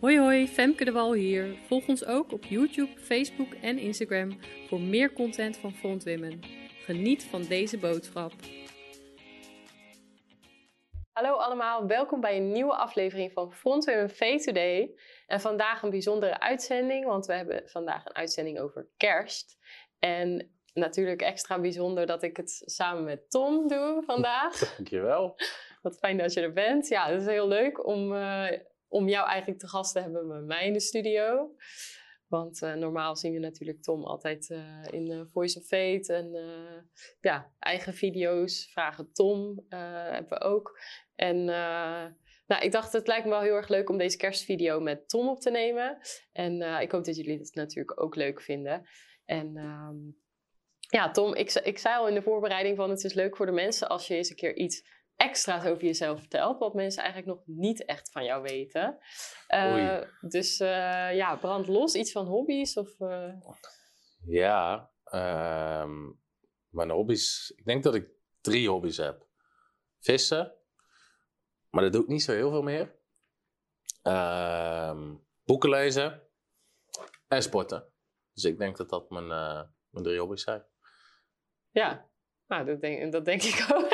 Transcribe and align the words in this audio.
Hoi 0.00 0.18
hoi, 0.18 0.48
Femke 0.48 0.84
de 0.84 0.92
Wal 0.92 1.12
hier. 1.12 1.58
Volg 1.66 1.88
ons 1.88 2.04
ook 2.04 2.32
op 2.32 2.44
YouTube, 2.44 3.00
Facebook 3.00 3.54
en 3.54 3.78
Instagram 3.78 4.38
voor 4.68 4.80
meer 4.80 5.12
content 5.12 5.56
van 5.56 5.72
Front 5.72 6.04
Women. 6.04 6.40
Geniet 6.84 7.24
van 7.24 7.42
deze 7.42 7.78
boodschap. 7.78 8.32
Hallo 11.12 11.34
allemaal, 11.34 11.86
welkom 11.86 12.20
bij 12.20 12.36
een 12.36 12.52
nieuwe 12.52 12.76
aflevering 12.76 13.32
van 13.32 13.52
Front 13.52 13.84
Women 13.84 14.10
Faith 14.10 14.42
Today. 14.42 14.94
En 15.26 15.40
vandaag 15.40 15.82
een 15.82 15.90
bijzondere 15.90 16.40
uitzending, 16.40 17.04
want 17.06 17.26
we 17.26 17.32
hebben 17.32 17.62
vandaag 17.68 18.06
een 18.06 18.14
uitzending 18.14 18.60
over 18.60 18.88
kerst. 18.96 19.58
En 19.98 20.50
natuurlijk 20.74 21.22
extra 21.22 21.60
bijzonder 21.60 22.06
dat 22.06 22.22
ik 22.22 22.36
het 22.36 22.62
samen 22.64 23.04
met 23.04 23.30
Tom 23.30 23.68
doe 23.68 24.02
vandaag. 24.06 24.58
Dankjewel. 24.76 25.36
Wat 25.82 25.98
fijn 25.98 26.16
dat 26.16 26.32
je 26.32 26.40
er 26.40 26.52
bent. 26.52 26.88
Ja, 26.88 27.06
het 27.06 27.20
is 27.20 27.26
heel 27.26 27.48
leuk 27.48 27.86
om, 27.86 28.12
uh, 28.12 28.50
om 28.88 29.08
jou 29.08 29.28
eigenlijk 29.28 29.60
te 29.60 29.68
gast 29.68 29.92
te 29.92 30.00
hebben 30.00 30.28
bij 30.28 30.40
mij 30.40 30.66
in 30.66 30.72
de 30.72 30.80
studio. 30.80 31.54
Want 32.26 32.62
uh, 32.62 32.74
normaal 32.74 33.16
zien 33.16 33.32
we 33.32 33.38
natuurlijk 33.38 33.82
Tom 33.82 34.04
altijd 34.04 34.50
uh, 34.50 34.84
in 34.90 35.28
Voice 35.32 35.58
of 35.58 35.64
Fate 35.64 36.12
en 36.12 36.30
ja, 37.20 37.52
eigen 37.58 37.94
video's. 37.94 38.70
Vragen 38.72 39.12
Tom 39.12 39.64
hebben 39.68 40.38
we 40.38 40.40
ook. 40.40 40.80
En 41.14 41.44
nou, 42.46 42.62
ik 42.62 42.72
dacht, 42.72 42.92
het 42.92 43.06
lijkt 43.06 43.24
me 43.24 43.30
wel 43.30 43.40
heel 43.40 43.54
erg 43.54 43.68
leuk 43.68 43.88
om 43.90 43.98
deze 43.98 44.16
kerstvideo 44.16 44.80
met 44.80 45.08
Tom 45.08 45.28
op 45.28 45.40
te 45.40 45.50
nemen. 45.50 45.98
En 46.32 46.80
ik 46.80 46.90
hoop 46.90 47.04
dat 47.04 47.16
jullie 47.16 47.38
het 47.38 47.54
natuurlijk 47.54 48.00
ook 48.00 48.14
leuk 48.14 48.40
vinden. 48.40 48.86
En 49.24 49.56
ehm, 49.56 49.96
ja, 50.88 51.10
Tom, 51.10 51.34
ik, 51.34 51.52
ik 51.52 51.78
zei 51.78 51.96
al 51.96 52.08
in 52.08 52.14
de 52.14 52.22
voorbereiding 52.22 52.76
van 52.76 52.90
het 52.90 53.04
is 53.04 53.14
leuk 53.14 53.36
voor 53.36 53.46
de 53.46 53.52
mensen 53.52 53.88
als 53.88 54.06
je 54.06 54.14
eens 54.14 54.30
een 54.30 54.36
keer 54.36 54.56
iets 54.56 54.95
extra's 55.16 55.64
over 55.64 55.84
jezelf 55.84 56.18
vertelt, 56.18 56.58
wat 56.58 56.74
mensen 56.74 57.02
eigenlijk 57.02 57.32
nog 57.36 57.46
niet 57.46 57.84
echt 57.84 58.10
van 58.10 58.24
jou 58.24 58.42
weten. 58.42 58.98
Uh, 59.48 60.02
dus 60.20 60.60
uh, 60.60 61.14
ja, 61.16 61.36
brand 61.36 61.66
los, 61.66 61.94
iets 61.94 62.12
van 62.12 62.26
hobby's 62.26 62.76
of... 62.76 63.00
Uh... 63.00 63.32
Ja, 64.26 64.90
um, 65.04 66.20
mijn 66.68 66.90
hobby's, 66.90 67.52
ik 67.56 67.64
denk 67.64 67.82
dat 67.82 67.94
ik 67.94 68.08
drie 68.40 68.68
hobby's 68.68 68.96
heb. 68.96 69.26
Vissen, 70.00 70.54
maar 71.70 71.82
dat 71.82 71.92
doe 71.92 72.02
ik 72.02 72.08
niet 72.08 72.22
zo 72.22 72.32
heel 72.32 72.50
veel 72.50 72.62
meer. 72.62 72.94
Um, 74.02 75.26
boeken 75.44 75.70
lezen 75.70 76.22
en 77.28 77.42
sporten. 77.42 77.92
Dus 78.32 78.44
ik 78.44 78.58
denk 78.58 78.76
dat 78.76 78.88
dat 78.88 79.10
mijn, 79.10 79.26
mijn 79.90 80.04
drie 80.04 80.18
hobby's 80.18 80.42
zijn. 80.42 80.64
Ja, 81.70 82.10
nou, 82.46 82.64
dat 82.64 82.80
denk, 82.80 83.12
dat 83.12 83.24
denk 83.24 83.42
ik 83.42 83.66
ook. 83.74 83.88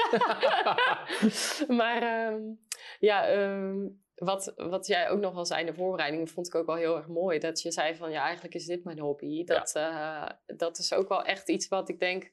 maar 1.79 2.33
um, 2.33 2.61
ja, 2.99 3.33
um, 3.33 4.03
wat, 4.15 4.53
wat 4.57 4.87
jij 4.87 5.09
ook 5.09 5.21
nog 5.21 5.37
al 5.37 5.47
zei 5.47 5.61
in 5.61 5.67
de 5.67 5.75
voorbereiding, 5.75 6.31
vond 6.31 6.47
ik 6.47 6.55
ook 6.55 6.67
wel 6.67 6.77
heel 6.77 6.97
erg 6.97 7.07
mooi. 7.07 7.39
Dat 7.39 7.63
je 7.63 7.71
zei 7.71 7.95
van, 7.95 8.11
ja, 8.11 8.23
eigenlijk 8.23 8.55
is 8.55 8.67
dit 8.67 8.85
mijn 8.85 8.99
hobby. 8.99 9.45
Dat, 9.45 9.71
ja. 9.75 10.23
uh, 10.47 10.59
dat 10.59 10.79
is 10.79 10.93
ook 10.93 11.09
wel 11.09 11.25
echt 11.25 11.49
iets 11.49 11.69
wat 11.69 11.89
ik 11.89 11.99
denk... 11.99 12.33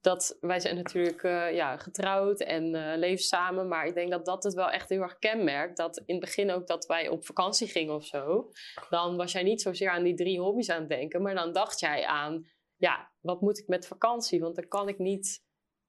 Dat 0.00 0.36
wij 0.40 0.60
zijn 0.60 0.76
natuurlijk 0.76 1.22
uh, 1.22 1.54
ja, 1.54 1.76
getrouwd 1.76 2.40
en 2.40 2.74
uh, 2.74 2.92
leven 2.96 3.24
samen. 3.24 3.68
Maar 3.68 3.86
ik 3.86 3.94
denk 3.94 4.10
dat 4.10 4.24
dat 4.24 4.44
het 4.44 4.54
wel 4.54 4.70
echt 4.70 4.88
heel 4.88 5.02
erg 5.02 5.18
kenmerkt. 5.18 5.76
Dat 5.76 5.96
in 5.96 6.14
het 6.14 6.24
begin 6.24 6.50
ook 6.50 6.66
dat 6.66 6.86
wij 6.86 7.08
op 7.08 7.24
vakantie 7.24 7.68
gingen 7.68 7.94
of 7.94 8.04
zo. 8.04 8.50
Dan 8.90 9.16
was 9.16 9.32
jij 9.32 9.42
niet 9.42 9.62
zozeer 9.62 9.90
aan 9.90 10.02
die 10.02 10.14
drie 10.14 10.40
hobby's 10.40 10.70
aan 10.70 10.80
het 10.80 10.88
denken. 10.88 11.22
Maar 11.22 11.34
dan 11.34 11.52
dacht 11.52 11.80
jij 11.80 12.06
aan, 12.06 12.46
ja, 12.76 13.12
wat 13.20 13.40
moet 13.40 13.58
ik 13.58 13.68
met 13.68 13.86
vakantie? 13.86 14.40
Want 14.40 14.56
dan 14.56 14.68
kan 14.68 14.88
ik 14.88 14.98
niet 14.98 15.46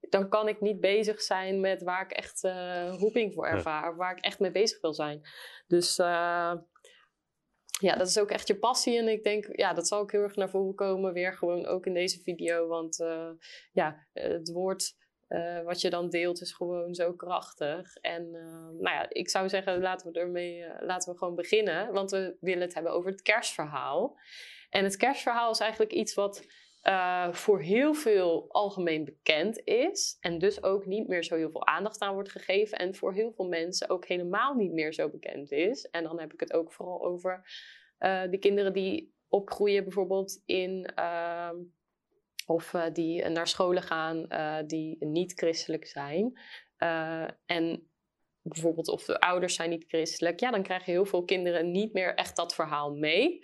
dan 0.08 0.28
kan 0.28 0.48
ik 0.48 0.60
niet 0.60 0.80
bezig 0.80 1.22
zijn 1.22 1.60
met 1.60 1.82
waar 1.82 2.02
ik 2.02 2.10
echt 2.10 2.44
uh, 2.44 2.94
roeping 2.98 3.34
voor 3.34 3.46
ervaar. 3.46 3.90
Of 3.90 3.96
waar 3.96 4.16
ik 4.16 4.24
echt 4.24 4.38
mee 4.38 4.50
bezig 4.50 4.80
wil 4.80 4.94
zijn. 4.94 5.20
Dus 5.66 5.98
uh, 5.98 6.52
ja, 7.80 7.96
dat 7.96 8.08
is 8.08 8.18
ook 8.18 8.30
echt 8.30 8.46
je 8.46 8.58
passie. 8.58 8.98
En 8.98 9.08
ik 9.08 9.22
denk, 9.22 9.56
ja, 9.56 9.72
dat 9.72 9.88
zal 9.88 9.98
ook 9.98 10.12
heel 10.12 10.22
erg 10.22 10.36
naar 10.36 10.50
voren 10.50 10.74
komen. 10.74 11.12
Weer 11.12 11.34
gewoon 11.34 11.66
ook 11.66 11.86
in 11.86 11.94
deze 11.94 12.20
video. 12.20 12.66
Want 12.66 13.00
uh, 13.00 13.30
ja, 13.72 14.06
het 14.12 14.52
woord 14.52 14.98
wat 15.64 15.80
je 15.80 15.90
dan 15.90 16.08
deelt 16.08 16.40
is 16.40 16.52
gewoon 16.52 16.94
zo 16.94 17.12
krachtig. 17.12 17.96
En 17.96 18.30
nou 18.80 18.96
ja, 18.96 19.06
ik 19.08 19.28
zou 19.28 19.48
zeggen, 19.48 19.80
laten 19.80 20.12
we 20.12 20.18
ermee, 20.18 20.64
laten 20.80 21.12
we 21.12 21.18
gewoon 21.18 21.34
beginnen. 21.34 21.92
Want 21.92 22.10
we 22.10 22.36
willen 22.40 22.62
het 22.62 22.74
hebben 22.74 22.92
over 22.92 23.10
het 23.10 23.22
kerstverhaal. 23.22 24.18
En 24.70 24.84
het 24.84 24.96
kerstverhaal 24.96 25.50
is 25.50 25.60
eigenlijk 25.60 25.92
iets 25.92 26.14
wat 26.14 26.46
uh, 26.82 27.32
voor 27.32 27.60
heel 27.60 27.94
veel 27.94 28.46
algemeen 28.48 29.04
bekend 29.04 29.60
is. 29.64 30.16
En 30.20 30.38
dus 30.38 30.62
ook 30.62 30.86
niet 30.86 31.08
meer 31.08 31.24
zo 31.24 31.36
heel 31.36 31.50
veel 31.50 31.66
aandacht 31.66 32.00
aan 32.00 32.14
wordt 32.14 32.30
gegeven. 32.30 32.78
En 32.78 32.94
voor 32.94 33.12
heel 33.12 33.32
veel 33.32 33.48
mensen 33.48 33.90
ook 33.90 34.06
helemaal 34.06 34.54
niet 34.54 34.72
meer 34.72 34.94
zo 34.94 35.08
bekend 35.08 35.50
is. 35.50 35.84
En 35.84 36.02
dan 36.02 36.20
heb 36.20 36.32
ik 36.32 36.40
het 36.40 36.52
ook 36.52 36.72
vooral 36.72 37.04
over 37.04 37.44
uh, 37.98 38.22
de 38.30 38.38
kinderen 38.38 38.72
die 38.72 39.14
opgroeien 39.28 39.82
bijvoorbeeld 39.82 40.42
in. 40.44 40.92
Uh, 40.98 41.50
of 42.46 42.72
uh, 42.72 42.84
die 42.92 43.28
naar 43.28 43.48
scholen 43.48 43.82
gaan 43.82 44.26
die 44.66 45.04
niet 45.04 45.32
christelijk 45.32 45.86
zijn. 45.86 46.38
en 47.46 47.90
bijvoorbeeld 48.42 48.88
of 48.88 49.04
de 49.04 49.20
ouders 49.20 49.54
zijn 49.54 49.70
niet 49.70 49.84
christelijk. 49.88 50.40
Ja, 50.40 50.50
dan 50.50 50.62
krijgen 50.62 50.92
heel 50.92 51.04
veel 51.04 51.24
kinderen 51.24 51.70
niet 51.70 51.92
meer 51.92 52.14
echt 52.14 52.36
dat 52.36 52.54
verhaal 52.54 52.94
mee. 52.94 53.40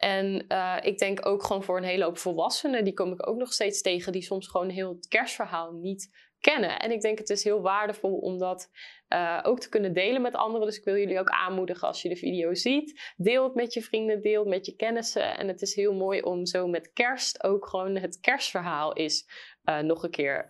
En 0.00 0.44
uh, 0.48 0.76
ik 0.80 0.98
denk 0.98 1.26
ook 1.26 1.42
gewoon 1.42 1.62
voor 1.62 1.76
een 1.76 1.84
hele 1.84 2.04
hoop 2.04 2.18
volwassenen, 2.18 2.84
die 2.84 2.92
kom 2.92 3.12
ik 3.12 3.28
ook 3.28 3.36
nog 3.36 3.52
steeds 3.52 3.82
tegen, 3.82 4.12
die 4.12 4.22
soms 4.22 4.48
gewoon 4.48 4.68
heel 4.68 4.88
het 4.88 5.08
kerstverhaal 5.08 5.72
niet 5.72 6.28
kennen. 6.38 6.78
En 6.78 6.90
ik 6.90 7.00
denk 7.00 7.18
het 7.18 7.30
is 7.30 7.44
heel 7.44 7.60
waardevol 7.60 8.18
om 8.18 8.38
dat 8.38 8.70
uh, 9.08 9.40
ook 9.42 9.60
te 9.60 9.68
kunnen 9.68 9.92
delen 9.92 10.22
met 10.22 10.34
anderen. 10.34 10.66
Dus 10.66 10.78
ik 10.78 10.84
wil 10.84 10.96
jullie 10.96 11.18
ook 11.18 11.28
aanmoedigen 11.28 11.88
als 11.88 12.02
je 12.02 12.08
de 12.08 12.16
video 12.16 12.54
ziet. 12.54 13.12
Deel 13.16 13.44
het 13.44 13.54
met 13.54 13.74
je 13.74 13.82
vrienden, 13.82 14.22
deel 14.22 14.40
het 14.40 14.48
met 14.48 14.66
je 14.66 14.76
kennissen. 14.76 15.36
En 15.36 15.48
het 15.48 15.62
is 15.62 15.74
heel 15.74 15.94
mooi 15.94 16.22
om 16.22 16.46
zo 16.46 16.66
met 16.66 16.92
kerst 16.92 17.44
ook 17.44 17.66
gewoon 17.66 17.96
het 17.96 18.20
kerstverhaal 18.20 18.92
is 18.92 19.28
uh, 19.64 19.78
nog 19.78 20.02
een 20.02 20.10
keer 20.10 20.48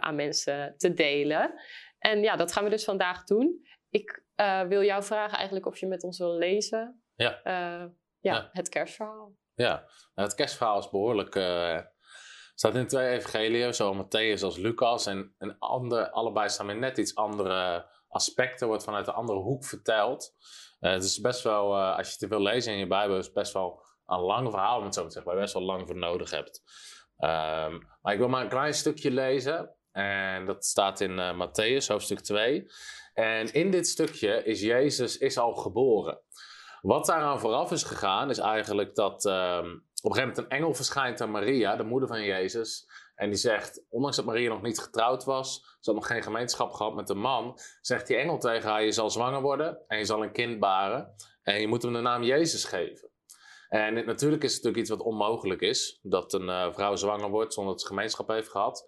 aan 0.00 0.14
mensen 0.14 0.74
te 0.76 0.94
delen. 0.94 1.54
En 1.98 2.22
ja, 2.22 2.36
dat 2.36 2.52
gaan 2.52 2.64
we 2.64 2.70
dus 2.70 2.84
vandaag 2.84 3.24
doen. 3.24 3.66
Ik 3.90 4.24
wil 4.68 4.82
jou 4.82 5.02
vragen 5.02 5.36
eigenlijk 5.36 5.66
of 5.66 5.78
je 5.78 5.86
met 5.86 6.02
ons 6.02 6.18
wil 6.18 6.36
lezen. 6.36 7.02
Ja 7.14 7.40
ja, 8.20 8.34
ja, 8.34 8.48
het 8.52 8.68
kerstverhaal. 8.68 9.36
Ja, 9.54 9.74
nou, 10.14 10.28
het 10.28 10.34
kerstverhaal 10.34 10.78
is 10.78 10.90
behoorlijk. 10.90 11.34
Uh, 11.34 11.78
staat 12.54 12.74
in 12.74 12.86
twee 12.86 13.08
evangeliën, 13.08 13.74
zowel 13.74 14.04
Matthäus 14.04 14.42
als 14.42 14.56
Lucas. 14.56 15.06
En, 15.06 15.34
en 15.38 15.58
ander, 15.58 16.10
allebei 16.10 16.48
staan 16.48 16.66
met 16.66 16.78
net 16.78 16.98
iets 16.98 17.14
andere 17.14 17.88
aspecten, 18.08 18.66
wordt 18.66 18.84
vanuit 18.84 19.06
een 19.06 19.14
andere 19.14 19.38
hoek 19.38 19.64
verteld. 19.64 20.34
Uh, 20.80 20.92
het 20.92 21.04
is 21.04 21.20
best 21.20 21.42
wel, 21.42 21.76
uh, 21.76 21.96
als 21.96 22.08
je 22.08 22.16
het 22.18 22.28
wil 22.28 22.42
lezen 22.42 22.72
in 22.72 22.78
je 22.78 22.86
Bijbel, 22.86 23.16
is 23.16 23.24
het 23.24 23.34
best 23.34 23.52
wel 23.52 23.84
een 24.06 24.20
lang 24.20 24.50
verhaal, 24.50 24.78
om 24.78 24.84
het 24.84 24.94
zo 24.94 25.04
te 25.04 25.10
zeggen, 25.10 25.24
waar 25.24 25.34
je 25.34 25.46
best 25.46 25.54
wel 25.54 25.66
lang 25.66 25.86
voor 25.86 25.96
nodig 25.96 26.30
hebt. 26.30 26.62
Um, 27.18 27.88
maar 28.02 28.12
ik 28.12 28.18
wil 28.18 28.28
maar 28.28 28.42
een 28.42 28.48
klein 28.48 28.74
stukje 28.74 29.10
lezen. 29.10 29.74
En 29.92 30.46
dat 30.46 30.64
staat 30.64 31.00
in 31.00 31.18
uh, 31.18 31.46
Matthäus, 31.46 31.86
hoofdstuk 31.86 32.20
2. 32.20 32.66
En 33.14 33.52
in 33.52 33.70
dit 33.70 33.86
stukje 33.88 34.44
is 34.44 34.60
Jezus 34.60 35.18
is 35.18 35.38
al 35.38 35.54
geboren. 35.54 36.20
Wat 36.82 37.06
daaraan 37.06 37.40
vooraf 37.40 37.72
is 37.72 37.82
gegaan, 37.82 38.30
is 38.30 38.38
eigenlijk 38.38 38.94
dat 38.94 39.24
um, 39.24 39.34
op 40.02 40.10
een 40.10 40.16
gegeven 40.16 40.28
moment 40.28 40.38
een 40.38 40.48
engel 40.48 40.74
verschijnt 40.74 41.20
aan 41.20 41.30
Maria, 41.30 41.76
de 41.76 41.82
moeder 41.82 42.08
van 42.08 42.22
Jezus. 42.22 42.88
En 43.14 43.28
die 43.28 43.38
zegt, 43.38 43.84
ondanks 43.88 44.16
dat 44.16 44.24
Maria 44.24 44.48
nog 44.48 44.62
niet 44.62 44.80
getrouwd 44.80 45.24
was, 45.24 45.54
ze 45.54 45.90
had 45.90 45.94
nog 45.94 46.06
geen 46.06 46.22
gemeenschap 46.22 46.72
gehad 46.72 46.94
met 46.94 47.08
een 47.08 47.20
man, 47.20 47.58
zegt 47.80 48.06
die 48.06 48.16
engel 48.16 48.38
tegen 48.38 48.70
haar, 48.70 48.84
je 48.84 48.92
zal 48.92 49.10
zwanger 49.10 49.40
worden 49.40 49.78
en 49.86 49.98
je 49.98 50.04
zal 50.04 50.22
een 50.22 50.32
kind 50.32 50.58
baren. 50.58 51.14
En 51.42 51.60
je 51.60 51.68
moet 51.68 51.82
hem 51.82 51.92
de 51.92 52.00
naam 52.00 52.22
Jezus 52.22 52.64
geven. 52.64 53.10
En 53.68 53.94
natuurlijk 53.94 54.42
is 54.42 54.54
het 54.54 54.62
natuurlijk 54.62 54.76
iets 54.76 54.90
wat 54.90 55.00
onmogelijk 55.00 55.60
is, 55.60 55.98
dat 56.02 56.32
een 56.32 56.48
uh, 56.48 56.72
vrouw 56.72 56.96
zwanger 56.96 57.30
wordt 57.30 57.54
zonder 57.54 57.72
dat 57.72 57.82
ze 57.82 57.88
gemeenschap 57.88 58.28
heeft 58.28 58.50
gehad. 58.50 58.86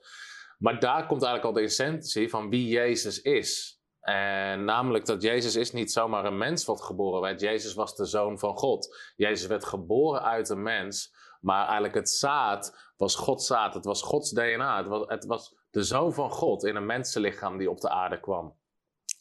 Maar 0.58 0.80
daar 0.80 1.06
komt 1.06 1.22
eigenlijk 1.22 1.44
al 1.44 1.62
de 1.62 1.68
essentie 1.68 2.30
van 2.30 2.50
wie 2.50 2.68
Jezus 2.68 3.22
is. 3.22 3.81
En 4.02 4.64
namelijk 4.64 5.06
dat 5.06 5.22
Jezus 5.22 5.56
is 5.56 5.72
niet 5.72 5.92
zomaar 5.92 6.24
een 6.24 6.38
mens 6.38 6.64
wat 6.64 6.82
geboren 6.82 7.20
werd. 7.20 7.40
Jezus 7.40 7.74
was 7.74 7.96
de 7.96 8.04
zoon 8.04 8.38
van 8.38 8.56
God. 8.56 9.12
Jezus 9.16 9.46
werd 9.46 9.64
geboren 9.64 10.22
uit 10.22 10.48
een 10.48 10.62
mens. 10.62 11.14
Maar 11.40 11.64
eigenlijk 11.64 11.94
het 11.94 12.10
zaad 12.10 12.92
was 12.96 13.14
Gods 13.14 13.46
zaad. 13.46 13.74
Het 13.74 13.84
was 13.84 14.02
Gods 14.02 14.30
DNA. 14.30 14.76
Het 14.76 14.86
was, 14.86 15.04
het 15.06 15.24
was 15.24 15.56
de 15.70 15.82
zoon 15.82 16.14
van 16.14 16.30
God 16.30 16.64
in 16.64 16.76
een 16.76 16.86
mensenlichaam 16.86 17.58
die 17.58 17.70
op 17.70 17.80
de 17.80 17.88
aarde 17.88 18.20
kwam. 18.20 18.56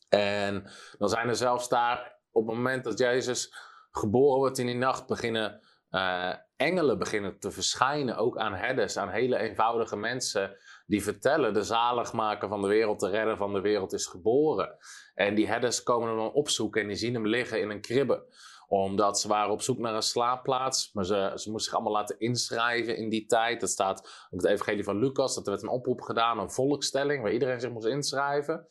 En 0.10 0.72
dan 0.98 1.10
zijn 1.10 1.28
er 1.28 1.36
zelfs 1.36 1.70
daar 1.70 2.20
op 2.32 2.48
het 2.48 2.56
moment 2.56 2.84
dat 2.84 2.98
Jezus 2.98 3.54
geboren 3.92 4.38
wordt 4.38 4.58
in 4.58 4.66
die 4.66 4.76
nacht 4.76 5.08
beginnen 5.08 5.62
uh, 5.92 6.34
engelen 6.56 6.98
beginnen 6.98 7.40
te 7.40 7.52
verschijnen. 7.52 8.18
Ook 8.18 8.38
aan 8.38 8.54
herders, 8.54 8.98
aan 8.98 9.10
hele 9.10 9.38
eenvoudige 9.38 9.96
mensen 9.96 10.58
die 10.92 11.04
vertellen: 11.04 11.54
de 11.54 11.64
zaligmaker 11.64 12.48
van 12.48 12.62
de 12.62 12.68
wereld, 12.68 13.00
de 13.00 13.10
redder 13.10 13.38
van 13.38 13.54
de 13.54 13.62
wereld 13.62 13.94
is 13.94 14.06
geboren. 14.06 14.78
En 15.14 15.36
die 15.36 15.48
herders 15.48 15.84
komen 15.84 16.08
hem 16.08 16.18
dan 16.18 16.32
opzoeken 16.32 16.82
en 16.82 16.88
die 16.88 16.96
zien 16.96 17.14
hem 17.14 17.28
liggen 17.28 17.62
in 17.62 17.70
een 17.70 17.82
kribbe 17.82 18.26
omdat 18.68 19.20
ze 19.20 19.28
waren 19.28 19.52
op 19.52 19.62
zoek 19.62 19.78
naar 19.78 19.96
een 19.96 20.02
slaapplaats. 20.02 20.94
Maar 20.94 21.06
ze, 21.06 21.32
ze 21.36 21.52
moesten 21.52 21.60
zich 21.60 21.74
allemaal 21.74 21.94
laten 21.94 22.20
inschrijven 22.20 22.98
in 22.98 23.10
die 23.10 23.26
tijd. 23.26 23.60
Dat 23.60 23.70
staat 23.70 24.28
op 24.30 24.38
het 24.38 24.48
evangelie 24.48 24.84
van 24.84 25.00
Lucas. 25.00 25.36
Dat 25.36 25.46
er 25.46 25.52
werd 25.52 25.64
een 25.64 25.70
oproep 25.70 26.02
gedaan, 26.02 26.40
een 26.40 26.52
volkstelling. 26.52 27.22
Waar 27.22 27.32
iedereen 27.32 27.60
zich 27.60 27.72
moest 27.72 27.86
inschrijven. 27.86 28.66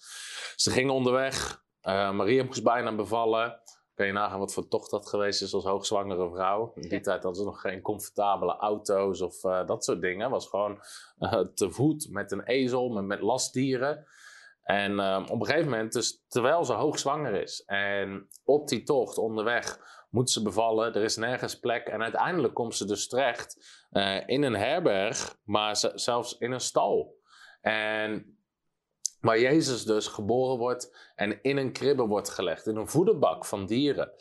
Ze 0.56 0.70
gingen 0.70 0.94
onderweg. 0.94 1.62
Uh, 1.82 2.12
Maria 2.12 2.44
moest 2.44 2.62
bijna 2.62 2.94
bevallen. 2.94 3.59
Kan 4.00 4.08
je 4.08 4.14
nagaan 4.14 4.38
wat 4.38 4.52
voor 4.52 4.69
tocht 4.69 4.91
dat 4.91 5.08
geweest 5.08 5.43
is 5.43 5.55
als 5.55 5.64
hoogzwangere 5.64 6.31
vrouw. 6.31 6.73
In 6.75 6.88
die 6.88 7.00
tijd 7.00 7.23
hadden 7.23 7.35
ze 7.35 7.44
nog 7.44 7.61
geen 7.61 7.81
comfortabele 7.81 8.56
auto's 8.56 9.20
of 9.20 9.44
uh, 9.44 9.67
dat 9.67 9.85
soort 9.85 10.00
dingen. 10.00 10.20
Het 10.20 10.31
was 10.31 10.49
gewoon 10.49 10.81
uh, 11.19 11.41
te 11.55 11.70
voet 11.70 12.08
met 12.11 12.32
een 12.32 12.43
ezel, 12.43 12.88
met, 12.88 13.05
met 13.05 13.20
lastdieren. 13.20 14.06
En 14.62 14.93
uh, 14.93 15.26
op 15.31 15.41
een 15.41 15.47
gegeven 15.47 15.70
moment, 15.70 15.93
dus, 15.93 16.25
terwijl 16.29 16.64
ze 16.64 16.73
hoogzwanger 16.73 17.43
is 17.43 17.62
en 17.67 18.29
op 18.44 18.69
die 18.69 18.82
tocht 18.82 19.19
onderweg 19.19 19.79
moet 20.11 20.31
ze 20.31 20.43
bevallen, 20.43 20.94
er 20.94 21.03
is 21.03 21.17
nergens 21.17 21.58
plek. 21.58 21.87
En 21.87 22.03
uiteindelijk 22.03 22.55
komt 22.55 22.76
ze 22.76 22.85
dus 22.85 23.08
terecht 23.08 23.56
in 24.26 24.43
een 24.43 24.56
herberg, 24.56 25.37
maar 25.44 25.76
zelfs 25.94 26.38
in 26.38 26.53
een 26.53 26.61
stal. 26.61 27.14
En 27.61 28.39
Waar 29.20 29.40
Jezus 29.40 29.84
dus 29.84 30.06
geboren 30.06 30.58
wordt 30.58 31.11
en 31.14 31.38
in 31.43 31.56
een 31.56 31.72
kribbe 31.72 32.06
wordt 32.06 32.31
gelegd, 32.31 32.67
in 32.67 32.76
een 32.76 32.88
voederbak 32.88 33.44
van 33.44 33.67
dieren. 33.67 34.12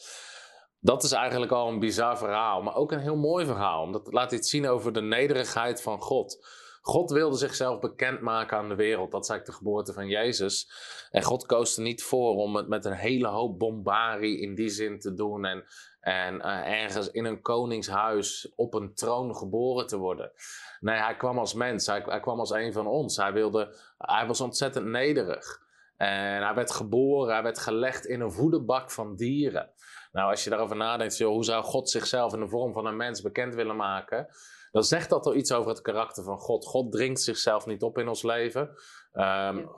Dat 0.80 1.04
is 1.04 1.12
eigenlijk 1.12 1.52
al 1.52 1.68
een 1.68 1.80
bizar 1.80 2.18
verhaal, 2.18 2.62
maar 2.62 2.76
ook 2.76 2.92
een 2.92 3.00
heel 3.00 3.18
mooi 3.18 3.46
verhaal. 3.46 3.84
Omdat 3.84 4.06
het 4.06 4.14
laat 4.14 4.32
iets 4.32 4.50
zien 4.50 4.68
over 4.68 4.94
de 4.94 5.02
nederigheid 5.02 5.82
van 5.82 6.02
God. 6.02 6.48
God 6.82 7.12
wilde 7.12 7.38
zichzelf 7.38 7.80
bekendmaken 7.80 8.58
aan 8.58 8.70
de 8.70 8.76
wereld. 8.76 9.12
Dat 9.12 9.24
is 9.24 9.30
eigenlijk 9.30 9.60
de 9.60 9.66
geboorte 9.66 9.94
van 9.94 10.08
Jezus. 10.08 10.72
En 11.12 11.24
God 11.24 11.46
koos 11.46 11.78
er 11.78 11.84
niet 11.84 12.04
voor 12.04 12.36
om 12.36 12.56
het 12.56 12.68
met 12.68 12.86
een 12.86 12.94
hele 12.94 13.28
hoop 13.28 13.60
bombarie 13.60 14.40
in 14.40 14.56
die 14.56 14.70
zin 14.70 15.00
te 15.00 15.14
doen. 15.14 15.46
En, 15.46 15.66
en 16.00 16.36
uh, 16.36 16.82
ergens 16.82 17.12
in 17.12 17.26
een 17.26 17.42
koningshuis 17.42 18.54
op 18.56 18.74
een 18.74 18.94
troon 18.94 19.36
geboren 19.36 19.88
te 19.88 19.98
worden. 19.98 20.32
Nee, 20.80 21.00
hij 21.00 21.16
kwam 21.16 21.38
als 21.38 21.54
mens. 21.54 21.86
Hij, 21.86 22.04
hij 22.06 22.20
kwam 22.20 22.40
als 22.40 22.52
een 22.52 22.74
van 22.74 22.88
ons. 22.88 23.18
Hij, 23.18 23.34
wilde, 23.34 23.76
hij 23.98 24.28
was 24.28 24.42
ontzettend 24.42 24.86
nederig. 24.86 25.62
En 25.98 26.44
hij 26.44 26.54
werd 26.54 26.72
geboren, 26.72 27.34
hij 27.34 27.44
werd 27.44 27.60
gelegd 27.60 28.06
in 28.06 28.22
een 28.22 28.32
voederbak 28.32 28.92
van 28.92 29.16
dieren. 29.16 29.70
Nou, 30.12 30.30
als 30.30 30.44
je 30.44 30.50
daarover 30.50 30.76
nadenkt, 30.76 31.18
joh, 31.18 31.32
hoe 31.32 31.44
zou 31.44 31.64
God 31.64 31.90
zichzelf 31.90 32.34
in 32.34 32.40
de 32.40 32.48
vorm 32.48 32.74
van 32.74 32.86
een 32.86 32.98
mens 32.98 33.22
bekend 33.22 33.56
willen 33.56 33.76
maken? 33.76 34.28
Dan 34.72 34.84
zegt 34.84 35.10
dat 35.10 35.26
al 35.26 35.36
iets 35.36 35.52
over 35.52 35.70
het 35.70 35.82
karakter 35.82 36.24
van 36.24 36.38
God. 36.38 36.66
God 36.66 36.92
dringt 36.92 37.22
zichzelf 37.22 37.66
niet 37.66 37.82
op 37.82 37.98
in 37.98 38.08
ons 38.08 38.24
leven. 38.24 38.70
Um, 39.14 39.70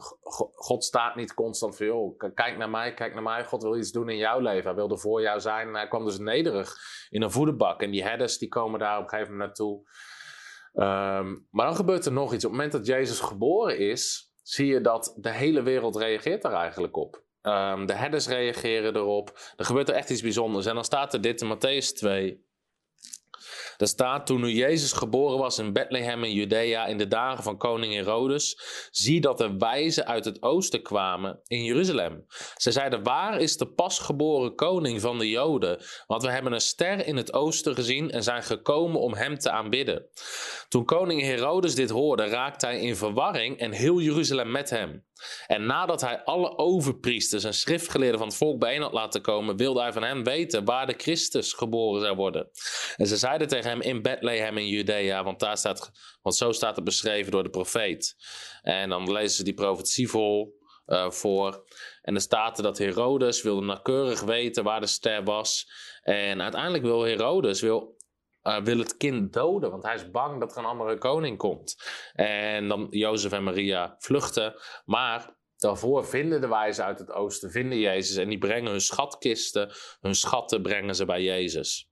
God 0.53 0.83
staat 0.83 1.15
niet 1.15 1.33
constant 1.33 1.77
van, 1.77 1.85
joh, 1.85 2.17
kijk 2.33 2.57
naar 2.57 2.69
mij, 2.69 2.93
kijk 2.93 3.13
naar 3.13 3.23
mij. 3.23 3.45
God 3.45 3.63
wil 3.63 3.77
iets 3.77 3.91
doen 3.91 4.09
in 4.09 4.17
jouw 4.17 4.39
leven. 4.39 4.65
Hij 4.65 4.75
wilde 4.75 4.97
voor 4.97 5.21
jou 5.21 5.39
zijn. 5.39 5.67
En 5.67 5.73
hij 5.73 5.87
kwam 5.87 6.05
dus 6.05 6.19
nederig 6.19 6.75
in 7.09 7.21
een 7.21 7.31
voederbak. 7.31 7.81
En 7.81 7.91
die 7.91 8.03
herders 8.03 8.37
die 8.37 8.49
komen 8.49 8.79
daar 8.79 8.97
op 8.97 9.03
een 9.03 9.09
gegeven 9.09 9.31
moment 9.31 9.47
naartoe. 9.47 9.89
Um, 10.73 11.47
maar 11.49 11.65
dan 11.65 11.75
gebeurt 11.75 12.05
er 12.05 12.11
nog 12.11 12.33
iets. 12.33 12.45
Op 12.45 12.51
het 12.51 12.59
moment 12.59 12.71
dat 12.71 12.85
Jezus 12.85 13.19
geboren 13.19 13.77
is, 13.77 14.31
zie 14.41 14.67
je 14.67 14.81
dat 14.81 15.13
de 15.17 15.31
hele 15.31 15.61
wereld 15.61 15.95
reageert 15.95 16.41
daar 16.41 16.53
eigenlijk 16.53 16.97
op. 16.97 17.23
Um, 17.41 17.85
de 17.85 17.93
herders 17.93 18.27
reageren 18.27 18.95
erop. 18.95 19.53
Er 19.55 19.65
gebeurt 19.65 19.89
er 19.89 19.95
echt 19.95 20.09
iets 20.09 20.21
bijzonders. 20.21 20.65
En 20.65 20.75
dan 20.75 20.83
staat 20.83 21.13
er 21.13 21.21
dit 21.21 21.41
in 21.41 21.55
Matthäus 21.55 21.93
2. 21.93 22.49
Er 23.81 23.87
staat, 23.87 24.25
toen 24.25 24.41
nu 24.41 24.51
Jezus 24.51 24.91
geboren 24.91 25.37
was 25.37 25.59
in 25.59 25.73
Bethlehem 25.73 26.23
in 26.23 26.33
Judea 26.33 26.85
in 26.85 26.97
de 26.97 27.07
dagen 27.07 27.43
van 27.43 27.57
koning 27.57 27.93
Herodes, 27.93 28.59
zie 28.91 29.21
dat 29.21 29.39
er 29.39 29.57
wijzen 29.57 30.07
uit 30.07 30.25
het 30.25 30.41
oosten 30.41 30.81
kwamen 30.81 31.39
in 31.47 31.63
Jeruzalem. 31.63 32.25
Ze 32.55 32.71
zeiden, 32.71 33.03
waar 33.03 33.39
is 33.39 33.57
de 33.57 33.65
pasgeboren 33.65 34.55
koning 34.55 35.01
van 35.01 35.19
de 35.19 35.29
Joden? 35.29 35.81
Want 36.07 36.23
we 36.23 36.31
hebben 36.31 36.53
een 36.53 36.61
ster 36.61 37.07
in 37.07 37.17
het 37.17 37.33
oosten 37.33 37.75
gezien 37.75 38.11
en 38.11 38.23
zijn 38.23 38.43
gekomen 38.43 38.99
om 38.99 39.13
hem 39.13 39.37
te 39.37 39.51
aanbidden. 39.51 40.05
Toen 40.67 40.85
koning 40.85 41.21
Herodes 41.21 41.75
dit 41.75 41.89
hoorde, 41.89 42.25
raakte 42.25 42.65
hij 42.65 42.79
in 42.79 42.95
verwarring 42.95 43.57
en 43.57 43.71
heel 43.71 43.99
Jeruzalem 44.01 44.51
met 44.51 44.69
hem. 44.69 45.05
En 45.47 45.65
nadat 45.65 46.01
hij 46.01 46.23
alle 46.23 46.57
overpriesters 46.57 47.43
en 47.43 47.53
schriftgeleerden 47.53 48.19
van 48.19 48.27
het 48.27 48.37
volk 48.37 48.59
bijeen 48.59 48.81
had 48.81 48.93
laten 48.93 49.21
komen, 49.21 49.57
wilde 49.57 49.81
hij 49.81 49.93
van 49.93 50.03
hem 50.03 50.23
weten 50.23 50.65
waar 50.65 50.87
de 50.87 50.93
Christus 50.97 51.53
geboren 51.53 52.01
zou 52.01 52.15
worden. 52.15 52.49
En 52.95 53.07
ze 53.07 53.17
zeiden 53.17 53.47
tegen 53.47 53.69
hem 53.69 53.81
in 53.81 54.01
Bethlehem 54.01 54.57
in 54.57 54.67
Judea, 54.67 55.23
want, 55.23 55.39
daar 55.39 55.57
staat, 55.57 55.91
want 56.21 56.35
zo 56.35 56.51
staat 56.51 56.75
het 56.75 56.85
beschreven 56.85 57.31
door 57.31 57.43
de 57.43 57.49
profeet. 57.49 58.15
En 58.61 58.89
dan 58.89 59.11
lezen 59.11 59.35
ze 59.35 59.43
die 59.43 59.53
profetie 59.53 60.09
vol 60.09 60.59
uh, 60.87 61.09
voor. 61.09 61.63
En 62.01 62.15
er 62.15 62.21
staat 62.21 62.63
dat 62.63 62.77
Herodes 62.77 63.41
wilde 63.41 63.65
nauwkeurig 63.65 64.21
weten 64.21 64.63
waar 64.63 64.81
de 64.81 64.87
ster 64.87 65.23
was. 65.23 65.71
En 66.01 66.41
uiteindelijk 66.41 66.83
wil 66.83 67.01
Herodes 67.01 67.61
wil 67.61 67.95
uh, 68.43 68.61
wil 68.61 68.77
het 68.77 68.97
kind 68.97 69.33
doden, 69.33 69.71
want 69.71 69.83
hij 69.83 69.95
is 69.95 70.11
bang 70.11 70.39
dat 70.39 70.51
er 70.51 70.57
een 70.57 70.65
andere 70.65 70.97
koning 70.97 71.37
komt. 71.37 71.75
En 72.13 72.67
dan 72.67 72.87
Jozef 72.89 73.31
en 73.31 73.43
Maria 73.43 73.95
vluchten, 73.97 74.53
maar 74.85 75.35
daarvoor 75.57 76.05
vinden 76.05 76.41
de 76.41 76.47
wijzen 76.47 76.85
uit 76.85 76.99
het 76.99 77.11
oosten, 77.11 77.51
vinden 77.51 77.79
Jezus 77.79 78.15
en 78.15 78.29
die 78.29 78.37
brengen 78.37 78.71
hun 78.71 78.81
schatkisten, 78.81 79.71
hun 79.99 80.15
schatten 80.15 80.61
brengen 80.61 80.95
ze 80.95 81.05
bij 81.05 81.21
Jezus. 81.21 81.89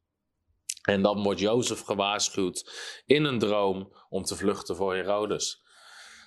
En 0.82 1.02
dan 1.02 1.24
wordt 1.24 1.40
Jozef 1.40 1.82
gewaarschuwd 1.82 2.72
in 3.06 3.24
een 3.24 3.40
droom 3.40 3.96
om 4.10 4.24
te 4.24 4.36
vluchten 4.36 4.76
voor 4.76 4.96
Herodes. 4.96 5.64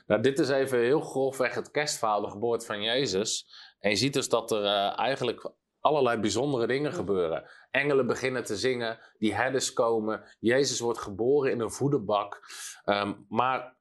Nou, 0.06 0.22
dit 0.22 0.38
is 0.38 0.48
even 0.48 0.78
heel 0.78 1.00
grofweg 1.00 1.54
het 1.54 1.70
kerstverhaal, 1.70 2.20
de 2.20 2.30
geboorte 2.30 2.66
van 2.66 2.82
Jezus. 2.82 3.46
En 3.78 3.90
je 3.90 3.96
ziet 3.96 4.12
dus 4.12 4.28
dat 4.28 4.50
er 4.50 4.62
uh, 4.62 4.98
eigenlijk 4.98 5.52
allerlei 5.82 6.20
bijzondere 6.20 6.66
dingen 6.66 6.92
gebeuren. 6.92 7.44
Engelen 7.70 8.06
beginnen 8.06 8.44
te 8.44 8.56
zingen, 8.56 8.98
die 9.18 9.34
herders 9.34 9.72
komen, 9.72 10.22
Jezus 10.40 10.80
wordt 10.80 10.98
geboren 10.98 11.50
in 11.50 11.60
een 11.60 11.70
voederbak. 11.70 12.40
Ehm, 12.84 13.12
maar 13.28 13.76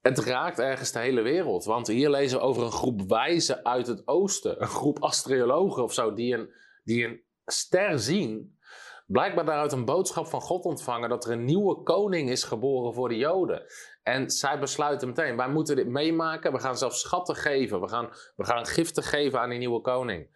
het 0.00 0.18
raakt 0.18 0.58
ergens 0.58 0.92
de 0.92 0.98
hele 0.98 1.22
wereld. 1.22 1.64
Want 1.64 1.86
hier 1.86 2.10
lezen 2.10 2.38
we 2.38 2.44
over 2.44 2.62
een 2.62 2.72
groep 2.72 3.02
wijzen 3.08 3.64
uit 3.64 3.86
het 3.86 4.02
oosten. 4.04 4.62
Een 4.62 4.68
groep 4.68 5.02
astrologen 5.02 5.82
of 5.82 5.92
zo, 5.92 6.14
die 6.14 6.34
een, 6.34 6.52
die 6.84 7.04
een 7.04 7.22
ster 7.44 7.98
zien. 7.98 8.58
Blijkbaar 9.06 9.44
daaruit 9.44 9.72
een 9.72 9.84
boodschap 9.84 10.26
van 10.26 10.40
God 10.40 10.64
ontvangen 10.64 11.08
dat 11.08 11.24
er 11.24 11.32
een 11.32 11.44
nieuwe 11.44 11.82
koning 11.82 12.30
is 12.30 12.44
geboren 12.44 12.94
voor 12.94 13.08
de 13.08 13.16
Joden. 13.16 13.62
En 14.02 14.30
zij 14.30 14.58
besluiten 14.58 15.08
meteen, 15.08 15.36
wij 15.36 15.48
moeten 15.48 15.76
dit 15.76 15.86
meemaken. 15.86 16.52
We 16.52 16.58
gaan 16.58 16.78
zelfs 16.78 17.00
schatten 17.00 17.36
geven. 17.36 17.80
We 17.80 17.88
gaan, 17.88 18.08
we 18.36 18.44
gaan 18.44 18.66
giften 18.66 19.02
geven 19.02 19.40
aan 19.40 19.50
die 19.50 19.58
nieuwe 19.58 19.80
koning. 19.80 20.28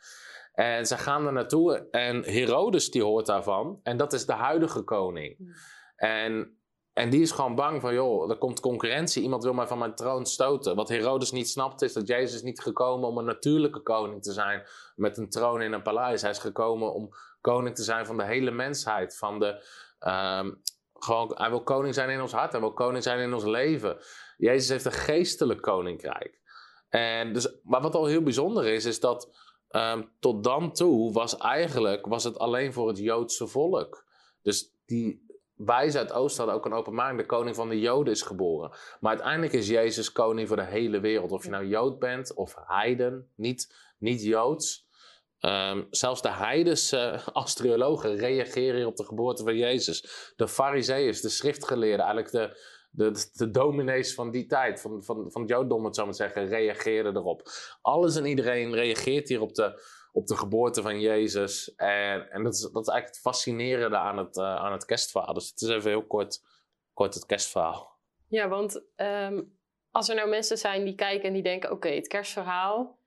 En 0.57 0.87
ze 0.87 0.99
gaan 0.99 1.27
er 1.27 1.33
naartoe 1.33 1.89
en 1.91 2.25
Herodes 2.25 2.91
die 2.91 3.03
hoort 3.03 3.27
daarvan. 3.27 3.81
En 3.83 3.97
dat 3.97 4.13
is 4.13 4.27
de 4.27 4.33
huidige 4.33 4.83
koning. 4.83 5.37
Hmm. 5.37 5.53
En, 5.97 6.59
en 6.93 7.11
die 7.11 7.21
is 7.21 7.31
gewoon 7.31 7.55
bang 7.55 7.81
van, 7.81 7.95
joh, 7.95 8.31
er 8.31 8.39
komt 8.39 8.61
concurrentie. 8.61 9.23
Iemand 9.23 9.43
wil 9.43 9.53
mij 9.53 9.67
van 9.67 9.79
mijn 9.79 9.95
troon 9.95 10.27
stoten. 10.27 10.77
Wat 10.77 10.89
Herodes 10.89 11.31
niet 11.31 11.49
snapt 11.49 11.83
is 11.83 11.93
dat 11.93 12.09
Jezus 12.09 12.43
niet 12.43 12.61
gekomen 12.61 13.09
om 13.09 13.19
een 13.19 13.25
natuurlijke 13.25 13.81
koning 13.81 14.23
te 14.23 14.33
zijn. 14.33 14.63
Met 14.95 15.17
een 15.17 15.31
troon 15.31 15.63
in 15.63 15.73
een 15.73 15.83
paleis. 15.83 16.23
Hij 16.23 16.31
is 16.31 16.39
gekomen 16.39 16.93
om 16.93 17.09
koning 17.41 17.75
te 17.75 17.83
zijn 17.83 18.07
van 18.07 18.17
de 18.17 18.25
hele 18.25 18.51
mensheid. 18.51 19.17
Van 19.17 19.39
de, 19.39 19.65
um, 20.39 20.63
gewoon, 20.93 21.33
hij 21.35 21.51
wil 21.51 21.63
koning 21.63 21.95
zijn 21.95 22.11
in 22.11 22.21
ons 22.21 22.33
hart. 22.33 22.53
Hij 22.53 22.61
wil 22.61 22.73
koning 22.73 23.03
zijn 23.03 23.19
in 23.19 23.35
ons 23.35 23.45
leven. 23.45 23.97
Jezus 24.37 24.69
heeft 24.69 24.85
een 24.85 24.93
geestelijk 24.93 25.63
koninkrijk. 25.63 26.41
En 26.89 27.33
dus, 27.33 27.59
maar 27.63 27.81
wat 27.81 27.95
al 27.95 28.07
heel 28.07 28.23
bijzonder 28.23 28.67
is, 28.67 28.85
is 28.85 29.01
dat 29.01 29.46
Ehm, 29.69 30.03
tot 30.21 30.45
dan 30.45 30.73
toe 30.73 31.13
was 31.13 31.37
eigenlijk 31.37 32.07
was 32.07 32.25
het 32.25 32.39
alleen 32.39 32.73
voor 32.73 32.89
het 32.89 32.99
Joodse 32.99 33.47
volk. 33.47 34.07
Dus 34.43 34.73
die 34.87 35.27
wijzen 35.57 36.01
uit 36.01 36.37
hadden 36.37 36.55
ook 36.55 36.65
een 36.65 36.73
openbaring. 36.73 37.19
De 37.19 37.27
koning 37.27 37.57
van 37.57 37.69
de 37.69 37.81
Joden 37.81 38.13
is 38.13 38.23
geboren. 38.23 38.71
Maar 39.01 39.11
uiteindelijk 39.11 39.53
is 39.53 39.69
Jezus 39.69 40.13
koning 40.13 40.49
voor 40.49 40.57
de 40.57 40.65
hele 40.65 41.01
wereld. 41.01 41.33
Of 41.33 41.45
je 41.45 41.51
nou 41.51 41.67
Jood 41.67 41.99
bent 41.99 42.35
of 42.35 42.55
heiden, 42.67 43.31
niet, 43.35 43.75
niet 43.99 44.23
Joods. 44.23 44.87
Ehm, 45.39 45.85
zelfs 45.91 46.23
de 46.23 46.33
heidense 46.33 47.21
astrologen 47.33 48.17
reageren 48.17 48.87
op 48.87 48.97
de 48.97 49.05
geboorte 49.05 49.43
van 49.43 49.57
Jezus. 49.57 50.33
De 50.37 50.49
fariseeën, 50.49 51.13
de 51.21 51.29
schriftgeleerden, 51.29 52.07
eigenlijk 52.07 52.31
de, 52.31 52.61
de, 52.97 53.31
de 53.33 53.51
dominees 53.51 54.15
van 54.15 54.31
die 54.31 54.47
tijd, 54.47 54.81
van, 54.81 55.03
van, 55.05 55.31
van 55.31 55.41
het 55.41 55.51
Jodendom, 55.51 55.85
het 55.85 55.95
zou 55.95 56.07
maar 56.07 56.17
zeggen, 56.17 56.49
reageerden 56.49 57.17
erop. 57.17 57.43
Alles 57.81 58.17
en 58.17 58.27
iedereen 58.27 58.75
reageert 58.75 59.29
hier 59.29 59.41
op 59.41 59.55
de, 59.55 59.83
op 60.13 60.27
de 60.27 60.37
geboorte 60.37 60.83
van 60.83 61.01
Jezus. 61.01 61.75
En, 61.75 62.31
en 62.31 62.43
dat, 62.43 62.55
is, 62.55 62.61
dat 62.61 62.87
is 62.87 62.93
eigenlijk 62.93 63.07
het 63.07 63.19
fascinerende 63.19 63.97
aan 63.97 64.19
het, 64.19 64.37
uh, 64.37 64.57
aan 64.57 64.73
het 64.73 64.85
kerstverhaal. 64.85 65.35
Dus 65.35 65.51
het 65.51 65.61
is 65.61 65.69
even 65.69 65.91
heel 65.91 66.07
kort, 66.07 66.41
kort 66.93 67.15
het 67.15 67.27
kerstverhaal. 67.27 67.95
Ja, 68.29 68.49
want 68.49 68.83
um, 68.97 69.59
als 69.91 70.09
er 70.09 70.15
nou 70.15 70.29
mensen 70.29 70.59
zijn 70.59 70.85
die 70.85 70.95
kijken 70.95 71.29
en 71.29 71.33
die 71.33 71.43
denken: 71.43 71.71
oké, 71.71 71.89
het 71.89 72.07
kerstverhaal. 72.07 72.99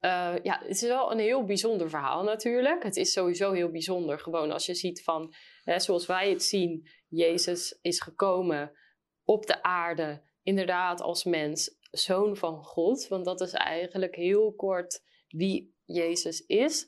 Uh, 0.00 0.34
ja, 0.42 0.58
het 0.58 0.70
is 0.70 0.82
wel 0.82 1.12
een 1.12 1.18
heel 1.18 1.44
bijzonder 1.44 1.90
verhaal 1.90 2.22
natuurlijk. 2.22 2.82
Het 2.82 2.96
is 2.96 3.12
sowieso 3.12 3.52
heel 3.52 3.70
bijzonder. 3.70 4.18
Gewoon 4.18 4.50
als 4.50 4.66
je 4.66 4.74
ziet 4.74 5.02
van, 5.02 5.34
hè, 5.64 5.80
zoals 5.80 6.06
wij 6.06 6.30
het 6.30 6.42
zien, 6.42 6.88
Jezus 7.08 7.78
is 7.82 8.00
gekomen 8.00 8.72
op 9.28 9.46
de 9.46 9.62
aarde, 9.62 10.22
inderdaad 10.42 11.00
als 11.00 11.24
mens, 11.24 11.76
zoon 11.90 12.36
van 12.36 12.64
God. 12.64 13.08
Want 13.08 13.24
dat 13.24 13.40
is 13.40 13.52
eigenlijk 13.52 14.14
heel 14.14 14.54
kort 14.54 15.02
wie 15.28 15.74
Jezus 15.84 16.40
is. 16.46 16.86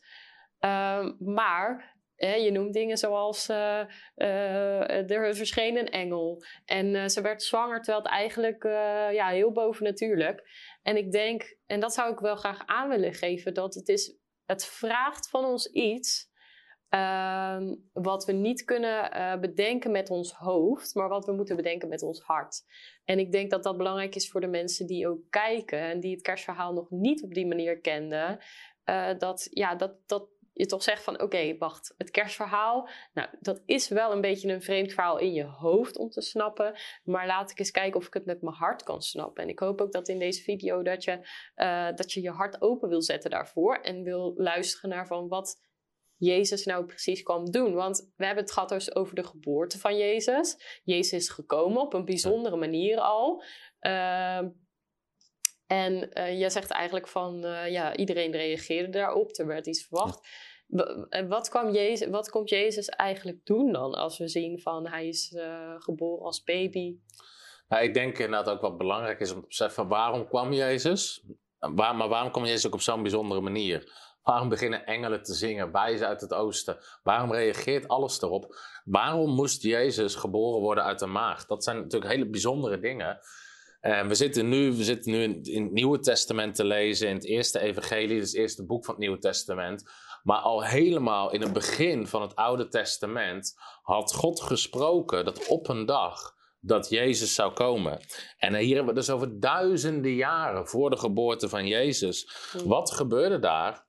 Um, 0.61 1.17
maar 1.19 1.99
je 2.17 2.51
noemt 2.53 2.73
dingen 2.73 2.97
zoals 2.97 3.49
uh, 3.49 3.83
uh, 4.17 5.11
er 5.11 5.37
verscheen 5.37 5.77
een 5.77 5.91
engel 5.91 6.45
en 6.65 6.95
uh, 6.95 7.07
ze 7.07 7.21
werd 7.21 7.43
zwanger, 7.43 7.83
terwijl 7.83 8.03
het 8.03 8.13
eigenlijk 8.13 8.63
ja, 9.13 9.29
heel 9.29 9.53
bovennatuurlijk. 9.53 10.43
En 10.83 10.97
ik 10.97 11.13
denk, 11.13 11.57
en 11.67 11.81
dat 11.81 11.95
zou 11.95 12.13
ik 12.13 12.19
wel 12.19 12.37
graag 12.37 12.67
aan 12.67 12.89
willen 12.89 13.15
geven, 13.15 13.55
dat 13.55 13.75
het 13.75 13.89
is, 13.89 14.19
het 14.45 14.65
vraagt 14.65 15.29
van 15.29 15.45
ons 15.45 15.67
iets 15.67 16.30
Ehm, 16.91 17.75
wat 17.93 18.25
we 18.25 18.33
niet 18.33 18.65
kunnen 18.65 19.17
uh, 19.17 19.39
bedenken 19.41 19.91
met 19.91 20.11
ons 20.11 20.33
hoofd, 20.33 20.95
maar 20.95 21.09
wat 21.09 21.27
we 21.27 21.33
moeten 21.33 21.57
bedenken 21.57 21.89
met 21.89 22.03
ons 22.03 22.21
hart. 22.21 22.63
En 23.05 23.19
ik 23.19 23.33
denk 23.33 23.51
dat 23.51 23.63
dat 23.63 23.77
belangrijk 23.77 24.15
is 24.15 24.31
voor 24.31 24.41
de 24.41 24.47
mensen 24.47 24.87
die 24.87 25.09
ook 25.09 25.21
kijken 25.29 25.81
en 25.81 26.01
die 26.01 26.13
het 26.13 26.23
kerstverhaal 26.23 26.73
nog 26.73 26.91
niet 26.91 27.23
op 27.23 27.35
die 27.35 27.47
manier 27.47 27.81
kenden. 27.81 28.39
Uh, 28.85 29.09
dat, 29.19 29.49
ja, 29.51 29.75
dat, 29.75 29.93
dat 30.07 30.29
je 30.53 30.67
toch 30.67 30.83
zegt 30.83 31.03
van 31.03 31.21
oké, 31.23 31.57
wacht, 31.59 31.95
het 31.97 32.11
kerstverhaal, 32.11 32.89
nou, 33.13 33.29
dat 33.41 33.63
is 33.67 33.89
wel 33.89 34.13
een 34.13 34.21
beetje 34.21 34.53
een 34.53 34.63
vreemd 34.63 34.93
verhaal 34.93 35.19
in 35.19 35.33
je 35.33 35.45
hoofd 35.45 35.97
om 35.97 36.11
te 36.11 36.21
snappen, 36.21 36.75
maar 37.05 37.27
laat 37.27 37.51
ik 37.51 37.59
eens 37.59 37.71
kijken 37.71 38.01
of 38.01 38.07
ik 38.07 38.15
het 38.15 38.25
met 38.25 38.43
mijn 38.43 38.57
hart 38.57 38.83
kan 38.83 39.03
snappen. 39.03 39.43
En 39.43 39.49
ik 39.49 39.59
hoop 39.59 39.81
ook 39.81 39.93
dat 39.93 40.09
in 40.09 40.19
deze 40.19 40.43
video 40.43 40.83
dat 40.83 41.05
je, 41.05 41.29
uh, 41.57 41.89
dat 41.95 42.13
je 42.13 42.23
je 42.23 42.31
hart 42.31 42.63
open 42.63 42.89
wil 42.89 43.03
zetten 43.03 43.31
daarvoor 43.31 43.77
en 43.77 44.03
wil 44.03 44.35
luisteren 44.37 44.91
naar 44.91 45.07
van 45.07 45.29
wat 45.29 45.69
Jezus 46.21 46.65
nou 46.65 46.85
precies 46.85 47.23
kwam 47.23 47.51
doen. 47.51 47.75
Want 47.75 48.11
we 48.17 48.25
hebben 48.25 48.45
het 48.45 48.53
gehad 48.53 48.69
dus 48.69 48.95
over 48.95 49.15
de 49.15 49.25
geboorte 49.25 49.79
van 49.79 49.97
Jezus. 49.97 50.81
Jezus 50.85 51.13
is 51.13 51.29
gekomen 51.29 51.81
op 51.81 51.95
een 51.95 52.05
bijzondere 52.05 52.57
manier 52.57 52.99
al. 52.99 53.43
Uh, 53.81 54.37
en 55.67 56.11
uh, 56.19 56.39
jij 56.39 56.51
zegt 56.51 56.71
eigenlijk 56.71 57.09
van, 57.09 57.45
uh, 57.45 57.71
ja, 57.71 57.97
iedereen 57.97 58.33
reageerde 58.33 58.91
daarop, 58.91 59.39
er 59.39 59.47
werd 59.47 59.67
iets 59.67 59.87
verwacht. 59.87 60.29
En 61.09 61.29
wat, 61.29 61.49
kwam 61.49 61.71
Jezus, 61.71 62.09
wat 62.09 62.31
komt 62.31 62.49
Jezus 62.49 62.89
eigenlijk 62.89 63.45
doen 63.45 63.73
dan, 63.73 63.95
als 63.95 64.19
we 64.19 64.29
zien 64.29 64.61
van 64.61 64.87
hij 64.87 65.09
is 65.09 65.35
geboren 65.79 66.25
als 66.25 66.43
baby? 66.43 66.97
Nou, 67.69 67.83
ik 67.83 67.95
denk 67.95 68.19
inderdaad 68.19 68.55
ook 68.55 68.61
wat 68.61 68.79
belangrijk 68.79 69.21
is 69.21 69.33
om 69.33 69.41
te 69.41 69.47
beseffen, 69.47 69.89
waarom 69.89 70.29
kwam 70.29 70.53
Jezus? 70.53 71.25
Waar, 71.59 71.97
maar 71.97 72.09
waarom 72.09 72.31
kwam 72.31 72.45
Jezus 72.45 72.67
ook 72.67 72.75
op 72.75 72.81
zo'n 72.81 73.03
bijzondere 73.03 73.41
manier? 73.41 74.10
Waarom 74.23 74.49
beginnen 74.49 74.87
engelen 74.87 75.23
te 75.23 75.35
zingen, 75.35 75.73
wijzen 75.73 76.07
uit 76.07 76.21
het 76.21 76.35
oosten? 76.35 76.79
Waarom 77.03 77.33
reageert 77.33 77.89
alles 77.89 78.23
erop? 78.23 78.57
Waarom 78.85 79.35
moest 79.35 79.63
Jezus 79.63 80.15
geboren 80.15 80.61
worden 80.61 80.85
uit 80.85 80.99
de 80.99 81.07
maag? 81.07 81.47
Dat 81.47 81.65
zijn 81.65 81.77
natuurlijk 81.77 82.13
hele 82.13 82.31
bijzondere 82.31 82.79
dingen. 82.79 83.21
En 83.81 84.09
we 84.09 84.15
zitten 84.15 84.49
nu, 84.49 84.73
we 84.73 84.85
zitten 84.85 85.13
nu 85.13 85.23
in, 85.23 85.43
in, 85.43 85.63
het 85.63 85.73
Nieuwe 85.73 85.99
Testament 85.99 86.55
te 86.55 86.65
lezen, 86.65 87.09
in 87.09 87.15
het 87.15 87.25
eerste 87.25 87.61
evangelie, 87.61 88.19
dus 88.21 88.31
het 88.31 88.41
eerste 88.41 88.67
boek 88.67 88.85
van 88.85 88.95
het 88.95 89.03
Nieuwe 89.03 89.19
Testament. 89.19 89.91
Maar 90.23 90.39
al 90.39 90.65
helemaal 90.65 91.33
in 91.33 91.41
het 91.41 91.53
begin 91.53 92.07
van 92.07 92.23
het 92.23 92.35
Oude 92.35 92.69
Testament 92.69 93.55
had 93.83 94.15
God 94.15 94.41
gesproken 94.41 95.25
dat 95.25 95.47
op 95.47 95.69
een 95.69 95.87
dag 95.87 96.35
dat 96.61 96.89
Jezus 96.89 97.35
zou 97.35 97.53
komen. 97.53 98.01
En 98.39 98.55
hier 98.55 98.77
hebben 98.77 98.95
we 98.95 99.01
dus 99.01 99.11
over 99.11 99.41
duizenden 99.41 100.15
jaren 100.15 100.67
voor 100.67 100.91
de 100.91 100.97
geboorte 100.97 101.49
van 101.49 101.67
Jezus. 101.67 102.31
Wat 102.65 102.93
gebeurde 102.93 103.39
daar? 103.39 103.85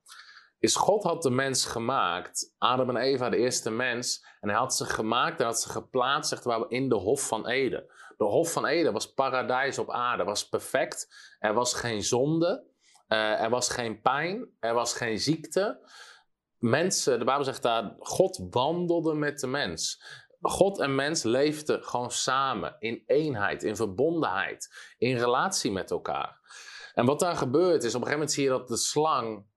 Is 0.61 0.75
God 0.75 1.03
had 1.03 1.21
de 1.21 1.29
mens 1.29 1.65
gemaakt, 1.65 2.53
Adam 2.57 2.89
en 2.89 2.95
Eva, 2.95 3.29
de 3.29 3.37
eerste 3.37 3.71
mens, 3.71 4.25
en 4.39 4.49
hij 4.49 4.57
had 4.57 4.75
ze 4.75 4.85
gemaakt 4.85 5.39
en 5.39 5.45
had 5.45 5.61
ze 5.61 5.69
geplaatst 5.69 6.29
zeg 6.29 6.43
maar, 6.43 6.65
in 6.67 6.89
de 6.89 6.95
Hof 6.95 7.27
van 7.27 7.47
Eden. 7.47 7.85
De 8.17 8.23
Hof 8.23 8.51
van 8.51 8.65
Eden 8.65 8.93
was 8.93 9.13
paradijs 9.13 9.79
op 9.79 9.91
aarde, 9.91 10.23
was 10.23 10.49
perfect. 10.49 11.15
Er 11.39 11.53
was 11.53 11.73
geen 11.73 12.03
zonde, 12.03 12.63
uh, 13.07 13.41
er 13.41 13.49
was 13.49 13.69
geen 13.69 14.01
pijn, 14.01 14.49
er 14.59 14.73
was 14.73 14.93
geen 14.93 15.19
ziekte. 15.19 15.79
Mensen, 16.57 17.19
de 17.19 17.25
Bijbel 17.25 17.43
zegt 17.43 17.61
daar, 17.61 17.95
God 17.99 18.47
wandelde 18.49 19.13
met 19.13 19.39
de 19.39 19.47
mens. 19.47 20.03
God 20.41 20.79
en 20.79 20.95
mens 20.95 21.23
leefden 21.23 21.83
gewoon 21.83 22.11
samen, 22.11 22.75
in 22.79 23.03
eenheid, 23.05 23.63
in 23.63 23.75
verbondenheid, 23.75 24.93
in 24.97 25.17
relatie 25.17 25.71
met 25.71 25.91
elkaar. 25.91 26.39
En 26.93 27.05
wat 27.05 27.19
daar 27.19 27.35
gebeurt 27.35 27.83
is, 27.83 27.95
op 27.95 28.01
een 28.01 28.07
gegeven 28.07 28.11
moment 28.11 28.31
zie 28.31 28.43
je 28.43 28.49
dat 28.49 28.67
de 28.67 28.77
slang, 28.77 29.49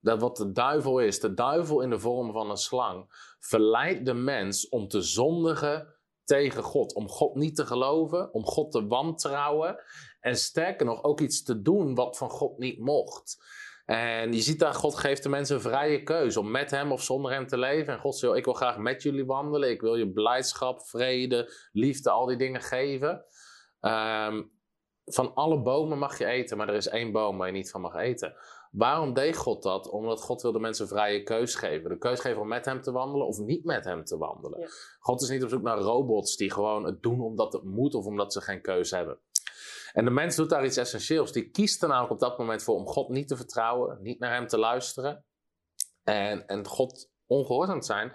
dat 0.00 0.20
wat 0.20 0.36
de 0.36 0.52
duivel 0.52 0.98
is, 0.98 1.20
de 1.20 1.34
duivel 1.34 1.80
in 1.80 1.90
de 1.90 1.98
vorm 1.98 2.32
van 2.32 2.50
een 2.50 2.56
slang, 2.56 3.06
verleidt 3.38 4.06
de 4.06 4.14
mens 4.14 4.68
om 4.68 4.88
te 4.88 5.00
zondigen 5.00 5.94
tegen 6.24 6.62
God. 6.62 6.94
Om 6.94 7.08
God 7.08 7.34
niet 7.34 7.56
te 7.56 7.66
geloven, 7.66 8.32
om 8.32 8.44
God 8.44 8.72
te 8.72 8.86
wantrouwen. 8.86 9.82
En 10.20 10.36
sterker 10.36 10.86
nog, 10.86 11.02
ook 11.02 11.20
iets 11.20 11.42
te 11.42 11.62
doen 11.62 11.94
wat 11.94 12.18
van 12.18 12.30
God 12.30 12.58
niet 12.58 12.78
mocht. 12.78 13.38
En 13.84 14.32
je 14.32 14.40
ziet 14.40 14.58
daar, 14.58 14.74
God 14.74 14.96
geeft 14.96 15.22
de 15.22 15.28
mensen 15.28 15.56
een 15.56 15.62
vrije 15.62 16.02
keuze 16.02 16.40
om 16.40 16.50
met 16.50 16.70
hem 16.70 16.92
of 16.92 17.02
zonder 17.02 17.32
hem 17.32 17.46
te 17.46 17.58
leven. 17.58 17.92
En 17.92 18.00
God 18.00 18.16
zegt, 18.16 18.36
ik 18.36 18.44
wil 18.44 18.54
graag 18.54 18.78
met 18.78 19.02
jullie 19.02 19.26
wandelen. 19.26 19.70
Ik 19.70 19.80
wil 19.80 19.94
je 19.94 20.12
blijdschap, 20.12 20.82
vrede, 20.82 21.52
liefde, 21.72 22.10
al 22.10 22.26
die 22.26 22.36
dingen 22.36 22.60
geven. 22.60 23.24
Um, 23.80 24.52
van 25.04 25.34
alle 25.34 25.62
bomen 25.62 25.98
mag 25.98 26.18
je 26.18 26.24
eten, 26.24 26.56
maar 26.56 26.68
er 26.68 26.74
is 26.74 26.88
één 26.88 27.12
boom 27.12 27.38
waar 27.38 27.46
je 27.46 27.52
niet 27.52 27.70
van 27.70 27.80
mag 27.80 27.94
eten. 27.94 28.34
Waarom 28.70 29.14
deed 29.14 29.36
God 29.36 29.62
dat? 29.62 29.88
Omdat 29.88 30.22
God 30.22 30.42
wil 30.42 30.52
de 30.52 30.58
mensen 30.58 30.88
vrije 30.88 31.22
keus 31.22 31.54
geven. 31.54 31.90
De 31.90 31.98
keus 31.98 32.20
geven 32.20 32.40
om 32.40 32.48
met 32.48 32.64
hem 32.64 32.82
te 32.82 32.92
wandelen 32.92 33.26
of 33.26 33.38
niet 33.38 33.64
met 33.64 33.84
hem 33.84 34.04
te 34.04 34.16
wandelen. 34.16 34.70
God 34.98 35.22
is 35.22 35.28
niet 35.28 35.42
op 35.42 35.48
zoek 35.48 35.62
naar 35.62 35.78
robots 35.78 36.36
die 36.36 36.50
gewoon 36.50 36.84
het 36.84 37.02
doen 37.02 37.20
omdat 37.20 37.52
het 37.52 37.62
moet 37.62 37.94
of 37.94 38.04
omdat 38.04 38.32
ze 38.32 38.40
geen 38.40 38.62
keus 38.62 38.90
hebben. 38.90 39.18
En 39.92 40.04
de 40.04 40.10
mens 40.10 40.36
doet 40.36 40.50
daar 40.50 40.64
iets 40.64 40.76
essentieels. 40.76 41.32
Die 41.32 41.50
kiest 41.50 41.82
er 41.82 41.88
namelijk 41.88 42.12
op 42.12 42.20
dat 42.20 42.38
moment 42.38 42.62
voor 42.62 42.74
om 42.74 42.86
God 42.86 43.08
niet 43.08 43.28
te 43.28 43.36
vertrouwen, 43.36 43.98
niet 44.02 44.18
naar 44.18 44.34
hem 44.34 44.46
te 44.46 44.58
luisteren 44.58 45.24
en, 46.04 46.46
en 46.46 46.66
God 46.66 47.10
ongehoorzaam 47.26 47.80
te 47.80 47.86
zijn. 47.86 48.12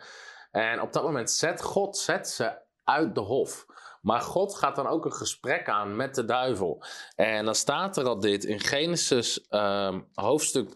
En 0.51 0.81
op 0.81 0.93
dat 0.93 1.03
moment 1.03 1.31
zet 1.31 1.61
God 1.61 1.97
zet 1.97 2.29
ze 2.29 2.61
uit 2.83 3.15
de 3.15 3.21
hof. 3.21 3.65
Maar 4.05 4.21
God 4.21 4.55
gaat 4.55 4.75
dan 4.75 4.87
ook 4.87 5.05
een 5.05 5.13
gesprek 5.13 5.69
aan 5.69 5.95
met 5.95 6.15
de 6.15 6.25
duivel. 6.25 6.83
En 7.15 7.45
dan 7.45 7.55
staat 7.55 7.97
er 7.97 8.07
al 8.07 8.19
dit 8.19 8.43
in 8.43 8.59
Genesis 8.59 9.45
um, 9.49 10.07
hoofdstuk 10.13 10.75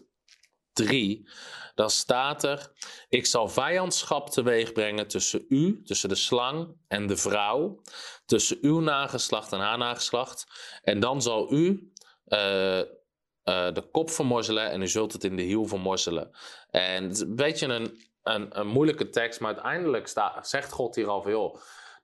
3. 0.72 1.28
Dan 1.74 1.90
staat 1.90 2.44
er: 2.44 2.72
Ik 3.08 3.26
zal 3.26 3.48
vijandschap 3.48 4.30
teweeg 4.30 4.72
brengen 4.72 5.08
tussen 5.08 5.44
u, 5.48 5.82
tussen 5.82 6.08
de 6.08 6.14
slang 6.14 6.76
en 6.88 7.06
de 7.06 7.16
vrouw, 7.16 7.82
tussen 8.26 8.58
uw 8.60 8.80
nageslacht 8.80 9.52
en 9.52 9.60
haar 9.60 9.78
nageslacht. 9.78 10.46
En 10.82 11.00
dan 11.00 11.22
zal 11.22 11.52
u. 11.52 11.92
Uh, 12.26 12.78
uh, 12.78 12.84
de 13.44 13.88
kop 13.90 14.10
vermorzelen 14.10 14.70
en 14.70 14.82
u 14.82 14.88
zult 14.88 15.12
het 15.12 15.24
in 15.24 15.36
de 15.36 15.42
hiel 15.42 15.64
vermorzelen. 15.64 16.30
En 16.70 17.02
het 17.02 17.12
is 17.12 17.20
een 17.20 17.36
beetje 17.36 17.66
een, 17.66 17.98
een, 18.58 18.66
moeilijke 18.66 19.08
tekst, 19.08 19.40
maar 19.40 19.52
uiteindelijk 19.52 20.12
zegt 20.40 20.72
God 20.72 20.94
hier 20.94 21.08
al 21.08 21.22
veel. 21.22 21.60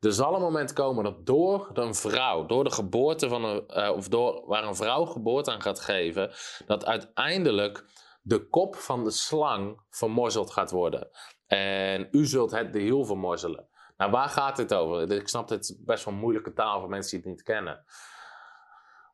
Er 0.06 0.12
zal 0.12 0.34
een 0.34 0.40
moment 0.40 0.72
komen 0.72 1.04
dat 1.04 1.26
door 1.26 1.70
een 1.74 1.94
vrouw, 1.94 2.46
door 2.46 2.64
de 2.64 2.70
geboorte 2.70 3.28
van 3.28 3.44
een, 3.44 3.64
uh, 3.76 3.90
of 3.96 4.08
door 4.08 4.42
waar 4.46 4.64
een 4.64 4.76
vrouw 4.76 5.04
geboorte 5.04 5.50
aan 5.50 5.62
gaat 5.62 5.80
geven, 5.80 6.30
dat 6.66 6.84
uiteindelijk 6.84 7.84
de 8.22 8.48
kop 8.48 8.76
van 8.76 9.04
de 9.04 9.10
slang 9.10 9.80
vermorzeld 9.90 10.50
gaat 10.50 10.70
worden. 10.70 11.08
En 11.46 12.08
u 12.10 12.26
zult 12.26 12.50
het 12.50 12.72
de 12.72 12.78
hiel 12.78 13.04
vermorzelen. 13.04 13.68
Nou, 13.96 14.10
waar 14.10 14.28
gaat 14.28 14.56
dit 14.56 14.74
over? 14.74 15.10
Ik 15.10 15.28
snap 15.28 15.48
het 15.48 15.78
best 15.84 16.04
wel 16.04 16.14
moeilijke 16.14 16.52
taal 16.52 16.80
voor 16.80 16.88
mensen 16.88 17.10
die 17.10 17.20
het 17.20 17.36
niet 17.36 17.42
kennen. 17.42 17.84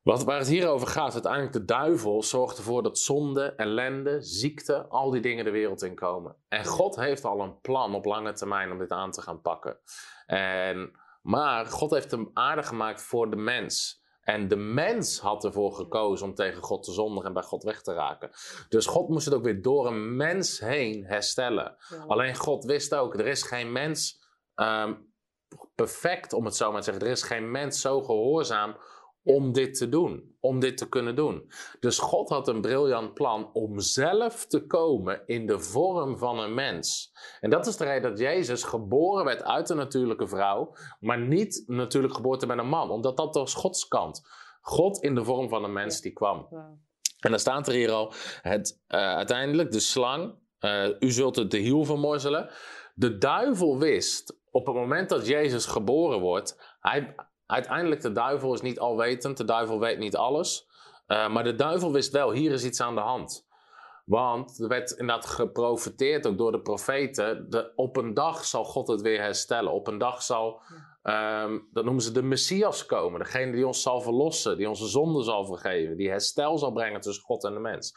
Wat, 0.03 0.25
waar 0.25 0.39
het 0.39 0.49
hier 0.49 0.69
over 0.69 0.87
gaat, 0.87 1.13
uiteindelijk 1.13 1.53
de 1.53 1.65
duivel 1.65 2.23
zorgt 2.23 2.59
ervoor 2.59 2.83
dat 2.83 2.99
zonde, 2.99 3.55
ellende, 3.57 4.21
ziekte, 4.21 4.87
al 4.89 5.11
die 5.11 5.21
dingen 5.21 5.45
de 5.45 5.51
wereld 5.51 5.83
in 5.83 5.95
komen. 5.95 6.37
En 6.49 6.65
God 6.65 6.97
heeft 6.97 7.25
al 7.25 7.41
een 7.41 7.61
plan 7.61 7.95
op 7.95 8.05
lange 8.05 8.33
termijn 8.33 8.73
om 8.73 8.79
dit 8.79 8.91
aan 8.91 9.11
te 9.11 9.23
gaan 9.23 9.41
pakken. 9.41 9.79
En, 10.27 10.93
maar 11.23 11.67
God 11.67 11.91
heeft 11.91 12.11
hem 12.11 12.31
aardig 12.33 12.67
gemaakt 12.67 13.03
voor 13.03 13.31
de 13.31 13.37
mens. 13.37 14.01
En 14.23 14.49
de 14.49 14.57
mens 14.57 15.21
had 15.21 15.45
ervoor 15.45 15.73
gekozen 15.73 16.27
om 16.27 16.35
tegen 16.35 16.63
God 16.63 16.83
te 16.83 16.93
zondigen 16.93 17.27
en 17.27 17.33
bij 17.33 17.43
God 17.43 17.63
weg 17.63 17.83
te 17.83 17.93
raken. 17.93 18.31
Dus 18.69 18.87
God 18.87 19.09
moest 19.09 19.25
het 19.25 19.35
ook 19.35 19.45
weer 19.45 19.63
door 19.63 19.87
een 19.87 20.17
mens 20.17 20.61
heen 20.61 21.05
herstellen. 21.05 21.77
Alleen 22.07 22.37
God 22.37 22.65
wist 22.65 22.95
ook, 22.95 23.15
er 23.15 23.27
is 23.27 23.43
geen 23.43 23.73
mens 23.73 24.21
um, 24.55 25.13
perfect, 25.75 26.33
om 26.33 26.45
het 26.45 26.57
zo 26.57 26.73
maar 26.73 26.81
te 26.81 26.85
zeggen. 26.85 27.07
Er 27.07 27.13
is 27.13 27.23
geen 27.23 27.51
mens 27.51 27.81
zo 27.81 28.03
gehoorzaam 28.03 28.77
om 29.25 29.53
dit 29.53 29.75
te 29.75 29.89
doen, 29.89 30.37
om 30.41 30.61
dit 30.61 30.77
te 30.77 30.89
kunnen 30.89 31.17
doen. 31.17 31.53
Dus 31.81 31.99
God 31.99 32.29
had 32.29 32.49
een 32.49 32.61
briljant 32.61 33.15
plan 33.15 33.51
om 33.53 33.81
zelf 33.81 34.47
te 34.47 34.67
komen 34.67 35.23
in 35.27 35.47
de 35.47 35.59
vorm 35.59 36.19
van 36.19 36.39
een 36.39 36.55
mens. 36.55 37.13
En 37.41 37.51
dat 37.51 37.67
is 37.67 37.77
de 37.77 37.85
reden 37.85 38.11
dat 38.11 38.19
Jezus 38.19 38.63
geboren 38.63 39.25
werd 39.25 39.43
uit 39.43 39.71
een 39.71 39.77
natuurlijke 39.77 40.29
vrouw, 40.29 40.75
maar 41.01 41.19
niet 41.19 41.65
natuurlijk 41.67 42.15
geboorte 42.15 42.47
met 42.47 42.59
een 42.59 42.69
man, 42.69 42.91
omdat 42.91 43.17
dat 43.17 43.35
was 43.35 43.55
Gods 43.55 43.89
kant. 43.89 44.23
God 44.61 44.99
in 44.99 45.15
de 45.15 45.25
vorm 45.25 45.49
van 45.49 45.65
een 45.65 45.73
mens 45.73 46.01
die 46.01 46.13
kwam. 46.13 46.49
En 47.19 47.31
dan 47.31 47.39
staat 47.39 47.69
er 47.69 47.75
hier 47.75 47.91
al, 47.91 48.13
het, 48.43 48.81
uh, 48.89 48.99
uiteindelijk 48.99 49.71
de 49.71 49.81
slang, 49.81 50.35
uh, 50.61 50.89
u 50.99 51.11
zult 51.11 51.37
het 51.37 51.51
de 51.51 51.59
hiel 51.59 51.85
vermorzelen. 51.85 52.51
De 52.95 53.19
duivel 53.19 53.79
wist 53.79 54.41
op 54.51 54.67
het 54.67 54.75
moment 54.75 55.09
dat 55.09 55.27
Jezus 55.27 55.67
geboren 55.67 56.21
wordt, 56.21 56.77
hij, 56.81 57.15
Uiteindelijk, 57.53 58.01
de 58.01 58.13
duivel 58.13 58.55
is 58.55 58.61
niet 58.61 58.79
alwetend, 58.79 59.37
de 59.37 59.45
duivel 59.45 59.81
weet 59.81 59.99
niet 59.99 60.17
alles. 60.17 60.69
Uh, 61.09 61.29
maar 61.29 61.45
de 61.45 61.55
duivel 61.55 61.93
wist 61.93 62.13
wel, 62.13 62.31
hier 62.31 62.53
is 62.53 62.65
iets 62.65 62.81
aan 62.81 62.95
de 62.95 63.01
hand. 63.01 63.47
Want 64.05 64.59
er 64.59 64.69
werd 64.69 64.91
inderdaad 64.91 65.27
geprofeteerd, 65.27 66.27
ook 66.27 66.39
door 66.39 66.53
de 66.53 66.61
profeten, 66.61 67.51
de, 67.51 67.73
op 67.77 67.97
een 67.97 68.15
dag 68.15 68.45
zal 68.45 68.65
God 68.65 68.89
het 68.89 69.01
weer 69.01 69.21
herstellen. 69.21 69.73
Op 69.73 69.87
een 69.87 69.99
dag 69.99 70.23
zal, 70.23 70.61
um, 71.03 71.69
dat 71.73 71.85
noemen 71.85 72.03
ze 72.03 72.13
de 72.13 72.23
Messias 72.23 72.87
komen. 72.87 73.21
Degene 73.21 73.53
die 73.53 73.67
ons 73.67 73.83
zal 73.83 74.01
verlossen, 74.01 74.57
die 74.57 74.69
onze 74.69 74.89
zonde 74.89 75.23
zal 75.23 75.45
vergeven, 75.45 75.97
die 75.97 76.11
herstel 76.11 76.59
zal 76.59 76.73
brengen 76.73 77.01
tussen 77.01 77.25
God 77.25 77.45
en 77.45 77.55
de 77.55 77.61
mens. 77.61 77.95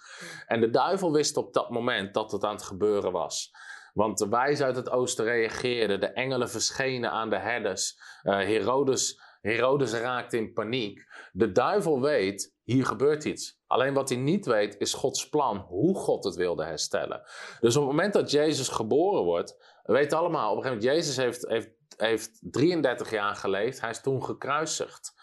En 0.47 0.59
de 0.59 0.69
duivel 0.69 1.12
wist 1.12 1.38
op 1.38 1.53
dat 1.53 1.69
moment 1.69 2.13
dat 2.13 2.31
het 2.31 2.43
aan 2.43 2.55
het 2.55 2.63
gebeuren 2.63 3.12
was. 3.12 3.51
Want 3.93 4.17
de 4.17 4.29
wijzen 4.29 4.65
uit 4.65 4.75
het 4.75 4.89
oosten 4.89 5.25
reageerden, 5.25 6.00
de 6.00 6.07
engelen 6.07 6.50
verschenen 6.50 7.12
aan 7.12 7.29
de 7.29 7.39
herders. 7.39 7.97
Uh, 8.24 8.33
Herodes, 8.33 9.19
Herodes 9.45 9.93
raakt 9.93 10.33
in 10.33 10.53
paniek. 10.53 11.05
De 11.31 11.51
duivel 11.51 12.01
weet, 12.01 12.55
hier 12.63 12.85
gebeurt 12.85 13.23
iets. 13.23 13.59
Alleen 13.67 13.93
wat 13.93 14.09
hij 14.09 14.17
niet 14.17 14.45
weet, 14.45 14.75
is 14.77 14.93
Gods 14.93 15.29
plan, 15.29 15.57
hoe 15.57 15.95
God 15.95 16.23
het 16.23 16.35
wilde 16.35 16.63
herstellen. 16.63 17.21
Dus 17.59 17.75
op 17.75 17.81
het 17.81 17.91
moment 17.91 18.13
dat 18.13 18.31
Jezus 18.31 18.67
geboren 18.67 19.23
wordt, 19.23 19.79
we 19.83 19.93
weten 19.93 20.17
allemaal, 20.17 20.51
op 20.51 20.57
een 20.57 20.63
gegeven 20.63 20.83
moment, 20.83 20.97
Jezus 20.97 21.17
heeft, 21.17 21.47
heeft, 21.47 21.69
heeft 21.97 22.39
33 22.41 23.11
jaar 23.11 23.35
geleefd, 23.35 23.81
hij 23.81 23.89
is 23.89 24.01
toen 24.01 24.23
gekruisigd. 24.23 25.13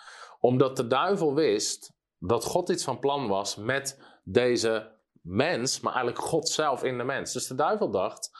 Omdat 0.41 0.77
de 0.77 0.87
duivel 0.87 1.35
wist 1.35 1.93
dat 2.19 2.45
God 2.45 2.69
iets 2.69 2.85
van 2.85 2.99
plan 2.99 3.29
was 3.29 3.57
met 3.57 4.03
deze 4.25 4.99
mens, 5.21 5.81
maar 5.81 5.95
eigenlijk 5.95 6.25
God 6.25 6.49
zelf 6.49 6.83
in 6.85 6.99
de 6.99 7.05
mens. 7.05 7.33
Dus 7.33 7.47
de 7.47 7.55
duivel 7.55 7.91
dacht, 7.91 8.31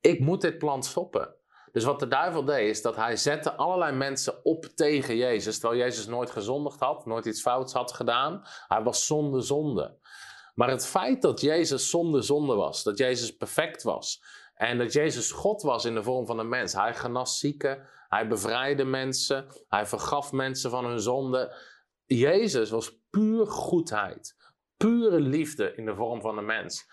ik 0.00 0.20
moet 0.20 0.40
dit 0.40 0.58
plan 0.58 0.82
stoppen. 0.82 1.35
Dus 1.76 1.84
wat 1.84 2.00
de 2.00 2.08
duivel 2.08 2.44
deed, 2.44 2.68
is 2.68 2.82
dat 2.82 2.96
hij 2.96 3.16
zette 3.16 3.52
allerlei 3.52 3.96
mensen 3.96 4.44
op 4.44 4.64
tegen 4.64 5.16
Jezus. 5.16 5.58
Terwijl 5.58 5.80
Jezus 5.80 6.06
nooit 6.06 6.30
gezondigd 6.30 6.80
had, 6.80 7.06
nooit 7.06 7.26
iets 7.26 7.40
fouts 7.40 7.72
had 7.72 7.92
gedaan. 7.92 8.42
Hij 8.68 8.82
was 8.82 9.06
zonde 9.06 9.40
zonde. 9.40 9.98
Maar 10.54 10.70
het 10.70 10.86
feit 10.86 11.22
dat 11.22 11.40
Jezus 11.40 11.90
zonde 11.90 12.22
zonde 12.22 12.54
was, 12.54 12.82
dat 12.82 12.98
Jezus 12.98 13.36
perfect 13.36 13.82
was. 13.82 14.22
En 14.54 14.78
dat 14.78 14.92
Jezus 14.92 15.30
God 15.30 15.62
was 15.62 15.84
in 15.84 15.94
de 15.94 16.02
vorm 16.02 16.26
van 16.26 16.38
een 16.38 16.48
mens. 16.48 16.72
Hij 16.72 16.94
genas 16.94 17.38
zieken, 17.38 17.88
hij 18.08 18.28
bevrijdde 18.28 18.84
mensen, 18.84 19.46
hij 19.68 19.86
vergaf 19.86 20.32
mensen 20.32 20.70
van 20.70 20.84
hun 20.84 21.00
zonde. 21.00 21.56
Jezus 22.04 22.70
was 22.70 22.98
puur 23.10 23.46
goedheid, 23.46 24.36
pure 24.76 25.20
liefde 25.20 25.74
in 25.74 25.84
de 25.84 25.94
vorm 25.94 26.20
van 26.20 26.38
een 26.38 26.46
mens. 26.46 26.86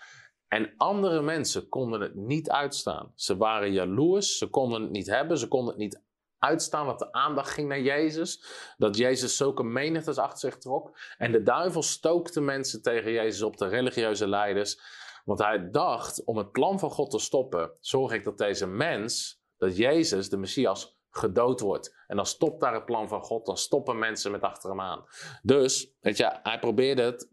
En 0.54 0.74
andere 0.76 1.22
mensen 1.22 1.68
konden 1.68 2.00
het 2.00 2.14
niet 2.14 2.50
uitstaan. 2.50 3.12
Ze 3.14 3.36
waren 3.36 3.72
jaloers, 3.72 4.38
ze 4.38 4.46
konden 4.46 4.82
het 4.82 4.90
niet 4.90 5.06
hebben, 5.06 5.38
ze 5.38 5.48
konden 5.48 5.68
het 5.68 5.82
niet 5.82 6.02
uitstaan, 6.38 6.86
want 6.86 6.98
de 6.98 7.12
aandacht 7.12 7.50
ging 7.50 7.68
naar 7.68 7.80
Jezus. 7.80 8.44
Dat 8.76 8.96
Jezus 8.96 9.36
zulke 9.36 9.62
menigtes 9.62 10.18
achter 10.18 10.38
zich 10.38 10.58
trok. 10.58 10.98
En 11.18 11.32
de 11.32 11.42
duivel 11.42 11.82
stookte 11.82 12.40
mensen 12.40 12.82
tegen 12.82 13.12
Jezus 13.12 13.42
op, 13.42 13.56
de 13.56 13.68
religieuze 13.68 14.28
leiders. 14.28 14.80
Want 15.24 15.38
hij 15.38 15.70
dacht, 15.70 16.24
om 16.24 16.36
het 16.36 16.52
plan 16.52 16.78
van 16.78 16.90
God 16.90 17.10
te 17.10 17.18
stoppen, 17.18 17.72
zorg 17.80 18.12
ik 18.12 18.24
dat 18.24 18.38
deze 18.38 18.66
mens, 18.66 19.42
dat 19.56 19.76
Jezus, 19.76 20.28
de 20.28 20.36
Messias, 20.36 20.98
gedood 21.10 21.60
wordt. 21.60 21.94
En 22.06 22.16
dan 22.16 22.26
stopt 22.26 22.60
daar 22.60 22.74
het 22.74 22.84
plan 22.84 23.08
van 23.08 23.22
God, 23.22 23.46
dan 23.46 23.56
stoppen 23.56 23.98
mensen 23.98 24.30
met 24.30 24.42
achter 24.42 24.70
hem 24.70 24.80
aan. 24.80 25.04
Dus, 25.42 25.94
weet 26.00 26.16
je, 26.16 26.38
hij 26.42 26.58
probeerde 26.58 27.02
het 27.02 27.28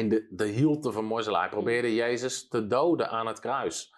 in 0.00 0.08
de, 0.08 0.26
de 0.30 0.92
van 0.92 1.04
morzelaar. 1.04 1.40
Hij 1.40 1.50
probeerde 1.50 1.94
Jezus 1.94 2.48
te 2.48 2.66
doden 2.66 3.10
aan 3.10 3.26
het 3.26 3.40
kruis. 3.40 3.94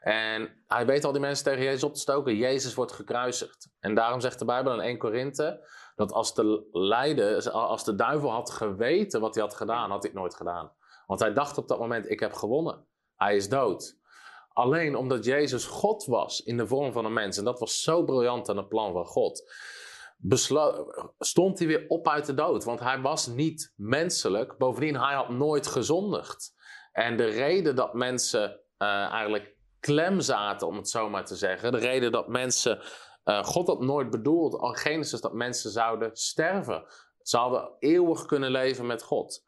En 0.00 0.64
hij 0.66 0.86
weet 0.86 1.04
al 1.04 1.12
die 1.12 1.20
mensen 1.20 1.44
tegen 1.44 1.62
Jezus 1.62 1.82
op 1.82 1.94
te 1.94 2.00
stoken. 2.00 2.36
Jezus 2.36 2.74
wordt 2.74 2.92
gekruisigd. 2.92 3.68
En 3.80 3.94
daarom 3.94 4.20
zegt 4.20 4.38
de 4.38 4.44
Bijbel 4.44 4.72
in 4.72 4.80
1 4.80 4.98
Korinthe 4.98 5.68
dat 5.96 6.12
als 6.12 6.34
de 6.34 6.68
leider, 6.72 7.50
als 7.50 7.84
de 7.84 7.94
duivel 7.94 8.30
had 8.30 8.50
geweten 8.50 9.20
wat 9.20 9.34
hij 9.34 9.44
had 9.44 9.54
gedaan, 9.54 9.90
had 9.90 10.02
hij 10.02 10.10
het 10.10 10.20
nooit 10.20 10.34
gedaan. 10.34 10.72
Want 11.06 11.20
hij 11.20 11.32
dacht 11.32 11.58
op 11.58 11.68
dat 11.68 11.78
moment, 11.78 12.10
ik 12.10 12.20
heb 12.20 12.32
gewonnen. 12.32 12.86
Hij 13.16 13.36
is 13.36 13.48
dood. 13.48 13.98
Alleen 14.48 14.96
omdat 14.96 15.24
Jezus 15.24 15.64
God 15.64 16.04
was 16.04 16.42
in 16.42 16.56
de 16.56 16.66
vorm 16.66 16.92
van 16.92 17.04
een 17.04 17.12
mens. 17.12 17.38
En 17.38 17.44
dat 17.44 17.58
was 17.58 17.82
zo 17.82 18.04
briljant 18.04 18.48
aan 18.48 18.56
het 18.56 18.68
plan 18.68 18.92
van 18.92 19.06
God 19.06 19.52
stond 21.18 21.58
hij 21.58 21.68
weer 21.68 21.84
op 21.88 22.08
uit 22.08 22.26
de 22.26 22.34
dood. 22.34 22.64
Want 22.64 22.80
hij 22.80 23.00
was 23.00 23.26
niet 23.26 23.72
menselijk. 23.76 24.58
Bovendien, 24.58 24.96
hij 24.96 25.14
had 25.14 25.28
nooit 25.28 25.66
gezondigd. 25.66 26.54
En 26.92 27.16
de 27.16 27.26
reden 27.26 27.76
dat 27.76 27.94
mensen 27.94 28.60
uh, 28.78 28.88
eigenlijk 28.88 29.56
klem 29.80 30.20
zaten, 30.20 30.66
om 30.66 30.76
het 30.76 30.88
zo 30.88 31.08
maar 31.08 31.24
te 31.24 31.36
zeggen. 31.36 31.72
De 31.72 31.78
reden 31.78 32.12
dat 32.12 32.28
mensen. 32.28 32.80
Uh, 33.24 33.44
God 33.44 33.66
had 33.66 33.80
nooit 33.80 34.10
bedoeld, 34.10 34.54
al 34.54 34.72
Genesis, 34.72 35.20
dat 35.20 35.32
mensen 35.32 35.70
zouden 35.70 36.10
sterven. 36.16 36.84
Ze 37.22 37.36
hadden 37.36 37.70
eeuwig 37.78 38.26
kunnen 38.26 38.50
leven 38.50 38.86
met 38.86 39.02
God. 39.02 39.44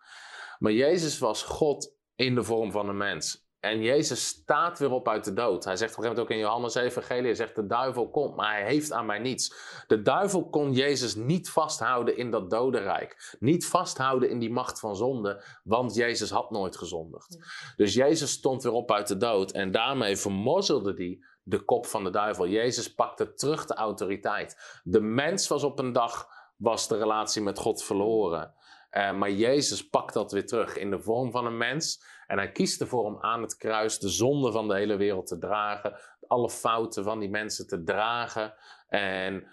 Maar 0.58 0.72
Jezus 0.72 1.18
was 1.18 1.42
God 1.42 1.94
in 2.14 2.34
de 2.34 2.42
vorm 2.42 2.72
van 2.72 2.88
een 2.88 2.96
mens. 2.96 3.47
En 3.60 3.82
Jezus 3.82 4.26
staat 4.26 4.78
weer 4.78 4.90
op 4.90 5.08
uit 5.08 5.24
de 5.24 5.32
dood. 5.32 5.64
Hij 5.64 5.76
zegt 5.76 5.92
op 5.92 5.98
een 5.98 6.04
gegeven 6.04 6.08
moment 6.08 6.20
ook 6.20 6.30
in 6.30 6.38
Johannes 6.38 6.74
Evangelie, 6.74 7.24
hij 7.24 7.34
zegt 7.34 7.54
de 7.54 7.66
duivel 7.66 8.10
komt, 8.10 8.36
maar 8.36 8.52
hij 8.52 8.64
heeft 8.64 8.92
aan 8.92 9.06
mij 9.06 9.18
niets. 9.18 9.54
De 9.86 10.02
duivel 10.02 10.48
kon 10.48 10.72
Jezus 10.72 11.14
niet 11.14 11.50
vasthouden 11.50 12.16
in 12.16 12.30
dat 12.30 12.50
dodenrijk. 12.50 13.36
Niet 13.38 13.66
vasthouden 13.66 14.30
in 14.30 14.38
die 14.38 14.50
macht 14.50 14.80
van 14.80 14.96
zonde, 14.96 15.44
want 15.64 15.94
Jezus 15.94 16.30
had 16.30 16.50
nooit 16.50 16.76
gezondigd. 16.76 17.38
Dus 17.76 17.94
Jezus 17.94 18.30
stond 18.30 18.62
weer 18.62 18.72
op 18.72 18.92
uit 18.92 19.08
de 19.08 19.16
dood 19.16 19.50
en 19.50 19.70
daarmee 19.70 20.16
vermozzelde 20.16 20.94
hij 20.94 21.18
de 21.42 21.64
kop 21.64 21.86
van 21.86 22.04
de 22.04 22.10
duivel. 22.10 22.48
Jezus 22.48 22.94
pakte 22.94 23.34
terug 23.34 23.66
de 23.66 23.74
autoriteit. 23.74 24.80
De 24.82 25.00
mens 25.00 25.48
was 25.48 25.62
op 25.62 25.78
een 25.78 25.92
dag, 25.92 26.28
was 26.56 26.88
de 26.88 26.98
relatie 26.98 27.42
met 27.42 27.58
God 27.58 27.84
verloren. 27.84 28.54
Uh, 28.90 29.12
maar 29.12 29.30
Jezus 29.30 29.88
pakt 29.88 30.14
dat 30.14 30.32
weer 30.32 30.46
terug 30.46 30.76
in 30.76 30.90
de 30.90 31.00
vorm 31.00 31.30
van 31.30 31.46
een 31.46 31.56
mens. 31.56 32.02
En 32.28 32.38
hij 32.38 32.52
kiest 32.52 32.80
ervoor 32.80 33.04
om 33.04 33.18
aan 33.20 33.42
het 33.42 33.56
kruis 33.56 33.98
de 33.98 34.08
zonde 34.08 34.52
van 34.52 34.68
de 34.68 34.74
hele 34.74 34.96
wereld 34.96 35.26
te 35.26 35.38
dragen. 35.38 35.98
Alle 36.26 36.50
fouten 36.50 37.04
van 37.04 37.18
die 37.18 37.30
mensen 37.30 37.66
te 37.66 37.82
dragen. 37.82 38.54
En 38.88 39.46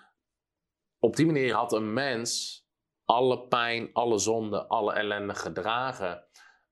op 1.00 1.16
die 1.16 1.26
manier 1.26 1.54
had 1.54 1.74
een 1.74 1.94
mens 1.94 2.64
alle 3.06 3.48
pijn, 3.48 3.90
alle 3.94 4.18
zonde, 4.18 4.66
alle 4.68 4.94
ellende 4.94 5.36
gedragen. 5.36 6.24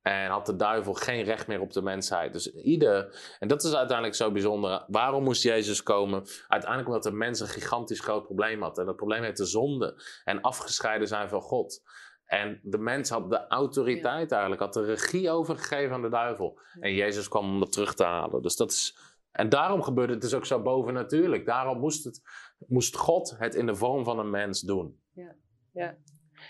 En 0.01 0.29
had 0.29 0.45
de 0.45 0.55
duivel 0.55 0.93
geen 0.93 1.23
recht 1.23 1.47
meer 1.47 1.61
op 1.61 1.73
de 1.73 1.81
mensheid. 1.81 2.33
Dus 2.33 2.51
ieder, 2.51 3.19
en 3.39 3.47
dat 3.47 3.63
is 3.63 3.73
uiteindelijk 3.73 4.17
zo 4.17 4.31
bijzonder. 4.31 4.83
Waarom 4.87 5.23
moest 5.23 5.43
Jezus 5.43 5.83
komen? 5.83 6.25
Uiteindelijk 6.47 6.89
omdat 6.89 7.03
de 7.03 7.17
mens 7.17 7.39
een 7.39 7.47
gigantisch 7.47 7.99
groot 7.99 8.23
probleem 8.23 8.61
had. 8.61 8.77
En 8.77 8.85
dat 8.85 8.95
probleem 8.95 9.23
heet 9.23 9.37
de 9.37 9.45
zonde. 9.45 10.03
En 10.23 10.41
afgescheiden 10.41 11.07
zijn 11.07 11.29
van 11.29 11.41
God. 11.41 11.81
En 12.25 12.59
de 12.63 12.77
mens 12.77 13.09
had 13.09 13.29
de 13.29 13.47
autoriteit 13.47 14.31
eigenlijk, 14.31 14.61
had 14.61 14.73
de 14.73 14.85
regie 14.85 15.29
overgegeven 15.29 15.95
aan 15.95 16.01
de 16.01 16.09
duivel. 16.09 16.59
En 16.79 16.93
Jezus 16.93 17.27
kwam 17.27 17.53
om 17.53 17.59
dat 17.59 17.71
terug 17.71 17.93
te 17.93 18.03
halen. 18.03 18.41
Dus 18.41 18.55
dat 18.55 18.71
is, 18.71 18.97
en 19.31 19.49
daarom 19.49 19.81
gebeurde 19.81 20.13
het 20.13 20.21
dus 20.21 20.33
ook 20.33 20.45
zo 20.45 20.61
bovennatuurlijk. 20.61 21.45
Daarom 21.45 21.79
moest, 21.79 22.03
het, 22.03 22.21
moest 22.67 22.95
God 22.95 23.35
het 23.37 23.55
in 23.55 23.65
de 23.65 23.75
vorm 23.75 24.03
van 24.03 24.19
een 24.19 24.29
mens 24.29 24.61
doen. 24.61 25.01
Ja, 25.13 25.35
ja. 25.73 25.97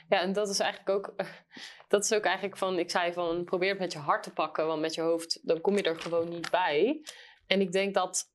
Ja, 0.10 0.22
en 0.22 0.34
dat 0.34 0.50
is 0.50 0.60
eigenlijk 0.60 0.98
ook, 0.98 1.14
dat 1.88 2.04
is 2.04 2.14
ook 2.14 2.24
eigenlijk 2.24 2.58
van, 2.58 2.80
ik 2.80 2.92
zei 2.92 3.14
van, 3.14 3.44
probeer 3.44 3.70
het 3.70 3.80
met 3.80 3.94
je 3.94 4.00
hart 4.00 4.24
te 4.24 4.34
pakken, 4.34 4.68
want 4.68 4.82
met 4.82 4.94
je 4.94 5.02
hoofd, 5.02 5.48
dan 5.48 5.62
kom 5.62 5.76
je 5.76 5.84
er 5.84 6.00
gewoon 6.00 6.30
niet 6.30 6.50
bij. 6.50 7.02
En 7.48 7.62
ik 7.62 7.72
denk 7.72 7.94
dat 7.94 8.33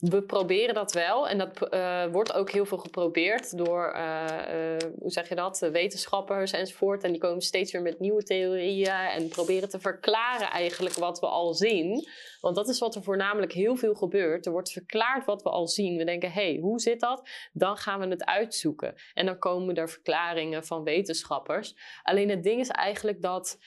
we 0.00 0.22
proberen 0.22 0.74
dat 0.74 0.92
wel. 0.92 1.28
En 1.28 1.38
dat 1.38 1.72
uh, 1.74 2.06
wordt 2.06 2.32
ook 2.32 2.50
heel 2.50 2.66
veel 2.66 2.78
geprobeerd 2.78 3.56
door, 3.56 3.94
uh, 3.96 4.00
uh, 4.00 4.76
hoe 4.98 5.10
zeg 5.10 5.28
je 5.28 5.34
dat, 5.34 5.58
wetenschappers 5.58 6.52
enzovoort. 6.52 7.04
En 7.04 7.10
die 7.10 7.20
komen 7.20 7.42
steeds 7.42 7.72
weer 7.72 7.82
met 7.82 7.98
nieuwe 7.98 8.22
theorieën 8.22 8.92
en 8.92 9.28
proberen 9.28 9.68
te 9.68 9.80
verklaren 9.80 10.50
eigenlijk 10.50 10.94
wat 10.94 11.20
we 11.20 11.26
al 11.26 11.54
zien. 11.54 12.08
Want 12.40 12.56
dat 12.56 12.68
is 12.68 12.78
wat 12.78 12.94
er 12.94 13.02
voornamelijk 13.02 13.52
heel 13.52 13.76
veel 13.76 13.94
gebeurt. 13.94 14.46
Er 14.46 14.52
wordt 14.52 14.72
verklaard 14.72 15.24
wat 15.24 15.42
we 15.42 15.50
al 15.50 15.68
zien. 15.68 15.96
We 15.96 16.04
denken, 16.04 16.32
hé, 16.32 16.52
hey, 16.52 16.60
hoe 16.60 16.80
zit 16.80 17.00
dat? 17.00 17.28
Dan 17.52 17.76
gaan 17.76 18.00
we 18.00 18.06
het 18.06 18.24
uitzoeken. 18.24 18.94
En 19.14 19.26
dan 19.26 19.38
komen 19.38 19.74
er 19.74 19.88
verklaringen 19.88 20.64
van 20.64 20.82
wetenschappers. 20.82 21.76
Alleen 22.02 22.28
het 22.28 22.42
ding 22.42 22.60
is 22.60 22.68
eigenlijk 22.68 23.22
dat... 23.22 23.58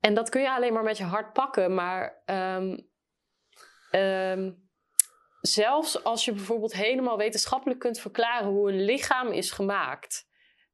En 0.00 0.14
dat 0.14 0.28
kun 0.28 0.40
je 0.40 0.54
alleen 0.54 0.72
maar 0.72 0.82
met 0.82 0.98
je 0.98 1.04
hart 1.04 1.32
pakken, 1.32 1.74
maar... 1.74 2.22
Um, 2.26 2.88
um, 3.90 4.68
zelfs 5.40 6.04
als 6.04 6.24
je 6.24 6.32
bijvoorbeeld 6.32 6.74
helemaal 6.74 7.16
wetenschappelijk 7.16 7.80
kunt 7.80 8.00
verklaren 8.00 8.48
hoe 8.48 8.70
een 8.72 8.84
lichaam 8.84 9.28
is 9.28 9.50
gemaakt, 9.50 10.28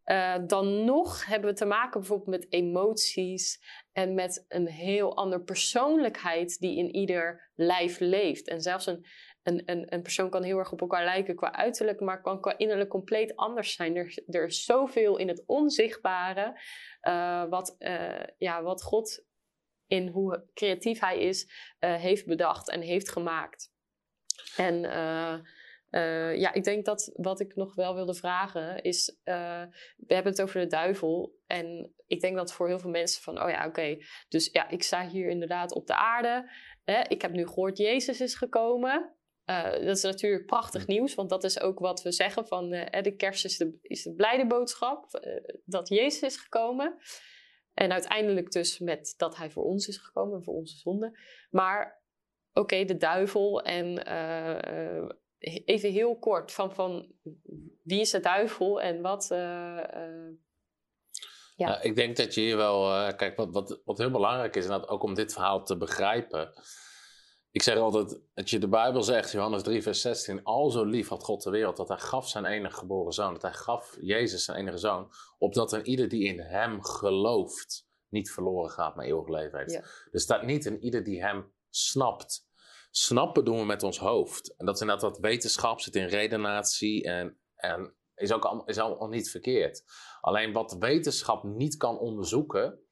uh, 0.05 0.37
dan 0.47 0.85
nog 0.85 1.27
hebben 1.27 1.51
we 1.51 1.57
te 1.57 1.65
maken 1.65 2.01
bijvoorbeeld 2.01 2.29
met 2.29 2.53
emoties 2.53 3.61
en 3.93 4.15
met 4.15 4.45
een 4.49 4.69
heel 4.69 5.17
andere 5.17 5.43
persoonlijkheid 5.43 6.59
die 6.59 6.79
in 6.79 6.95
ieder 6.95 7.51
lijf 7.55 7.99
leeft. 7.99 8.49
En 8.49 8.61
zelfs 8.61 8.87
een, 8.87 9.07
een, 9.43 9.63
een, 9.65 9.95
een 9.95 10.03
persoon 10.03 10.31
kan 10.31 10.43
heel 10.43 10.59
erg 10.59 10.73
op 10.73 10.81
elkaar 10.81 11.05
lijken 11.05 11.37
qua 11.37 11.53
uiterlijk, 11.53 12.01
maar 12.01 12.21
kan 12.21 12.41
qua 12.41 12.59
innerlijk 12.59 12.91
compleet 12.91 13.37
anders 13.37 13.75
zijn. 13.75 13.97
Er, 13.97 14.23
er 14.27 14.47
is 14.47 14.65
zoveel 14.65 15.17
in 15.17 15.29
het 15.29 15.43
onzichtbare 15.47 16.61
uh, 17.03 17.45
wat, 17.49 17.77
uh, 17.79 18.23
ja, 18.39 18.63
wat 18.63 18.83
God 18.83 19.26
in 19.87 20.09
hoe 20.09 20.45
creatief 20.55 21.01
hij 21.01 21.19
is, 21.19 21.51
heeft 21.79 22.27
bedacht 22.27 22.71
en 22.71 22.81
heeft 22.81 23.11
gemaakt. 23.11 23.75
En 24.57 24.85
uh, 24.85 25.35
uh, 25.91 26.37
ja, 26.37 26.53
ik 26.53 26.65
denk 26.65 26.85
dat 26.85 27.11
wat 27.15 27.41
ik 27.41 27.55
nog 27.55 27.75
wel 27.75 27.95
wilde 27.95 28.15
vragen 28.15 28.83
is, 28.83 29.19
we 29.25 30.15
hebben 30.15 30.33
het 30.33 30.43
over 30.43 30.61
de 30.61 30.67
duivel. 30.67 31.39
En 31.47 31.95
ik 32.07 32.21
denk 32.21 32.37
dat 32.37 32.53
voor 32.53 32.69
heel 32.69 32.79
veel 32.79 32.91
mensen 32.91 33.23
van, 33.23 33.43
oh 33.43 33.51
ja, 33.51 33.67
oké, 33.67 33.97
dus 34.29 34.49
ja, 34.53 34.69
ik 34.69 34.83
sta 34.83 35.09
hier 35.09 35.29
inderdaad 35.29 35.73
op 35.73 35.87
de 35.87 35.97
aarde. 35.97 36.51
Hè? 36.85 37.01
Ik 37.09 37.23
heb 37.23 37.33
nu 37.33 37.47
gehoord, 37.47 37.79
Jezus 37.79 38.21
is 38.21 38.35
gekomen. 38.35 39.15
dat 39.45 39.97
is 39.97 40.03
natuurlijk 40.03 40.47
prachtig 40.47 40.87
nieuws, 40.87 41.15
want 41.15 41.31
dat 41.31 41.45
is 41.45 41.61
ook 41.61 41.79
wat 41.79 42.03
we 42.03 42.13
zeggen 42.13 42.47
van 42.47 42.71
de 42.71 43.15
kerst 43.17 43.45
is 43.45 43.57
de, 43.57 43.79
is 43.83 44.03
de 44.03 44.15
blijde 44.15 44.47
boodschap 44.47 45.21
dat 45.65 45.89
Jezus 45.89 46.23
is 46.23 46.37
gekomen. 46.37 46.97
En 47.77 47.93
uiteindelijk 47.93 48.51
dus 48.53 48.79
met 48.79 49.15
dat 49.17 49.37
hij 49.37 49.51
voor 49.51 49.65
ons 49.65 49.89
is 49.89 49.97
gekomen, 49.97 50.43
voor 50.43 50.55
onze 50.55 50.77
zonde. 50.77 51.19
Maar 51.51 52.03
oké, 52.53 52.85
de 52.85 52.97
duivel 52.97 53.63
en 53.63 53.99
even 55.65 55.91
heel 55.91 56.19
kort 56.19 56.53
van, 56.53 56.75
van 56.75 57.13
wie 57.83 58.01
is 58.01 58.11
de 58.11 58.21
duivel 58.21 58.81
en 58.81 59.01
wat. 59.01 59.27
Ja. 61.57 61.69
Nou, 61.69 61.83
ik 61.83 61.97
denk 61.97 62.17
dat 62.17 62.35
je 62.35 62.41
hier 62.41 62.57
wel. 62.57 63.15
kijk, 63.15 63.37
wat, 63.37 63.53
wat, 63.53 63.81
wat 63.85 63.99
heel 63.99 64.11
belangrijk 64.11 64.57
is, 64.57 64.65
en 64.65 64.71
dat 64.71 64.89
ook 64.89 65.03
om 65.03 65.15
dit 65.15 65.33
verhaal 65.33 65.65
te 65.65 65.77
begrijpen. 65.77 66.53
Ik 67.57 67.63
zeg 67.63 67.77
altijd, 67.77 68.21
dat 68.35 68.51
je 68.51 68.59
de 68.59 68.69
Bijbel 68.69 69.03
zegt, 69.03 69.33
Johannes 69.33 69.63
3, 69.63 69.83
vers 69.83 70.01
16, 70.01 70.43
al 70.45 70.71
zo 70.71 70.85
lief 70.85 71.09
had 71.09 71.25
God 71.25 71.43
de 71.43 71.51
wereld, 71.51 71.77
dat 71.77 71.89
hij 71.89 71.99
gaf 71.99 72.29
zijn 72.29 72.45
enige 72.45 72.77
geboren 72.77 73.13
zoon, 73.13 73.33
dat 73.33 73.43
hij 73.43 73.53
gaf 73.53 73.97
Jezus 74.01 74.45
zijn 74.45 74.59
enige 74.59 74.79
zoon, 74.79 75.13
opdat 75.39 75.73
een 75.73 75.87
ieder 75.87 76.09
die 76.09 76.25
in 76.25 76.41
hem 76.41 76.83
gelooft, 76.83 77.89
niet 78.09 78.31
verloren 78.31 78.71
gaat, 78.71 78.97
maar 78.97 79.05
eeuwig 79.05 79.29
leven 79.29 79.59
heeft. 79.59 79.73
Ja. 79.73 79.85
Dus 80.11 80.23
staat 80.23 80.43
niet 80.43 80.67
een 80.67 80.85
ieder 80.85 81.05
die 81.05 81.23
hem 81.23 81.53
snapt. 81.71 82.49
Snappen 82.91 83.45
doen 83.45 83.59
we 83.59 83.65
met 83.65 83.83
ons 83.83 83.99
hoofd. 83.99 84.57
En 84.57 84.67
dat 84.67 84.75
is 84.75 84.81
inderdaad 84.81 85.11
wat 85.11 85.19
wetenschap 85.19 85.81
zit 85.81 85.97
in 85.97 86.07
redenatie 86.07 87.05
en, 87.05 87.39
en 87.55 87.95
is 88.15 88.33
ook 88.33 88.45
al, 88.45 88.65
is 88.65 88.79
al 88.79 89.09
niet 89.09 89.31
verkeerd. 89.31 89.85
Alleen 90.21 90.53
wat 90.53 90.77
wetenschap 90.79 91.45
niet 91.45 91.77
kan 91.77 91.99
onderzoeken, 91.99 92.86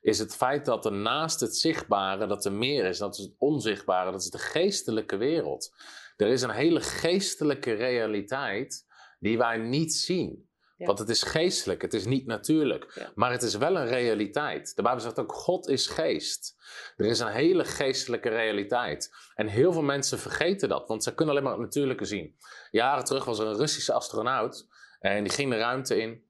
is 0.00 0.18
het 0.18 0.36
feit 0.36 0.64
dat 0.64 0.84
er 0.84 0.92
naast 0.92 1.40
het 1.40 1.56
zichtbare, 1.56 2.26
dat 2.26 2.44
er 2.44 2.52
meer 2.52 2.84
is, 2.84 2.98
dat 2.98 3.14
is 3.14 3.24
het 3.24 3.34
onzichtbare, 3.38 4.10
dat 4.10 4.20
is 4.20 4.30
de 4.30 4.38
geestelijke 4.38 5.16
wereld. 5.16 5.74
Er 6.16 6.28
is 6.28 6.42
een 6.42 6.50
hele 6.50 6.80
geestelijke 6.80 7.72
realiteit 7.72 8.86
die 9.18 9.38
wij 9.38 9.56
niet 9.56 9.94
zien. 9.94 10.46
Want 10.86 10.98
het 10.98 11.08
is 11.08 11.22
geestelijk, 11.22 11.82
het 11.82 11.94
is 11.94 12.04
niet 12.04 12.26
natuurlijk. 12.26 13.10
Maar 13.14 13.30
het 13.30 13.42
is 13.42 13.54
wel 13.54 13.76
een 13.76 13.86
realiteit. 13.86 14.76
De 14.76 14.82
Bijbel 14.82 15.00
zegt 15.00 15.18
ook: 15.18 15.32
God 15.32 15.68
is 15.68 15.86
geest. 15.86 16.56
Er 16.96 17.06
is 17.06 17.18
een 17.18 17.32
hele 17.32 17.64
geestelijke 17.64 18.28
realiteit. 18.28 19.14
En 19.34 19.46
heel 19.46 19.72
veel 19.72 19.82
mensen 19.82 20.18
vergeten 20.18 20.68
dat, 20.68 20.88
want 20.88 21.02
ze 21.02 21.14
kunnen 21.14 21.34
alleen 21.34 21.44
maar 21.44 21.56
het 21.56 21.62
natuurlijke 21.62 22.04
zien. 22.04 22.36
Jaren 22.70 23.04
terug 23.04 23.24
was 23.24 23.38
er 23.38 23.46
een 23.46 23.56
Russische 23.56 23.92
astronaut 23.92 24.68
en 25.00 25.24
die 25.24 25.32
ging 25.32 25.50
de 25.50 25.58
ruimte 25.58 26.00
in. 26.00 26.26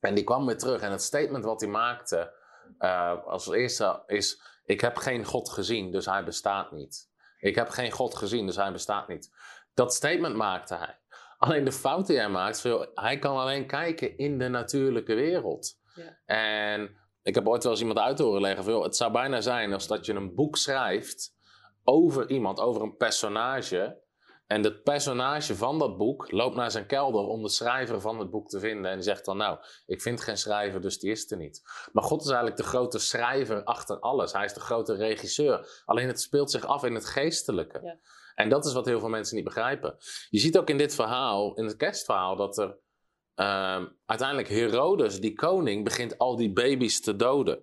En 0.00 0.14
die 0.14 0.24
kwam 0.24 0.46
weer 0.46 0.58
terug. 0.58 0.80
En 0.80 0.90
het 0.90 1.02
statement 1.02 1.44
wat 1.44 1.60
hij 1.60 1.70
maakte 1.70 2.32
uh, 2.78 3.24
als 3.26 3.48
eerste 3.48 4.02
is: 4.06 4.42
Ik 4.64 4.80
heb 4.80 4.96
geen 4.96 5.24
God 5.24 5.50
gezien, 5.50 5.90
dus 5.90 6.06
hij 6.06 6.24
bestaat 6.24 6.72
niet. 6.72 7.10
Ik 7.38 7.54
heb 7.54 7.68
geen 7.68 7.90
God 7.90 8.14
gezien, 8.14 8.46
dus 8.46 8.56
hij 8.56 8.72
bestaat 8.72 9.08
niet. 9.08 9.30
Dat 9.74 9.94
statement 9.94 10.36
maakte 10.36 10.74
hij. 10.74 10.98
Alleen 11.38 11.64
de 11.64 11.72
fout 11.72 12.06
die 12.06 12.16
hij 12.16 12.28
maakt, 12.28 12.62
hij 12.94 13.18
kan 13.18 13.36
alleen 13.36 13.66
kijken 13.66 14.18
in 14.18 14.38
de 14.38 14.48
natuurlijke 14.48 15.14
wereld. 15.14 15.78
Ja. 15.94 16.18
En 16.24 16.96
ik 17.22 17.34
heb 17.34 17.48
ooit 17.48 17.62
wel 17.62 17.72
eens 17.72 17.80
iemand 17.80 17.98
uit 17.98 18.18
horen 18.18 18.40
leggen: 18.40 18.82
het 18.82 18.96
zou 18.96 19.12
bijna 19.12 19.40
zijn 19.40 19.72
als 19.72 19.86
dat 19.86 20.06
je 20.06 20.12
een 20.12 20.34
boek 20.34 20.56
schrijft 20.56 21.36
over 21.84 22.30
iemand, 22.30 22.60
over 22.60 22.82
een 22.82 22.96
personage. 22.96 24.06
En 24.48 24.64
het 24.64 24.82
personage 24.82 25.56
van 25.56 25.78
dat 25.78 25.96
boek 25.96 26.30
loopt 26.30 26.56
naar 26.56 26.70
zijn 26.70 26.86
kelder 26.86 27.20
om 27.20 27.42
de 27.42 27.48
schrijver 27.48 28.00
van 28.00 28.18
het 28.18 28.30
boek 28.30 28.48
te 28.48 28.60
vinden. 28.60 28.90
En 28.90 29.02
zegt 29.02 29.24
dan, 29.24 29.36
nou, 29.36 29.58
ik 29.86 30.02
vind 30.02 30.20
geen 30.20 30.36
schrijver, 30.36 30.80
dus 30.80 30.98
die 30.98 31.10
is 31.10 31.30
er 31.30 31.36
niet. 31.36 31.62
Maar 31.92 32.02
God 32.02 32.20
is 32.20 32.26
eigenlijk 32.26 32.56
de 32.56 32.62
grote 32.62 32.98
schrijver 32.98 33.64
achter 33.64 33.98
alles. 33.98 34.32
Hij 34.32 34.44
is 34.44 34.52
de 34.52 34.60
grote 34.60 34.94
regisseur. 34.94 35.82
Alleen 35.84 36.06
het 36.06 36.20
speelt 36.20 36.50
zich 36.50 36.66
af 36.66 36.84
in 36.84 36.94
het 36.94 37.06
geestelijke. 37.06 37.80
Ja. 37.82 37.98
En 38.34 38.48
dat 38.48 38.66
is 38.66 38.72
wat 38.72 38.86
heel 38.86 39.00
veel 39.00 39.08
mensen 39.08 39.36
niet 39.36 39.44
begrijpen. 39.44 39.96
Je 40.30 40.38
ziet 40.38 40.58
ook 40.58 40.70
in 40.70 40.78
dit 40.78 40.94
verhaal, 40.94 41.54
in 41.54 41.64
het 41.64 41.76
kerstverhaal, 41.76 42.36
dat 42.36 42.58
er 42.58 42.78
uh, 43.36 43.84
uiteindelijk 44.06 44.48
Herodes, 44.48 45.20
die 45.20 45.34
koning, 45.34 45.84
begint 45.84 46.18
al 46.18 46.36
die 46.36 46.52
baby's 46.52 47.00
te 47.00 47.16
doden. 47.16 47.62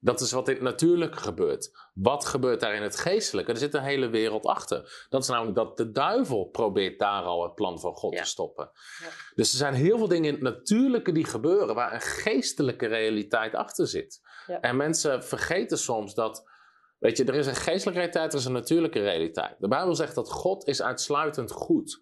Dat 0.00 0.20
is 0.20 0.32
wat 0.32 0.48
in 0.48 0.54
het 0.54 0.62
natuurlijke 0.62 1.18
gebeurt. 1.18 1.70
Wat 1.94 2.24
gebeurt 2.24 2.60
daar 2.60 2.74
in 2.74 2.82
het 2.82 2.96
geestelijke? 2.96 3.52
Er 3.52 3.58
zit 3.58 3.74
een 3.74 3.82
hele 3.82 4.08
wereld 4.08 4.46
achter. 4.46 5.06
Dat 5.08 5.22
is 5.22 5.28
namelijk 5.28 5.56
dat 5.56 5.76
de 5.76 5.90
duivel 5.90 6.44
probeert 6.44 6.98
daar 6.98 7.22
al 7.22 7.42
het 7.42 7.54
plan 7.54 7.80
van 7.80 7.94
God 7.94 8.16
te 8.16 8.24
stoppen. 8.24 8.70
Ja. 9.00 9.08
Dus 9.34 9.52
er 9.52 9.58
zijn 9.58 9.74
heel 9.74 9.98
veel 9.98 10.08
dingen 10.08 10.28
in 10.28 10.34
het 10.34 10.42
natuurlijke 10.42 11.12
die 11.12 11.24
gebeuren 11.24 11.74
waar 11.74 11.92
een 11.94 12.00
geestelijke 12.00 12.86
realiteit 12.86 13.54
achter 13.54 13.86
zit. 13.86 14.20
Ja. 14.46 14.60
En 14.60 14.76
mensen 14.76 15.24
vergeten 15.24 15.78
soms 15.78 16.14
dat, 16.14 16.50
weet 16.98 17.16
je, 17.16 17.24
er 17.24 17.34
is 17.34 17.46
een 17.46 17.54
geestelijke 17.54 18.00
realiteit, 18.00 18.32
er 18.32 18.38
is 18.38 18.44
een 18.44 18.52
natuurlijke 18.52 19.00
realiteit. 19.00 19.56
De 19.58 19.68
Bijbel 19.68 19.94
zegt 19.94 20.14
dat 20.14 20.30
God 20.30 20.66
is 20.66 20.82
uitsluitend 20.82 21.50
goed. 21.50 22.00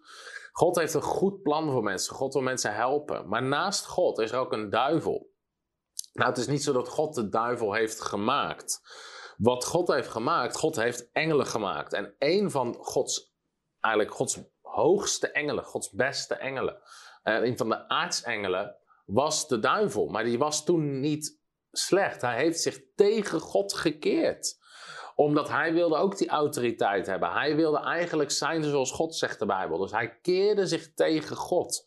God 0.51 0.75
heeft 0.75 0.93
een 0.93 1.01
goed 1.01 1.41
plan 1.41 1.71
voor 1.71 1.83
mensen. 1.83 2.15
God 2.15 2.33
wil 2.33 2.41
mensen 2.41 2.73
helpen. 2.73 3.27
Maar 3.27 3.43
naast 3.43 3.85
God 3.85 4.19
is 4.19 4.31
er 4.31 4.39
ook 4.39 4.53
een 4.53 4.69
duivel. 4.69 5.35
Nou, 6.17 6.29
het 6.29 6.37
is 6.37 6.47
niet 6.47 6.63
zo 6.63 6.73
dat 6.73 6.87
God 6.87 7.15
de 7.15 7.29
duivel 7.29 7.73
heeft 7.73 8.01
gemaakt. 8.01 8.81
Wat 9.37 9.65
God 9.65 9.87
heeft 9.87 10.09
gemaakt, 10.09 10.55
God 10.55 10.75
heeft 10.75 11.11
engelen 11.11 11.45
gemaakt. 11.45 11.93
En 11.93 12.15
een 12.19 12.51
van 12.51 12.73
Gods, 12.79 13.35
eigenlijk 13.79 14.15
Gods 14.15 14.39
hoogste 14.61 15.31
engelen, 15.31 15.63
Gods 15.63 15.91
beste 15.91 16.35
engelen, 16.35 16.81
uh, 17.23 17.43
een 17.43 17.57
van 17.57 17.69
de 17.69 17.89
aartsengelen, 17.89 18.75
was 19.05 19.47
de 19.47 19.59
duivel. 19.59 20.07
Maar 20.07 20.23
die 20.23 20.37
was 20.37 20.65
toen 20.65 20.99
niet 20.99 21.39
slecht. 21.71 22.21
Hij 22.21 22.35
heeft 22.35 22.61
zich 22.61 22.79
tegen 22.95 23.39
God 23.39 23.73
gekeerd 23.73 24.65
omdat 25.15 25.49
hij 25.49 25.73
wilde 25.73 25.95
ook 25.95 26.17
die 26.17 26.29
autoriteit 26.29 27.07
hebben. 27.07 27.31
Hij 27.31 27.55
wilde 27.55 27.79
eigenlijk 27.79 28.31
zijn 28.31 28.63
zoals 28.63 28.91
God 28.91 29.15
zegt 29.15 29.39
de 29.39 29.45
Bijbel. 29.45 29.77
Dus 29.77 29.91
hij 29.91 30.19
keerde 30.21 30.65
zich 30.65 30.93
tegen 30.93 31.35
God. 31.35 31.85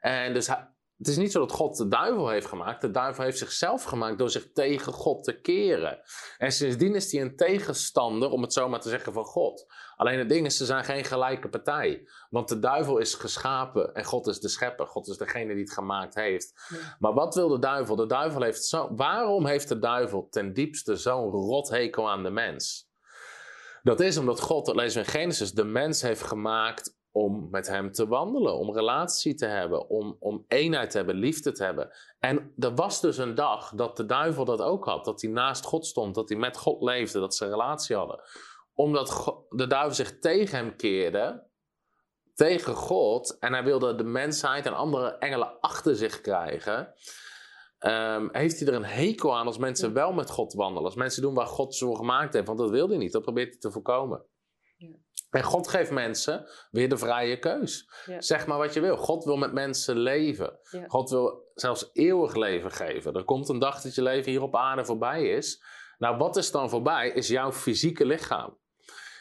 En 0.00 0.34
dus 0.34 0.46
hij, 0.46 0.73
het 0.98 1.08
is 1.08 1.16
niet 1.16 1.32
zo 1.32 1.40
dat 1.40 1.52
God 1.52 1.76
de 1.76 1.88
duivel 1.88 2.28
heeft 2.28 2.46
gemaakt. 2.46 2.80
De 2.80 2.90
duivel 2.90 3.24
heeft 3.24 3.38
zichzelf 3.38 3.84
gemaakt 3.84 4.18
door 4.18 4.30
zich 4.30 4.52
tegen 4.52 4.92
God 4.92 5.24
te 5.24 5.40
keren. 5.40 6.00
En 6.38 6.52
sindsdien 6.52 6.94
is 6.94 7.12
hij 7.12 7.20
een 7.20 7.36
tegenstander, 7.36 8.30
om 8.30 8.42
het 8.42 8.52
zo 8.52 8.68
maar 8.68 8.80
te 8.80 8.88
zeggen, 8.88 9.12
van 9.12 9.24
God. 9.24 9.66
Alleen 9.96 10.18
het 10.18 10.28
ding 10.28 10.46
is, 10.46 10.56
ze 10.56 10.64
zijn 10.64 10.84
geen 10.84 11.04
gelijke 11.04 11.48
partij. 11.48 12.08
Want 12.30 12.48
de 12.48 12.58
duivel 12.58 12.98
is 12.98 13.14
geschapen 13.14 13.94
en 13.94 14.04
God 14.04 14.26
is 14.26 14.40
de 14.40 14.48
schepper. 14.48 14.86
God 14.86 15.08
is 15.08 15.16
degene 15.16 15.54
die 15.54 15.62
het 15.62 15.72
gemaakt 15.72 16.14
heeft. 16.14 16.52
Maar 16.98 17.14
wat 17.14 17.34
wil 17.34 17.48
de 17.48 17.58
duivel? 17.58 17.96
De 17.96 18.06
duivel 18.06 18.42
heeft 18.42 18.64
zo... 18.64 18.94
Waarom 18.94 19.46
heeft 19.46 19.68
de 19.68 19.78
duivel 19.78 20.28
ten 20.30 20.52
diepste 20.52 20.96
zo'n 20.96 21.30
rothekel 21.30 22.10
aan 22.10 22.22
de 22.22 22.30
mens? 22.30 22.88
Dat 23.82 24.00
is 24.00 24.16
omdat 24.16 24.40
God, 24.40 24.66
dat 24.66 24.76
lezen 24.76 25.00
we 25.00 25.06
in 25.06 25.12
Genesis, 25.12 25.52
de 25.52 25.64
mens 25.64 26.02
heeft 26.02 26.22
gemaakt 26.22 26.96
om 27.16 27.48
met 27.50 27.66
hem 27.66 27.92
te 27.92 28.06
wandelen, 28.06 28.56
om 28.58 28.72
relatie 28.72 29.34
te 29.34 29.46
hebben, 29.46 29.88
om, 29.88 30.16
om 30.18 30.44
eenheid 30.48 30.90
te 30.90 30.96
hebben, 30.96 31.14
liefde 31.14 31.52
te 31.52 31.64
hebben. 31.64 31.90
En 32.18 32.52
er 32.58 32.74
was 32.74 33.00
dus 33.00 33.18
een 33.18 33.34
dag 33.34 33.72
dat 33.74 33.96
de 33.96 34.06
duivel 34.06 34.44
dat 34.44 34.60
ook 34.60 34.84
had, 34.84 35.04
dat 35.04 35.20
hij 35.20 35.30
naast 35.30 35.64
God 35.64 35.86
stond, 35.86 36.14
dat 36.14 36.28
hij 36.28 36.38
met 36.38 36.56
God 36.56 36.82
leefde, 36.82 37.20
dat 37.20 37.34
ze 37.34 37.48
relatie 37.48 37.96
hadden. 37.96 38.20
Omdat 38.72 39.34
de 39.48 39.66
duivel 39.66 39.94
zich 39.94 40.18
tegen 40.18 40.58
hem 40.58 40.76
keerde, 40.76 41.46
tegen 42.34 42.74
God, 42.74 43.38
en 43.38 43.52
hij 43.52 43.64
wilde 43.64 43.94
de 43.94 44.04
mensheid 44.04 44.66
en 44.66 44.74
andere 44.74 45.10
engelen 45.18 45.60
achter 45.60 45.96
zich 45.96 46.20
krijgen. 46.20 46.94
Um, 47.78 48.28
heeft 48.32 48.58
hij 48.58 48.68
er 48.68 48.74
een 48.74 48.84
hekel 48.84 49.36
aan 49.36 49.46
als 49.46 49.58
mensen 49.58 49.92
wel 49.92 50.12
met 50.12 50.30
God 50.30 50.52
wandelen. 50.52 50.84
Als 50.84 50.94
mensen 50.94 51.22
doen 51.22 51.34
waar 51.34 51.46
God 51.46 51.74
ze 51.74 51.84
voor 51.84 51.96
gemaakt 51.96 52.34
heeft. 52.34 52.46
Want 52.46 52.58
dat 52.58 52.70
wil 52.70 52.88
hij 52.88 52.96
niet. 52.96 53.12
Dat 53.12 53.22
probeert 53.22 53.50
hij 53.50 53.58
te 53.58 53.70
voorkomen. 53.70 54.24
En 55.34 55.42
God 55.42 55.68
geeft 55.68 55.90
mensen 55.90 56.46
weer 56.70 56.88
de 56.88 56.96
vrije 56.96 57.38
keus. 57.38 57.88
Zeg 58.18 58.46
maar 58.46 58.58
wat 58.58 58.74
je 58.74 58.80
wil. 58.80 58.96
God 58.96 59.24
wil 59.24 59.36
met 59.36 59.52
mensen 59.52 59.96
leven. 59.96 60.58
God 60.86 61.10
wil 61.10 61.50
zelfs 61.54 61.90
eeuwig 61.92 62.34
leven 62.34 62.70
geven. 62.70 63.14
Er 63.14 63.24
komt 63.24 63.48
een 63.48 63.58
dag 63.58 63.80
dat 63.80 63.94
je 63.94 64.02
leven 64.02 64.30
hier 64.30 64.42
op 64.42 64.56
aarde 64.56 64.84
voorbij 64.84 65.28
is. 65.28 65.64
Nou, 65.98 66.16
wat 66.16 66.36
is 66.36 66.50
dan 66.50 66.70
voorbij? 66.70 67.08
Is 67.10 67.28
jouw 67.28 67.52
fysieke 67.52 68.06
lichaam. 68.06 68.58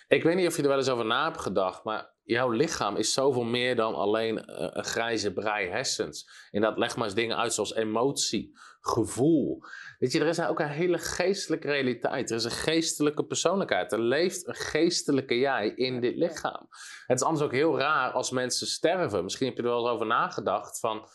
Ik 0.08 0.24
weet 0.24 0.36
niet 0.36 0.48
of 0.48 0.56
je 0.56 0.62
er 0.62 0.68
wel 0.68 0.78
eens 0.78 0.90
over 0.90 1.06
na 1.06 1.24
hebt 1.24 1.42
gedacht, 1.42 1.84
maar 1.84 2.13
jouw 2.24 2.50
lichaam 2.50 2.96
is 2.96 3.14
zoveel 3.14 3.44
meer 3.44 3.76
dan 3.76 3.96
alleen 3.96 4.46
eh, 4.46 4.68
een 4.70 4.84
grijze 4.84 5.34
brei 5.34 5.70
hersens. 5.70 6.50
dat 6.52 6.78
leg 6.78 6.96
maar 6.96 7.06
eens 7.06 7.16
dingen 7.16 7.38
uit 7.38 7.54
zoals 7.54 7.76
emotie, 7.76 8.58
gevoel. 8.82 9.64
Weet 10.00 10.12
je, 10.12 10.20
er 10.20 10.28
is 10.28 10.42
ook 10.42 10.60
een 10.60 10.68
hele 10.68 10.98
geestelijke 10.98 11.68
realiteit. 11.68 12.30
Er 12.30 12.36
is 12.36 12.44
een 12.44 12.52
geestelijke 12.52 13.26
persoonlijkheid. 13.26 13.92
Er 13.92 14.02
leeft 14.02 14.48
een 14.48 14.56
geestelijke 14.56 15.40
jij 15.40 15.68
in 15.68 16.02
dit 16.02 16.16
lichaam. 16.16 16.68
Het 17.06 17.20
is 17.20 17.26
anders 17.26 17.46
ook 17.46 17.52
heel 17.52 17.78
raar 17.80 18.12
als 18.12 18.32
mensen 18.32 18.68
sterven. 18.68 19.24
Misschien 19.24 19.48
heb 19.48 19.58
je 19.58 19.64
er 19.64 19.70
wel 19.70 19.80
eens 19.80 19.90
over 19.90 20.06
nagedacht 20.06 20.80
van, 20.80 20.98
uh, 20.98 21.06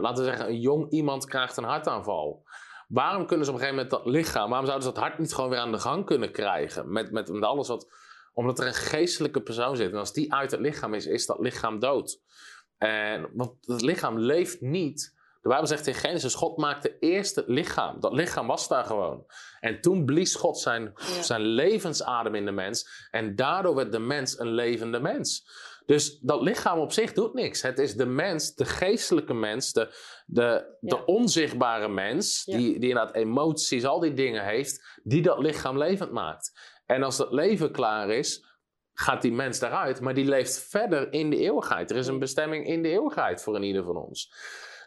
laten 0.00 0.24
we 0.24 0.30
zeggen, 0.30 0.48
een 0.48 0.60
jong 0.60 0.90
iemand 0.90 1.26
krijgt 1.26 1.56
een 1.56 1.64
hartaanval. 1.64 2.44
Waarom 2.88 3.26
kunnen 3.26 3.46
ze 3.46 3.52
op 3.52 3.58
een 3.58 3.64
gegeven 3.64 3.84
moment 3.84 4.04
dat 4.04 4.14
lichaam, 4.14 4.48
waarom 4.48 4.66
zouden 4.66 4.88
ze 4.88 4.94
dat 4.94 5.02
hart 5.02 5.18
niet 5.18 5.34
gewoon 5.34 5.50
weer 5.50 5.58
aan 5.58 5.72
de 5.72 5.78
gang 5.78 6.06
kunnen 6.06 6.32
krijgen? 6.32 6.92
Met, 6.92 7.10
met, 7.10 7.28
met 7.28 7.42
alles 7.42 7.68
wat, 7.68 7.86
omdat 8.36 8.58
er 8.58 8.66
een 8.66 8.74
geestelijke 8.74 9.42
persoon 9.42 9.76
zit. 9.76 9.92
En 9.92 9.98
als 9.98 10.12
die 10.12 10.32
uit 10.32 10.50
het 10.50 10.60
lichaam 10.60 10.94
is, 10.94 11.06
is 11.06 11.26
dat 11.26 11.38
lichaam 11.38 11.78
dood. 11.78 12.20
En, 12.78 13.28
want 13.32 13.52
het 13.66 13.82
lichaam 13.82 14.18
leeft 14.18 14.60
niet 14.60 15.14
de 15.46 15.52
Bijbel 15.52 15.70
zegt 15.70 15.86
in 15.86 15.94
Genesis, 15.94 16.34
God 16.34 16.56
maakte 16.56 16.98
eerst 16.98 17.36
het 17.36 17.48
lichaam. 17.48 18.00
Dat 18.00 18.12
lichaam 18.12 18.46
was 18.46 18.68
daar 18.68 18.84
gewoon. 18.84 19.26
En 19.60 19.80
toen 19.80 20.04
blies 20.04 20.34
God 20.34 20.58
zijn, 20.58 20.92
zijn 21.20 21.40
levensadem 21.40 22.34
in 22.34 22.44
de 22.44 22.50
mens. 22.50 23.08
En 23.10 23.36
daardoor 23.36 23.74
werd 23.74 23.92
de 23.92 23.98
mens 23.98 24.38
een 24.38 24.52
levende 24.52 25.00
mens. 25.00 25.48
Dus 25.86 26.18
dat 26.18 26.42
lichaam 26.42 26.78
op 26.78 26.92
zich 26.92 27.12
doet 27.12 27.34
niks. 27.34 27.62
Het 27.62 27.78
is 27.78 27.94
de 27.94 28.06
mens, 28.06 28.54
de 28.54 28.64
geestelijke 28.64 29.34
mens, 29.34 29.72
de, 29.72 29.94
de, 30.26 30.76
de 30.80 31.04
onzichtbare 31.04 31.88
mens, 31.88 32.44
die, 32.44 32.56
die 32.56 32.88
inderdaad 32.88 33.14
emoties, 33.14 33.84
al 33.84 34.00
die 34.00 34.14
dingen 34.14 34.44
heeft, 34.44 35.00
die 35.02 35.22
dat 35.22 35.38
lichaam 35.38 35.78
levend 35.78 36.12
maakt. 36.12 36.75
En 36.86 37.02
als 37.02 37.16
dat 37.16 37.32
leven 37.32 37.72
klaar 37.72 38.10
is, 38.10 38.44
gaat 38.92 39.22
die 39.22 39.32
mens 39.32 39.58
daaruit, 39.58 40.00
maar 40.00 40.14
die 40.14 40.24
leeft 40.24 40.58
verder 40.58 41.12
in 41.12 41.30
de 41.30 41.36
eeuwigheid. 41.36 41.90
Er 41.90 41.96
is 41.96 42.06
een 42.06 42.18
bestemming 42.18 42.66
in 42.66 42.82
de 42.82 42.88
eeuwigheid 42.88 43.42
voor 43.42 43.54
een 43.54 43.62
ieder 43.62 43.84
van 43.84 43.96
ons. 43.96 44.32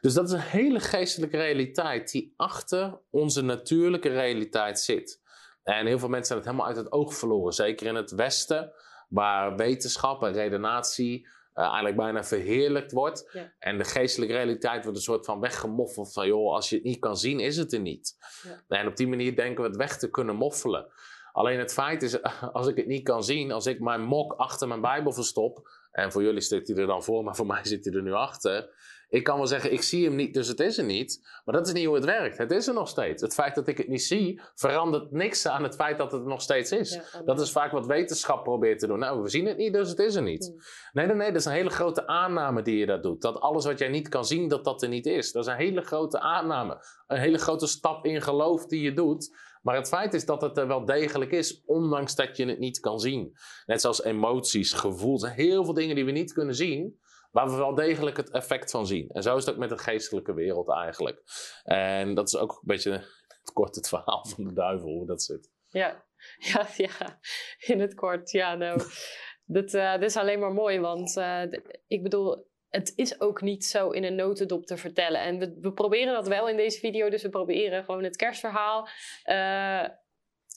Dus 0.01 0.13
dat 0.13 0.25
is 0.25 0.31
een 0.31 0.39
hele 0.39 0.79
geestelijke 0.79 1.38
realiteit 1.38 2.12
die 2.12 2.33
achter 2.35 2.99
onze 3.09 3.41
natuurlijke 3.41 4.09
realiteit 4.09 4.79
zit. 4.79 5.21
En 5.63 5.85
heel 5.85 5.99
veel 5.99 6.09
mensen 6.09 6.27
zijn 6.27 6.39
het 6.39 6.47
helemaal 6.47 6.67
uit 6.67 6.77
het 6.77 6.91
oog 6.91 7.13
verloren. 7.13 7.53
Zeker 7.53 7.88
in 7.88 7.95
het 7.95 8.12
Westen, 8.12 8.71
waar 9.09 9.55
wetenschap 9.55 10.23
en 10.23 10.33
redenatie 10.33 11.27
uh, 11.27 11.63
eigenlijk 11.63 11.95
bijna 11.95 12.23
verheerlijkt 12.23 12.91
wordt. 12.91 13.29
Ja. 13.33 13.53
En 13.59 13.77
de 13.77 13.83
geestelijke 13.83 14.33
realiteit 14.33 14.83
wordt 14.83 14.97
een 14.97 15.03
soort 15.03 15.25
van 15.25 15.39
weggemoffeld 15.39 16.13
van, 16.13 16.27
joh, 16.27 16.53
als 16.53 16.69
je 16.69 16.75
het 16.75 16.83
niet 16.83 16.99
kan 16.99 17.17
zien, 17.17 17.39
is 17.39 17.57
het 17.57 17.73
er 17.73 17.79
niet. 17.79 18.17
Ja. 18.43 18.77
En 18.77 18.88
op 18.88 18.95
die 18.95 19.07
manier 19.07 19.35
denken 19.35 19.63
we 19.63 19.67
het 19.67 19.77
weg 19.77 19.97
te 19.97 20.09
kunnen 20.09 20.35
moffelen. 20.35 20.88
Alleen 21.32 21.60
het 21.60 21.74
feit 21.74 22.04
is, 22.04 22.22
als 22.54 22.68
ik 22.68 22.76
het 22.76 22.88
niet 22.88 23.04
kan 23.04 23.24
zien, 23.24 23.52
als 23.52 23.65
ik 23.65 23.80
mijn 23.80 24.02
mok 24.02 24.34
achter 24.34 24.68
mijn 24.68 24.82
Bijbel 24.82 25.12
verstop, 25.12 25.68
en 25.92 26.12
voor 26.12 26.24
jullie 26.24 26.42
zit 26.42 26.68
hij 26.68 26.78
er 26.78 26.88
dan 26.88 27.04
voor, 27.04 27.24
maar 27.24 27.36
voor 27.36 27.46
mij 27.46 27.65
zit 27.65 27.86
hij 27.86 27.94
er 27.94 28.02
nu 28.02 28.13
achter. 28.13 28.70
Ik 29.10 29.24
kan 29.24 29.38
wel 29.38 29.48
zeggen, 29.48 29.72
ik 29.72 29.82
zie 29.82 30.06
hem 30.06 30.15
niet, 30.15 30.34
dus 30.34 30.48
het 30.48 30.60
is 30.60 30.78
er 30.78 30.84
niet. 30.84 31.20
Maar 31.46 31.56
dat 31.56 31.68
is 31.68 31.74
niet 31.74 31.86
hoe 31.86 31.96
het 31.96 32.06
werkt. 32.06 32.38
Het 32.38 32.52
is 32.52 32.68
er 32.68 32.74
nog 32.74 32.88
steeds. 32.88 33.22
Het 33.22 33.34
feit 33.34 33.56
dat 33.56 33.68
ik 33.68 33.78
het 33.78 33.88
niet 33.88 34.04
zie, 34.04 34.42
verandert 34.56 35.12
niks 35.12 35.48
aan 35.48 35.63
het 35.63 35.76
feit 35.76 35.98
dat 35.98 36.12
het 36.12 36.22
er 36.22 36.28
nog 36.28 36.42
steeds 36.42 36.72
is. 36.72 36.94
Ja, 36.94 37.04
amen. 37.13 37.26
Dat 37.26 37.39
is 37.39 37.52
vaak 37.52 37.72
wat 37.72 37.86
wetenschap 37.86 38.44
probeert 38.44 38.80
te 38.80 38.88
doen. 38.88 39.00
Nou, 39.00 39.22
we 39.22 39.30
zien 39.30 39.46
het 39.46 39.58
niet, 39.58 39.74
dus 39.74 39.89
het 39.89 40.00
is 40.00 40.15
er 40.15 40.22
niet. 40.22 40.46
Hmm. 40.46 40.62
Nee, 40.94 41.06
nee, 41.06 41.15
nee, 41.15 41.28
dat 41.28 41.39
is 41.39 41.46
een 41.46 41.52
hele 41.52 41.70
grote 41.70 42.08
aanname 42.08 42.62
die 42.62 42.78
je 42.78 42.86
dat 42.86 43.04
doet. 43.04 43.22
Dat 43.22 43.39
alles 43.39 43.65
wat 43.65 43.80
jij 43.80 43.89
niet 43.89 44.10
kan 44.10 44.26
zien, 44.26 44.48
dat 44.48 44.63
dat 44.63 44.82
er 44.82 44.89
niet 44.89 45.06
is. 45.06 45.32
Dat 45.32 45.46
is 45.46 45.52
een 45.52 45.58
hele 45.58 45.82
grote 45.82 46.20
aanname. 46.20 46.84
Een 47.08 47.20
hele 47.20 47.38
grote 47.38 47.68
stap 47.68 48.06
in 48.06 48.22
geloof 48.22 48.65
die 48.65 48.82
je 48.82 48.94
doet. 48.94 49.36
Maar 49.62 49.76
het 49.76 49.88
feit 49.88 50.13
is 50.13 50.26
dat 50.26 50.41
het 50.41 50.58
er 50.58 50.67
wel 50.67 50.86
degelijk 50.86 51.32
is, 51.32 51.63
ondanks 51.65 52.15
dat 52.15 52.38
je 52.38 52.45
het 52.45 52.60
niet 52.60 52.80
kan 52.80 53.00
zien. 53.00 53.38
Net 53.65 53.82
zoals 53.82 54.04
emoties, 54.04 54.74
gevoel. 54.74 55.19
Zijn 55.19 55.34
heel 55.34 55.65
veel 55.65 55.74
dingen 55.74 55.95
die 55.95 56.06
we 56.06 56.12
niet 56.12 56.34
kunnen 56.34 56.56
zien, 56.56 57.00
waar 57.32 57.50
we 57.50 57.56
wel 57.56 57.76
degelijk 57.76 58.17
het 58.17 58.30
effect 58.30 58.72
van 58.72 58.88
zien. 58.88 59.10
En 59.10 59.24
zo 59.24 59.36
is 59.36 59.45
het 59.45 59.54
ook 59.54 59.60
met 59.60 59.69
de 59.69 59.78
geestelijke 59.78 60.34
wereld 60.34 60.69
eigenlijk. 60.69 61.24
En 61.63 62.13
dat 62.13 62.28
is 62.28 62.36
ook 62.36 62.52
een 62.52 62.60
beetje 62.62 62.91
het 63.41 63.52
kort 63.54 63.76
het 63.76 63.88
verhaal 63.88 64.26
van 64.26 64.43
de 64.43 64.54
duivel, 64.54 64.89
hoe 64.89 65.06
dat 65.06 65.24
zit. 65.24 65.50
Ja. 65.67 66.08
Ja, 66.38 66.67
ja, 66.78 67.19
in 67.60 67.80
het 67.80 67.93
kort. 67.93 68.32
Ja, 68.32 68.56
nou, 68.56 68.82
dat, 69.45 69.74
eh, 69.74 69.93
dit 69.93 70.10
is 70.10 70.17
alleen 70.17 70.39
maar 70.39 70.54
mooi, 70.54 70.80
want 70.80 71.17
eh, 71.17 71.43
ik 71.88 72.04
bedoel, 72.04 72.48
het 72.69 72.93
is 72.95 73.21
ook 73.21 73.41
niet 73.41 73.65
zo 73.65 73.89
in 73.89 74.03
een 74.03 74.15
notendop 74.15 74.65
te 74.65 74.77
vertellen. 74.77 75.21
En 75.21 75.62
we, 75.62 75.73
proberen 75.73 76.13
dat 76.13 76.27
wel 76.27 76.49
in 76.49 76.58
deze 76.58 76.79
video, 76.79 77.10
dus 77.10 77.21
we 77.21 77.29
proberen 77.29 77.84
gewoon 77.84 78.03
het 78.03 78.15
kerstverhaal 78.15 78.88
eh, 79.23 79.88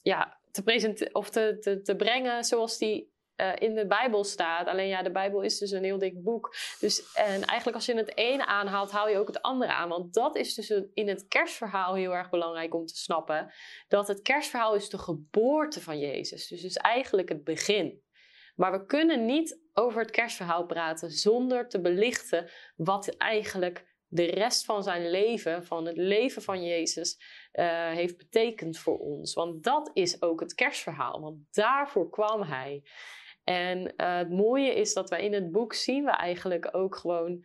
ja, 0.02 0.40
te, 0.50 0.62
presenteren 0.64 1.14
of 1.14 1.30
te, 1.30 1.80
te, 1.82 1.96
brengen 1.96 2.44
zoals 2.44 2.78
die 2.78 3.12
eh, 3.34 3.52
in 3.58 3.74
de 3.74 3.86
Bijbel 3.86 4.24
staat. 4.24 4.66
Alleen 4.66 4.88
ja, 4.88 5.02
de 5.02 5.10
Bijbel 5.10 5.42
is 5.42 5.58
dus 5.58 5.70
een 5.70 5.84
heel 5.84 5.98
dik 5.98 6.22
boek. 6.22 6.54
Dus, 6.80 7.12
en 7.12 7.44
eigenlijk 7.44 7.74
als 7.74 7.86
je 7.86 7.94
het 7.94 8.16
ene 8.16 8.46
aanhaalt, 8.46 8.90
haal 8.90 9.08
je 9.08 9.18
ook 9.18 9.26
het 9.26 9.42
andere 9.42 9.72
aan. 9.72 9.88
Want 9.88 10.14
dat 10.14 10.36
is 10.36 10.54
dus 10.54 10.70
in 10.94 11.08
het 11.08 11.28
kerstverhaal 11.28 11.94
heel 11.94 12.14
erg 12.14 12.30
belangrijk 12.30 12.74
om 12.74 12.86
te 12.86 12.96
snappen. 12.96 13.52
Dat 13.88 14.08
het 14.08 14.22
kerstverhaal 14.22 14.74
is 14.74 14.88
de 14.88 14.98
geboorte 14.98 15.80
van 15.80 15.98
Jezus. 15.98 16.48
Dus 16.48 16.64
is 16.64 16.76
eigenlijk 16.76 17.28
het 17.28 17.44
begin. 17.44 18.02
Maar 18.56 18.72
we 18.72 18.86
kunnen 18.86 19.26
niet 19.26 19.61
over 19.74 20.00
het 20.00 20.10
kerstverhaal 20.10 20.66
praten 20.66 21.10
zonder 21.10 21.68
te 21.68 21.80
belichten 21.80 22.50
wat 22.76 23.08
eigenlijk 23.16 23.90
de 24.08 24.24
rest 24.24 24.64
van 24.64 24.82
zijn 24.82 25.10
leven, 25.10 25.64
van 25.64 25.86
het 25.86 25.96
leven 25.96 26.42
van 26.42 26.64
Jezus, 26.64 27.18
eh, 27.52 27.90
heeft 27.90 28.16
betekend 28.16 28.78
voor 28.78 28.98
ons. 28.98 29.34
Want 29.34 29.62
dat 29.62 29.90
is 29.92 30.22
ook 30.22 30.40
het 30.40 30.54
kerstverhaal, 30.54 31.20
want 31.20 31.36
daarvoor 31.50 32.10
kwam 32.10 32.42
hij. 32.42 32.82
En 33.44 33.96
eh, 33.96 34.16
het 34.16 34.30
mooie 34.30 34.74
is 34.74 34.94
dat 34.94 35.10
wij 35.10 35.24
in 35.24 35.32
het 35.32 35.52
boek 35.52 35.74
zien 35.74 36.04
we 36.04 36.10
eigenlijk 36.10 36.68
ook 36.72 36.96
gewoon. 36.96 37.44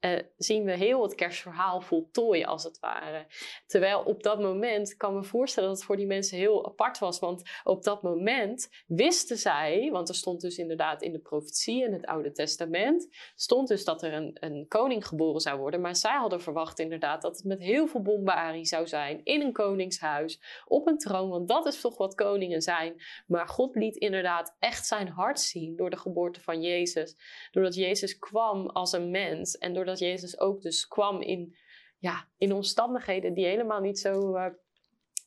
Eh, 0.00 0.18
zien 0.36 0.64
we 0.64 0.72
heel 0.72 1.02
het 1.02 1.14
kerstverhaal 1.14 1.80
voltooien, 1.80 2.46
als 2.46 2.64
het 2.64 2.78
ware. 2.78 3.26
Terwijl 3.66 4.00
op 4.00 4.22
dat 4.22 4.40
moment, 4.40 4.96
kan 4.96 5.14
me 5.14 5.24
voorstellen 5.24 5.68
dat 5.68 5.78
het 5.78 5.86
voor 5.86 5.96
die 5.96 6.06
mensen 6.06 6.38
heel 6.38 6.66
apart 6.66 6.98
was. 6.98 7.18
Want 7.18 7.42
op 7.64 7.82
dat 7.82 8.02
moment 8.02 8.68
wisten 8.86 9.36
zij, 9.36 9.88
want 9.92 10.08
er 10.08 10.14
stond 10.14 10.40
dus 10.40 10.58
inderdaad 10.58 11.02
in 11.02 11.12
de 11.12 11.18
profetie 11.18 11.84
in 11.84 11.92
het 11.92 12.06
Oude 12.06 12.32
Testament, 12.32 13.08
stond 13.34 13.68
dus 13.68 13.84
dat 13.84 14.02
er 14.02 14.12
een, 14.12 14.36
een 14.40 14.64
koning 14.68 15.06
geboren 15.06 15.40
zou 15.40 15.58
worden. 15.58 15.80
Maar 15.80 15.96
zij 15.96 16.16
hadden 16.16 16.40
verwacht 16.40 16.78
inderdaad 16.78 17.22
dat 17.22 17.36
het 17.36 17.44
met 17.44 17.60
heel 17.60 17.86
veel 17.86 18.02
bombarie 18.02 18.64
zou 18.64 18.86
zijn, 18.86 19.20
in 19.24 19.40
een 19.40 19.52
koningshuis, 19.52 20.40
op 20.66 20.86
een 20.86 20.98
troon. 20.98 21.28
Want 21.28 21.48
dat 21.48 21.66
is 21.66 21.80
toch 21.80 21.96
wat 21.96 22.14
koningen 22.14 22.62
zijn. 22.62 23.02
Maar 23.26 23.48
God 23.48 23.74
liet 23.74 23.96
inderdaad 23.96 24.56
echt 24.58 24.86
zijn 24.86 25.08
hart 25.08 25.40
zien 25.40 25.76
door 25.76 25.90
de 25.90 25.96
geboorte 25.96 26.40
van 26.40 26.62
Jezus. 26.62 27.16
Doordat 27.50 27.74
Jezus 27.74 28.18
kwam 28.18 28.66
als 28.66 28.92
een 28.92 29.10
mens 29.10 29.58
en 29.58 29.74
doordat 29.74 29.88
Jezus 29.98 30.38
ook 30.38 30.62
dus 30.62 30.86
kwam 30.86 31.20
in, 31.20 31.56
ja, 31.98 32.28
in 32.36 32.52
omstandigheden 32.52 33.34
die 33.34 33.46
helemaal 33.46 33.80
niet 33.80 33.98
zo, 33.98 34.34
eh, 34.34 34.52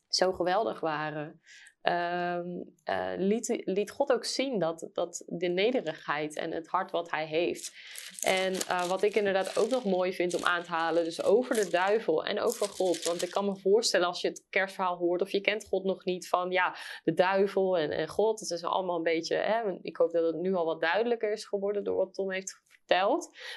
zo 0.08 0.32
geweldig 0.32 0.80
waren. 0.80 1.40
Ehm, 1.84 2.62
eh, 2.84 3.12
liet, 3.16 3.62
liet 3.64 3.90
God 3.90 4.12
ook 4.12 4.24
zien 4.24 4.58
dat, 4.58 4.88
dat 4.92 5.22
de 5.26 5.48
nederigheid 5.48 6.36
en 6.36 6.52
het 6.52 6.66
hart 6.66 6.90
wat 6.90 7.10
hij 7.10 7.26
heeft. 7.26 7.72
En 8.20 8.52
eh, 8.52 8.88
wat 8.88 9.02
ik 9.02 9.14
inderdaad 9.14 9.58
ook 9.58 9.68
nog 9.68 9.84
mooi 9.84 10.12
vind 10.12 10.34
om 10.34 10.44
aan 10.44 10.62
te 10.62 10.70
halen, 10.70 11.04
dus 11.04 11.22
over 11.22 11.54
de 11.54 11.70
duivel 11.70 12.24
en 12.24 12.40
over 12.40 12.68
God. 12.68 13.02
Want 13.02 13.22
ik 13.22 13.30
kan 13.30 13.44
me 13.44 13.56
voorstellen 13.56 14.06
als 14.06 14.20
je 14.20 14.28
het 14.28 14.46
kerstverhaal 14.50 14.96
hoort 14.96 15.22
of 15.22 15.30
je 15.30 15.40
kent 15.40 15.66
God 15.68 15.84
nog 15.84 16.04
niet 16.04 16.28
van 16.28 16.50
ja, 16.50 16.76
de 17.02 17.14
duivel 17.14 17.78
en, 17.78 17.90
en 17.90 18.08
God. 18.08 18.40
Het 18.40 18.50
is 18.50 18.64
allemaal 18.64 18.96
een 18.96 19.02
beetje, 19.02 19.36
hè, 19.36 19.78
ik 19.82 19.96
hoop 19.96 20.12
dat 20.12 20.24
het 20.24 20.42
nu 20.42 20.54
al 20.54 20.64
wat 20.64 20.80
duidelijker 20.80 21.32
is 21.32 21.44
geworden 21.44 21.84
door 21.84 21.96
wat 21.96 22.14
Tom 22.14 22.32
heeft 22.32 22.62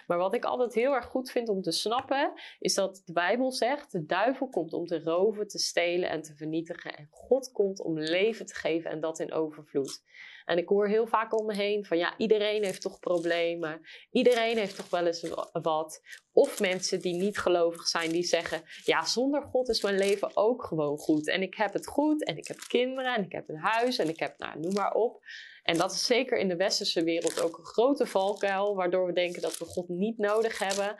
Maar 0.08 0.18
wat 0.18 0.34
ik 0.34 0.46
altijd 0.46 0.74
heel 0.74 0.94
erg 0.94 1.06
goed 1.06 1.32
vind 1.32 1.50
om 1.50 1.62
te 1.62 1.72
snappen, 1.72 2.34
is 2.60 2.74
dat 2.74 3.02
de 3.06 3.13
Bijbel 3.13 3.52
zegt: 3.52 3.92
de 3.92 4.06
duivel 4.06 4.50
komt 4.50 4.74
om 4.74 4.86
te 4.86 5.04
roven, 5.04 5.48
te 5.48 5.60
stelen 5.60 6.10
en 6.10 6.22
te 6.22 6.36
vernietigen. 6.36 6.96
En 6.98 7.08
God 7.12 7.52
komt 7.52 7.82
om 7.82 8.00
leven 8.00 8.46
te 8.46 8.56
geven 8.56 8.92
en 8.92 9.00
dat 9.00 9.20
in 9.20 9.34
overvloed. 9.34 10.04
En 10.48 10.58
ik 10.58 10.68
hoor 10.68 10.88
heel 10.88 11.08
vaak 11.08 11.40
om 11.40 11.46
me 11.46 11.56
heen 11.56 11.86
van 11.86 11.98
ja, 11.98 12.18
iedereen 12.18 12.63
heeft 12.63 12.82
toch 12.82 13.00
problemen. 13.00 13.82
Iedereen 14.12 14.58
heeft 14.58 14.76
toch 14.76 14.90
wel 14.90 15.06
eens 15.06 15.22
wa- 15.22 15.50
wat. 15.62 16.02
Of 16.32 16.60
mensen 16.60 17.02
die 17.02 17.13
niet 17.13 17.38
gelovig 17.38 17.88
zijn, 17.88 18.12
die 18.12 18.24
zeggen: 18.24 18.62
ja, 18.84 19.06
zonder 19.06 19.42
God 19.42 19.70
is 19.70 19.82
mijn 19.82 19.98
leven 19.98 20.38
ook 20.38 20.63
gewoon 20.63 20.98
goed. 20.98 21.28
En 21.28 21.42
ik 21.42 21.56
heb 21.56 21.74
het 21.74 21.88
goed 21.88 22.24
en 22.26 22.38
ik 22.38 22.48
heb 22.48 22.58
kinderen 22.68 23.16
en 23.16 23.24
ik 23.24 23.32
heb 23.32 23.50
een 23.50 23.60
huis 23.60 23.98
en 23.98 24.10
ik 24.10 24.20
heb, 24.20 24.38
nou, 24.38 24.60
noem 24.60 24.74
maar 24.74 24.94
op. 24.94 25.24
En 25.68 25.78
dat 25.78 25.92
is 25.92 26.06
zeker 26.06 26.38
in 26.38 26.48
de 26.48 26.56
westerse 26.56 27.04
wereld 27.04 27.42
ook 27.42 27.58
een 27.58 27.66
grote 27.66 28.06
valkuil, 28.06 28.76
waardoor 28.76 29.06
we 29.06 29.14
denken 29.14 29.42
dat 29.42 29.58
we 29.58 29.66
God 29.66 29.90
niet 29.90 30.18
nodig 30.18 30.60
hebben. 30.60 30.96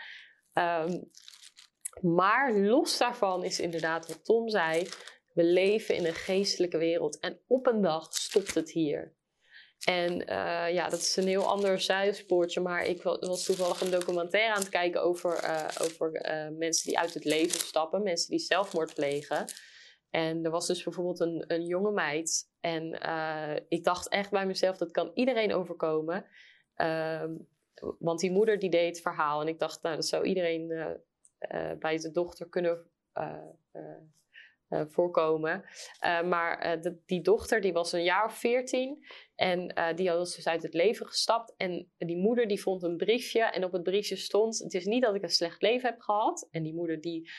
Ehm, 0.54 1.02
maar 2.02 2.58
los 2.58 2.98
daarvan 2.98 3.44
is 3.44 3.60
inderdaad 3.60 4.08
wat 4.08 4.26
Tom 4.26 4.50
zei: 4.50 4.88
we 5.34 5.44
leven 5.44 5.96
in 5.96 6.06
een 6.06 6.14
geestelijke 6.14 6.78
wereld 6.78 7.20
en 7.20 7.40
op 7.48 7.68
een 7.68 7.82
dag 7.82 8.14
stopt 8.14 8.54
het 8.54 8.72
hier. 8.72 9.16
En 9.86 10.26
eh, 10.26 10.74
ja, 10.74 10.90
dat 10.90 11.00
is 11.00 11.16
een 11.16 11.28
heel 11.28 11.48
ander 11.48 11.80
zijspoortje, 11.80 12.62
maar 12.62 12.86
ik 12.86 13.04
wa- 13.04 13.20
was 13.20 13.44
toevallig 13.44 13.82
een 13.82 13.92
documentaire 13.92 14.54
aan 14.54 14.60
het 14.60 14.70
kijken 14.70 15.02
over, 15.04 15.34
eh, 15.34 15.66
over 15.82 16.14
eh, 16.14 16.48
mensen 16.58 16.88
die 16.88 17.00
uit 17.00 17.14
het 17.14 17.26
leven 17.26 17.60
stappen, 17.60 18.04
mensen 18.04 18.30
die 18.30 18.40
zelfmoord 18.40 18.94
plegen. 18.94 19.46
En 20.10 20.46
er 20.46 20.52
was 20.52 20.68
dus 20.68 20.84
bijvoorbeeld 20.84 21.20
een, 21.20 21.44
een 21.48 21.66
jonge 21.66 21.92
meid. 21.92 22.52
En 22.60 23.02
eh, 23.02 23.56
ik 23.68 23.84
dacht 23.84 24.10
echt 24.10 24.32
bij 24.32 24.46
mezelf, 24.46 24.78
dat 24.78 24.92
kan 24.92 25.12
iedereen 25.14 25.54
overkomen. 25.54 26.26
Ehm, 26.76 27.36
want 28.00 28.20
die 28.20 28.32
moeder 28.32 28.60
die 28.60 28.70
deed 28.70 28.88
het 28.88 29.02
verhaal. 29.02 29.42
En 29.42 29.48
ik 29.48 29.60
dacht, 29.60 29.82
nou, 29.82 29.96
dat 29.96 30.06
zou 30.06 30.24
iedereen 30.24 30.72
eh, 30.72 30.92
eh, 31.38 31.78
bij 31.78 31.98
de 31.98 32.12
dochter 32.12 32.50
kunnen 32.50 32.92
eh, 34.68 34.82
voorkomen. 34.88 35.64
Eh, 36.00 36.24
maar 36.24 36.60
eh, 36.60 36.92
die 37.06 37.22
dochter 37.22 37.62
die 37.62 37.74
was 37.74 37.92
een 37.92 38.04
jaar 38.04 38.26
of 38.26 38.34
veertien. 38.34 39.06
En 39.36 39.94
die 39.96 40.10
was 40.10 40.36
dus 40.36 40.48
uit 40.48 40.64
het 40.64 40.74
leven 40.74 41.06
gestapt. 41.06 41.56
En 41.58 41.92
die 41.98 42.18
moeder 42.18 42.48
die 42.48 42.62
vond 42.62 42.84
een 42.84 42.98
briefje. 42.98 43.42
En 43.42 43.64
op 43.64 43.72
het 43.72 43.84
briefje 43.84 44.16
stond: 44.16 44.60
Het 44.60 44.74
is 44.74 44.86
niet 44.86 45.04
dat 45.04 45.16
ik 45.16 45.24
een 45.24 45.30
slecht 45.30 45.62
leven 45.62 45.90
heb 45.90 46.00
gehad. 46.00 46.48
En 46.52 46.64
die 46.64 46.74
moeder 46.74 47.02
die 47.02 47.30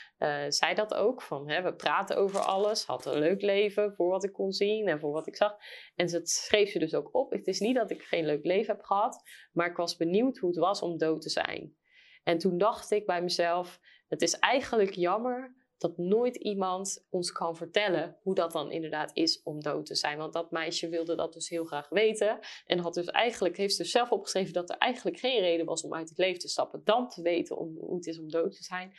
zei 0.49 0.75
dat 0.75 0.95
ook. 0.95 1.23
Van 1.23 1.49
hè, 1.49 1.63
we 1.63 1.75
praten 1.75 2.17
over 2.17 2.41
alles. 2.41 2.85
Had 2.85 3.07
een 3.07 3.19
leuk 3.19 3.43
leven 3.43 3.95
voor 3.95 4.09
wat 4.09 4.25
ik 4.25 4.33
kon 4.33 4.53
zien 4.53 4.89
en 4.89 5.01
voor 5.01 5.13
wat 5.13 5.27
ik 5.27 5.37
zag. 5.37 5.57
En 5.95 6.07
dat 6.07 6.29
schreef 6.29 6.71
ze 6.71 6.79
dus 6.79 6.95
ook 6.95 7.15
op. 7.15 7.31
Het 7.31 7.47
is 7.47 7.61
niet 7.61 7.77
dat 7.77 7.91
ik 7.91 8.03
geen 8.03 8.25
leuk 8.25 8.45
leven 8.45 8.75
heb 8.75 8.85
gehad. 8.85 9.23
Maar 9.53 9.71
ik 9.71 9.77
was 9.77 9.97
benieuwd 9.97 10.39
hoe 10.39 10.51
het 10.51 10.59
was 10.59 10.83
om 10.83 10.99
dood 10.99 11.23
te 11.23 11.31
zijn. 11.31 11.77
En 12.25 12.39
toen 12.39 12.59
dacht 12.59 12.91
ik 12.91 13.07
bij 13.07 13.23
mezelf: 13.23 13.81
Het 14.09 14.23
is 14.23 14.39
eigenlijk 14.39 14.95
jammer 14.95 15.57
dat 15.79 15.99
nooit 15.99 16.37
iemand 16.37 17.07
ons 17.11 17.33
kan 17.33 17.57
vertellen 17.57 18.17
hoe 18.23 18.35
dat 18.35 18.53
dan 18.53 18.71
inderdaad 18.71 19.11
is 19.15 19.43
om 19.43 19.63
dood 19.63 19.87
te 19.87 19.95
zijn. 19.95 20.19
Want 20.19 20.33
dat 20.33 20.51
meisje 20.51 20.89
wilde 20.89 21.17
dat 21.17 21.33
dus 21.33 21.49
heel 21.49 21.65
graag 21.65 21.89
weten. 21.89 22.39
En 22.67 22.79
had 22.79 22.95
dus 22.95 23.07
eigenlijk, 23.07 23.57
heeft 23.57 23.77
dus 23.77 23.91
zelf 23.91 24.11
opgeschreven 24.11 24.53
dat 24.53 24.71
er 24.71 24.77
eigenlijk 24.77 25.19
geen 25.19 25.41
reden 25.41 25.67
was 25.67 25.83
om 25.83 25.95
uit 25.95 26.09
het 26.09 26.19
leven 26.19 26.41
te 26.41 26.49
stappen. 26.49 26.81
Dan 26.85 27.09
te 27.09 27.23
weten 27.23 27.57
om, 27.57 27.77
hoe 27.79 27.97
het 27.97 28.07
is 28.07 28.19
om 28.19 28.31
dood 28.31 28.57
te 28.57 28.65
zijn. 28.65 28.93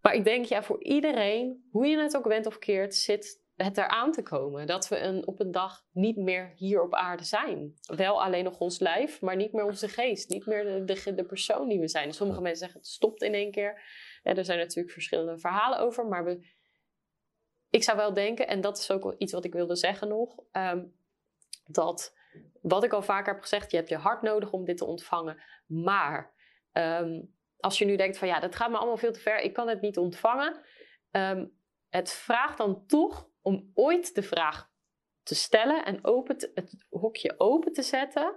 Maar 0.00 0.14
ik 0.14 0.24
denk, 0.24 0.44
ja, 0.44 0.62
voor 0.62 0.82
iedereen, 0.82 1.68
hoe 1.70 1.86
je 1.86 1.98
het 1.98 2.16
ook 2.16 2.26
went 2.26 2.46
of 2.46 2.58
keert, 2.58 2.94
zit 2.94 3.40
het 3.56 3.78
eraan 3.78 4.12
te 4.12 4.22
komen. 4.22 4.66
Dat 4.66 4.88
we 4.88 4.98
een, 4.98 5.26
op 5.26 5.40
een 5.40 5.50
dag 5.50 5.86
niet 5.92 6.16
meer 6.16 6.52
hier 6.56 6.82
op 6.82 6.94
aarde 6.94 7.24
zijn. 7.24 7.74
Wel 7.96 8.22
alleen 8.22 8.44
nog 8.44 8.58
ons 8.58 8.78
lijf, 8.78 9.20
maar 9.20 9.36
niet 9.36 9.52
meer 9.52 9.64
onze 9.64 9.88
geest. 9.88 10.28
Niet 10.28 10.46
meer 10.46 10.64
de, 10.64 10.84
de, 10.84 11.14
de 11.14 11.24
persoon 11.24 11.68
die 11.68 11.80
we 11.80 11.88
zijn. 11.88 12.12
Sommige 12.12 12.40
mensen 12.40 12.60
zeggen 12.60 12.80
het 12.80 12.88
stopt 12.88 13.22
in 13.22 13.34
één 13.34 13.50
keer. 13.50 13.82
Er 14.22 14.44
zijn 14.44 14.58
natuurlijk 14.58 14.92
verschillende 14.92 15.38
verhalen 15.38 15.78
over. 15.78 16.06
Maar 16.06 16.24
we, 16.24 16.46
ik 17.70 17.82
zou 17.82 17.96
wel 17.96 18.14
denken, 18.14 18.46
en 18.46 18.60
dat 18.60 18.78
is 18.78 18.90
ook 18.90 19.14
iets 19.18 19.32
wat 19.32 19.44
ik 19.44 19.52
wilde 19.52 19.76
zeggen 19.76 20.08
nog. 20.08 20.36
ehm, 20.52 20.84
dat 21.66 22.14
wat 22.62 22.84
ik 22.84 22.92
al 22.92 23.02
vaker 23.02 23.32
heb 23.32 23.42
gezegd, 23.42 23.70
je 23.70 23.76
hebt 23.76 23.88
je 23.88 23.96
hart 23.96 24.22
nodig 24.22 24.52
om 24.52 24.64
dit 24.64 24.76
te 24.76 24.84
ontvangen. 24.84 25.42
Maar 25.66 26.34
ehm, 26.72 27.22
als 27.58 27.78
je 27.78 27.84
nu 27.84 27.96
denkt 27.96 28.18
van 28.18 28.28
ja, 28.28 28.40
dat 28.40 28.56
gaat 28.56 28.70
me 28.70 28.76
allemaal 28.76 28.96
veel 28.96 29.12
te 29.12 29.20
ver, 29.20 29.38
ik 29.38 29.52
kan 29.52 29.68
het 29.68 29.80
niet 29.80 29.98
ontvangen. 29.98 30.60
Ehm, 31.10 31.46
het 31.88 32.10
vraagt 32.12 32.58
dan 32.58 32.86
toch 32.86 33.28
om 33.42 33.70
ooit 33.74 34.14
de 34.14 34.22
vraag 34.22 34.70
te 35.22 35.34
stellen 35.34 35.84
en 35.84 36.04
open 36.04 36.36
het 36.54 36.86
hokje 36.90 37.34
open 37.38 37.72
te 37.72 37.82
zetten 37.82 38.36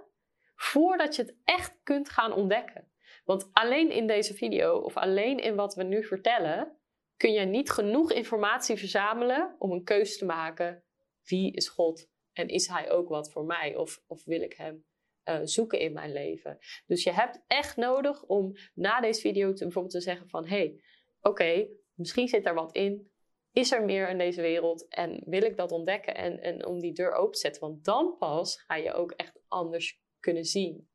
voordat 0.54 1.16
je 1.16 1.22
het 1.22 1.36
echt 1.44 1.78
kunt 1.82 2.08
gaan 2.08 2.32
ontdekken. 2.32 2.88
Want 3.26 3.48
alleen 3.52 3.90
in 3.90 4.06
deze 4.06 4.34
video 4.34 4.78
of 4.78 4.96
alleen 4.96 5.38
in 5.38 5.54
wat 5.54 5.74
we 5.74 5.82
nu 5.82 6.04
vertellen, 6.04 6.78
kun 7.16 7.32
je 7.32 7.40
niet 7.40 7.70
genoeg 7.70 8.12
informatie 8.12 8.76
verzamelen 8.76 9.56
om 9.58 9.70
een 9.70 9.84
keuze 9.84 10.18
te 10.18 10.24
maken. 10.24 10.84
Wie 11.22 11.52
is 11.52 11.68
God 11.68 12.08
en 12.32 12.48
is 12.48 12.68
Hij 12.68 12.90
ook 12.90 13.08
wat 13.08 13.32
voor 13.32 13.44
mij 13.44 13.76
of, 13.76 14.02
of 14.06 14.24
wil 14.24 14.40
ik 14.40 14.52
Hem 14.52 14.84
eh, 15.22 15.40
zoeken 15.42 15.78
in 15.78 15.92
mijn 15.92 16.12
leven? 16.12 16.58
Dus 16.86 17.02
je 17.02 17.10
hebt 17.10 17.42
echt 17.46 17.76
nodig 17.76 18.22
om 18.22 18.52
na 18.74 19.00
deze 19.00 19.20
video 19.20 19.52
te, 19.52 19.64
bijvoorbeeld 19.64 19.94
te 19.94 20.00
zeggen 20.00 20.28
van 20.28 20.46
hé, 20.46 20.56
hey, 20.56 20.80
oké, 21.20 21.68
misschien 21.94 22.28
zit 22.28 22.46
er 22.46 22.54
wat 22.54 22.74
in. 22.74 23.10
Is 23.52 23.72
er 23.72 23.84
meer 23.84 24.08
in 24.08 24.18
deze 24.18 24.40
wereld 24.40 24.88
en 24.88 25.22
wil 25.24 25.42
ik 25.42 25.56
dat 25.56 25.72
ontdekken 25.72 26.14
en, 26.14 26.40
en 26.40 26.66
om 26.66 26.80
die 26.80 26.92
deur 26.92 27.12
open 27.12 27.32
te 27.32 27.38
zetten? 27.38 27.60
Want 27.62 27.84
dan 27.84 28.16
pas 28.18 28.62
ga 28.66 28.76
je 28.76 28.92
ook 28.92 29.10
echt 29.10 29.40
anders 29.48 30.00
kunnen 30.20 30.44
zien. 30.44 30.88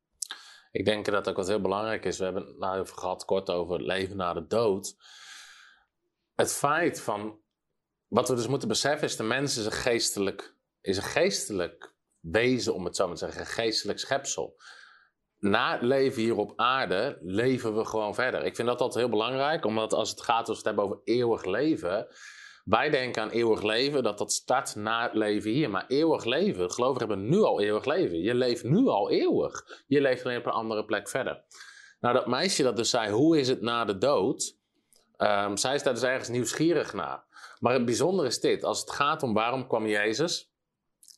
Ik 0.72 0.84
denk 0.84 1.04
dat 1.04 1.28
ook 1.28 1.36
wat 1.36 1.48
heel 1.48 1.60
belangrijk 1.60 2.04
is. 2.04 2.18
We 2.18 2.24
hebben 2.24 2.46
het 2.46 2.58
nou 2.58 2.86
gehad 2.86 3.24
kort 3.24 3.50
over 3.50 3.82
leven 3.82 4.16
na 4.16 4.32
de 4.32 4.46
dood. 4.46 4.96
Het 6.34 6.52
feit 6.52 7.00
van. 7.00 7.40
Wat 8.06 8.28
we 8.28 8.34
dus 8.34 8.46
moeten 8.46 8.68
beseffen 8.68 9.08
is: 9.08 9.16
de 9.16 9.22
mens 9.22 9.56
is 9.56 9.64
een 9.64 9.72
geestelijk, 9.72 10.56
is 10.80 10.96
een 10.96 11.02
geestelijk 11.02 11.94
wezen, 12.20 12.74
om 12.74 12.84
het 12.84 12.96
zo 12.96 13.06
maar 13.06 13.16
te 13.16 13.24
zeggen, 13.24 13.40
een 13.40 13.46
geestelijk 13.46 13.98
schepsel. 13.98 14.60
Na 15.38 15.72
het 15.72 15.82
leven 15.82 16.22
hier 16.22 16.36
op 16.36 16.52
aarde 16.56 17.18
leven 17.20 17.76
we 17.76 17.84
gewoon 17.84 18.14
verder. 18.14 18.44
Ik 18.44 18.56
vind 18.56 18.68
dat 18.68 18.80
altijd 18.80 19.04
heel 19.04 19.12
belangrijk, 19.12 19.64
omdat 19.64 19.92
als 19.92 20.10
het 20.10 20.22
gaat 20.22 20.48
als 20.48 20.48
we 20.48 20.54
het 20.54 20.64
hebben 20.64 20.84
over 20.84 21.00
eeuwig 21.04 21.44
leven. 21.44 22.06
Wij 22.64 22.90
denken 22.90 23.22
aan 23.22 23.30
eeuwig 23.30 23.62
leven, 23.62 24.02
dat 24.02 24.18
dat 24.18 24.32
start 24.32 24.74
na 24.74 25.02
het 25.02 25.14
leven 25.14 25.50
hier. 25.50 25.70
Maar 25.70 25.84
eeuwig 25.88 26.24
leven, 26.24 26.70
gelovigen 26.70 27.08
hebben 27.08 27.28
nu 27.28 27.40
al 27.40 27.60
eeuwig 27.60 27.84
leven. 27.84 28.20
Je 28.20 28.34
leeft 28.34 28.64
nu 28.64 28.86
al 28.86 29.10
eeuwig. 29.10 29.82
Je 29.86 30.00
leeft 30.00 30.24
alleen 30.24 30.38
op 30.38 30.46
een 30.46 30.52
andere 30.52 30.84
plek 30.84 31.08
verder. 31.08 31.42
Nou, 32.00 32.14
dat 32.14 32.26
meisje 32.26 32.62
dat 32.62 32.76
dus 32.76 32.90
zei, 32.90 33.10
hoe 33.10 33.38
is 33.38 33.48
het 33.48 33.60
na 33.60 33.84
de 33.84 33.98
dood? 33.98 34.56
Ehm, 35.16 35.56
zij 35.56 35.74
is 35.74 35.82
daar 35.82 35.94
dus 35.94 36.02
ergens 36.02 36.28
nieuwsgierig 36.28 36.92
naar. 36.92 37.24
Maar 37.60 37.72
het 37.72 37.84
bijzondere 37.84 38.28
is 38.28 38.40
dit, 38.40 38.64
als 38.64 38.80
het 38.80 38.90
gaat 38.90 39.22
om 39.22 39.34
waarom 39.34 39.66
kwam 39.66 39.86
Jezus... 39.86 40.50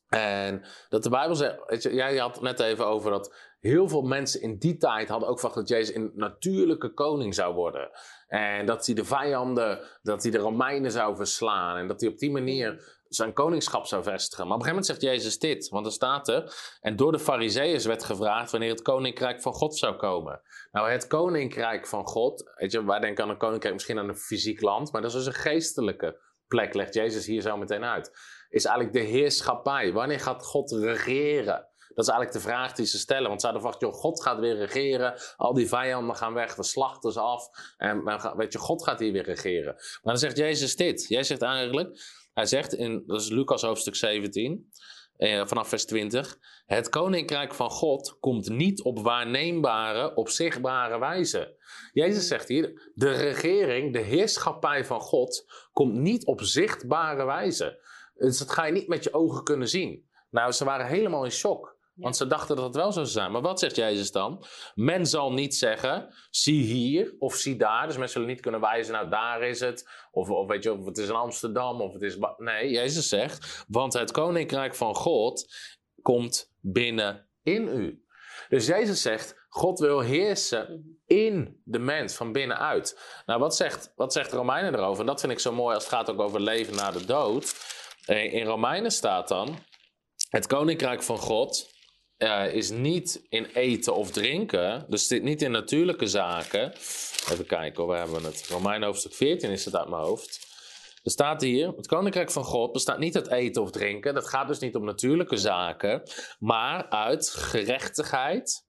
En 0.08 0.64
dat 0.88 1.02
de 1.02 1.10
Bijbel 1.10 1.36
zegt, 1.36 1.82
jij 1.82 2.16
had 2.16 2.34
het 2.34 2.42
net 2.42 2.60
even 2.60 2.86
over 2.86 3.10
dat 3.10 3.34
heel 3.68 3.88
veel 3.88 4.02
mensen 4.02 4.40
in 4.40 4.58
die 4.58 4.76
tijd 4.76 5.08
hadden 5.08 5.28
ook 5.28 5.38
verwacht 5.40 5.58
dat 5.58 5.68
Jezus 5.68 5.94
een 5.94 6.12
natuurlijke 6.14 6.94
koning 6.94 7.34
zou 7.34 7.54
worden. 7.54 7.90
En 8.26 8.66
dat 8.66 8.86
hij 8.86 8.94
de 8.94 9.04
vijanden, 9.04 9.80
dat 10.02 10.22
hij 10.22 10.32
de 10.32 10.38
Romeinen 10.38 10.90
zou 10.90 11.16
verslaan. 11.16 11.76
En 11.76 11.88
dat 11.88 12.00
hij 12.00 12.10
op 12.10 12.18
die 12.18 12.30
manier 12.30 13.02
zijn 13.08 13.32
koningschap 13.32 13.86
zou 13.86 14.02
vestigen. 14.02 14.46
Maar 14.46 14.56
op 14.56 14.62
een 14.62 14.66
gegeven 14.66 14.90
moment 14.90 15.02
zegt 15.02 15.22
Jezus 15.22 15.38
dit, 15.38 15.68
want 15.68 15.86
er 15.86 15.92
staat 15.92 16.28
er. 16.28 16.54
En 16.80 16.96
door 16.96 17.12
de 17.12 17.18
Farizeeërs 17.18 17.84
werd 17.84 18.04
gevraagd 18.04 18.50
wanneer 18.50 18.70
het 18.70 18.82
koninkrijk 18.82 19.42
van 19.42 19.52
God 19.52 19.78
zou 19.78 19.96
komen. 19.96 20.40
Nou, 20.72 20.90
het 20.90 21.06
koninkrijk 21.06 21.86
van 21.86 22.06
God, 22.06 22.52
weet 22.54 22.72
je, 22.72 22.84
wij 22.84 23.00
denken 23.00 23.24
aan 23.24 23.30
een 23.30 23.36
koninkrijk 23.36 23.74
misschien 23.74 23.98
aan 23.98 24.08
een 24.08 24.16
fysiek 24.16 24.60
land, 24.60 24.92
maar 24.92 25.02
dat 25.02 25.10
is 25.10 25.16
dus 25.16 25.26
een 25.26 25.40
geestelijke 25.40 26.20
plek, 26.46 26.74
legt 26.74 26.94
Jezus 26.94 27.26
hier 27.26 27.40
zo 27.40 27.56
meteen 27.56 27.84
uit. 27.84 28.12
Is 28.48 28.64
eigenlijk 28.64 28.96
de 28.96 29.10
heerschappij. 29.10 29.92
Wanneer 29.92 30.20
gaat 30.20 30.44
God 30.44 30.70
regeren? 30.70 31.68
Dat 31.94 32.04
is 32.04 32.10
eigenlijk 32.10 32.32
de 32.32 32.50
vraag 32.50 32.72
die 32.72 32.86
ze 32.86 32.98
stellen. 32.98 33.28
Want 33.28 33.40
ze 33.40 33.46
hadden 33.46 33.64
verwacht, 33.64 33.82
joh, 33.84 34.00
God 34.00 34.22
gaat 34.22 34.38
weer 34.38 34.56
regeren. 34.56 35.14
Al 35.36 35.54
die 35.54 35.68
vijanden 35.68 36.16
gaan 36.16 36.34
weg, 36.34 36.54
we 36.54 36.62
slachten 36.62 37.12
ze 37.12 37.20
af. 37.20 37.48
En 37.76 38.04
weet 38.36 38.52
je, 38.52 38.58
God 38.58 38.84
gaat 38.84 38.98
hier 38.98 39.12
weer 39.12 39.24
regeren. 39.24 39.74
Maar 39.74 40.00
dan 40.02 40.18
zegt 40.18 40.36
Jezus 40.36 40.76
dit. 40.76 41.08
Jij 41.08 41.22
zegt 41.22 41.42
eigenlijk, 41.42 42.00
hij 42.34 42.46
zegt 42.46 42.74
in, 42.74 43.02
dat 43.06 43.20
is 43.20 43.28
Lucas 43.28 43.62
hoofdstuk 43.62 43.94
17, 43.94 44.70
eh, 45.16 45.46
vanaf 45.46 45.68
vers 45.68 45.84
20. 45.84 46.38
Het 46.66 46.88
koninkrijk 46.88 47.54
van 47.54 47.70
God 47.70 48.16
komt 48.20 48.48
niet 48.48 48.82
op 48.82 48.98
waarneembare, 48.98 50.14
op 50.14 50.28
zichtbare 50.28 50.98
wijze. 50.98 51.56
Jezus 51.92 52.28
zegt 52.28 52.48
hier, 52.48 52.90
de 52.94 53.12
regering, 53.12 53.92
de 53.92 54.00
heerschappij 54.00 54.84
van 54.84 55.00
God, 55.00 55.44
komt 55.72 55.94
niet 55.94 56.26
op 56.26 56.40
zichtbare 56.42 57.24
wijze. 57.24 57.82
Dus 58.14 58.38
dat 58.38 58.50
ga 58.50 58.64
je 58.64 58.72
niet 58.72 58.88
met 58.88 59.04
je 59.04 59.14
ogen 59.14 59.44
kunnen 59.44 59.68
zien. 59.68 60.08
Nou, 60.30 60.52
ze 60.52 60.64
waren 60.64 60.86
helemaal 60.86 61.24
in 61.24 61.30
shock. 61.30 61.73
Want 61.94 62.16
ze 62.16 62.26
dachten 62.26 62.56
dat 62.56 62.64
het 62.64 62.74
wel 62.74 62.92
zou 62.92 63.06
zijn. 63.06 63.32
Maar 63.32 63.42
wat 63.42 63.58
zegt 63.58 63.76
Jezus 63.76 64.10
dan? 64.12 64.44
Men 64.74 65.06
zal 65.06 65.32
niet 65.32 65.54
zeggen, 65.54 66.14
zie 66.30 66.62
hier 66.62 67.14
of 67.18 67.34
zie 67.34 67.56
daar. 67.56 67.86
Dus 67.86 67.96
mensen 67.96 68.12
zullen 68.12 68.28
niet 68.28 68.40
kunnen 68.40 68.60
wijzen, 68.60 68.92
nou 68.92 69.08
daar 69.08 69.42
is 69.42 69.60
het. 69.60 69.88
Of, 70.10 70.30
of 70.30 70.48
weet 70.48 70.62
je, 70.62 70.72
of 70.72 70.84
het 70.84 70.98
is 70.98 71.08
in 71.08 71.14
Amsterdam. 71.14 71.80
Of 71.80 71.92
het 71.92 72.02
is... 72.02 72.16
Nee, 72.36 72.70
Jezus 72.70 73.08
zegt, 73.08 73.64
want 73.68 73.92
het 73.92 74.10
koninkrijk 74.10 74.74
van 74.74 74.94
God 74.94 75.54
komt 76.02 76.52
binnen 76.60 77.28
in 77.42 77.68
u. 77.68 78.04
Dus 78.48 78.66
Jezus 78.66 79.02
zegt, 79.02 79.46
God 79.48 79.78
wil 79.78 80.00
heersen 80.00 80.98
in 81.06 81.60
de 81.64 81.78
mens, 81.78 82.14
van 82.14 82.32
binnenuit. 82.32 83.00
Nou, 83.26 83.40
wat 83.40 83.56
zegt, 83.56 83.92
wat 83.96 84.12
zegt 84.12 84.32
Romeinen 84.32 84.74
erover? 84.74 85.00
En 85.00 85.06
dat 85.06 85.20
vind 85.20 85.32
ik 85.32 85.38
zo 85.38 85.52
mooi 85.52 85.74
als 85.74 85.84
het 85.84 85.92
gaat 85.92 86.10
ook 86.10 86.20
over 86.20 86.40
leven 86.40 86.76
na 86.76 86.90
de 86.90 87.04
dood. 87.04 87.54
Eh, 88.06 88.34
In 88.34 88.46
Romeinen 88.46 88.90
staat 88.90 89.28
dan, 89.28 89.58
het 90.28 90.46
koninkrijk 90.46 91.02
van 91.02 91.18
God 91.18 91.72
eh, 92.16 92.54
is 92.54 92.70
niet 92.70 93.26
in 93.28 93.44
eten 93.44 93.94
of 93.94 94.10
drinken. 94.10 94.86
Dus 94.88 95.06
dit 95.06 95.22
niet 95.22 95.42
in 95.42 95.50
natuurlijke 95.50 96.06
zaken. 96.06 96.72
Even 97.32 97.46
kijken, 97.46 97.76
hoor, 97.76 97.86
waar 97.86 97.98
hebben 97.98 98.20
we 98.20 98.26
het? 98.26 98.46
Romein 98.48 98.82
hoofdstuk 98.82 99.14
14 99.14 99.50
is 99.50 99.64
het 99.64 99.76
uit 99.76 99.88
mijn 99.88 100.02
hoofd. 100.02 100.52
Er 101.02 101.10
staat 101.10 101.42
hier, 101.42 101.72
het 101.76 101.86
koninkrijk 101.86 102.30
van 102.30 102.44
God 102.44 102.72
bestaat 102.72 102.98
niet 102.98 103.16
uit 103.16 103.30
eten 103.30 103.62
of 103.62 103.70
drinken. 103.70 104.14
Dat 104.14 104.28
gaat 104.28 104.48
dus 104.48 104.58
niet 104.58 104.74
om 104.74 104.84
natuurlijke 104.84 105.36
zaken. 105.36 106.02
Maar 106.38 106.88
uit 106.88 107.30
gerechtigheid, 107.30 108.66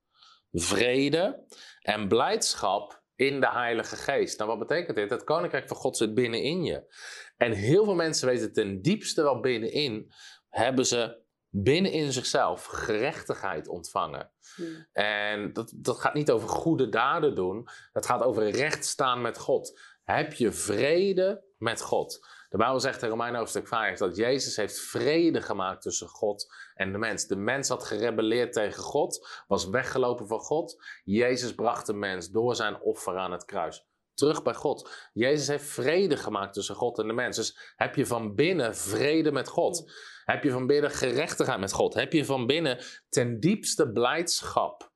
vrede 0.51 1.45
en 1.81 2.07
blijdschap 2.07 3.03
in 3.15 3.39
de 3.39 3.49
Heilige 3.49 3.95
Geest. 3.95 4.37
Nou, 4.37 4.49
wat 4.49 4.67
betekent 4.67 4.97
dit? 4.97 5.09
Het 5.09 5.23
koninkrijk 5.23 5.67
van 5.67 5.77
God 5.77 5.97
zit 5.97 6.13
binnenin 6.13 6.63
je. 6.63 6.95
En 7.37 7.51
heel 7.51 7.83
veel 7.83 7.95
mensen 7.95 8.27
weten 8.27 8.53
ten 8.53 8.81
diepste 8.81 9.21
wel 9.21 9.39
binnenin, 9.39 10.11
hebben 10.49 10.85
ze 10.85 11.24
binnenin 11.63 12.11
zichzelf 12.11 12.65
gerechtigheid 12.65 13.67
ontvangen. 13.67 14.31
Hmm. 14.55 14.87
En 14.91 15.53
dat, 15.53 15.73
dat 15.75 15.99
gaat 15.99 16.13
niet 16.13 16.31
over 16.31 16.49
goede 16.49 16.89
daden 16.89 17.35
doen. 17.35 17.67
Dat 17.93 18.05
gaat 18.05 18.23
over 18.23 18.49
recht 18.49 18.85
staan 18.85 19.21
met 19.21 19.37
God. 19.37 19.79
Heb 20.03 20.33
je 20.33 20.51
vrede 20.51 21.43
met 21.57 21.81
God? 21.81 22.27
De 22.49 22.57
Bijbel 22.57 22.79
zegt 22.79 23.01
in 23.01 23.09
Romeinen 23.09 23.39
hoofdstuk 23.39 23.67
5 23.67 23.97
dat 23.97 24.15
Jezus 24.15 24.55
heeft 24.55 24.79
vrede 24.79 25.41
gemaakt 25.41 25.81
tussen 25.81 26.07
God 26.07 26.53
en 26.73 26.91
de 26.91 26.97
mens. 26.97 27.27
De 27.27 27.35
mens 27.35 27.69
had 27.69 27.85
gerebelleerd 27.85 28.53
tegen 28.53 28.83
God, 28.83 29.43
was 29.47 29.69
weggelopen 29.69 30.27
van 30.27 30.39
God. 30.39 30.83
Jezus 31.03 31.55
bracht 31.55 31.85
de 31.85 31.93
mens 31.93 32.29
door 32.29 32.55
zijn 32.55 32.81
offer 32.81 33.17
aan 33.17 33.31
het 33.31 33.45
kruis 33.45 33.85
terug 34.15 34.43
bij 34.43 34.53
God. 34.53 34.89
Jezus 35.13 35.47
heeft 35.47 35.65
vrede 35.65 36.17
gemaakt 36.17 36.53
tussen 36.53 36.75
God 36.75 36.99
en 36.99 37.07
de 37.07 37.13
mens. 37.13 37.35
Dus 37.35 37.73
heb 37.75 37.95
je 37.95 38.05
van 38.05 38.35
binnen 38.35 38.75
vrede 38.75 39.31
met 39.31 39.47
God? 39.47 39.91
Heb 40.25 40.43
je 40.43 40.51
van 40.51 40.67
binnen 40.67 40.91
gerechtigheid 40.91 41.59
met 41.59 41.71
God? 41.71 41.93
Heb 41.93 42.13
je 42.13 42.25
van 42.25 42.45
binnen 42.45 42.79
ten 43.09 43.39
diepste 43.39 43.91
blijdschap? 43.91 44.93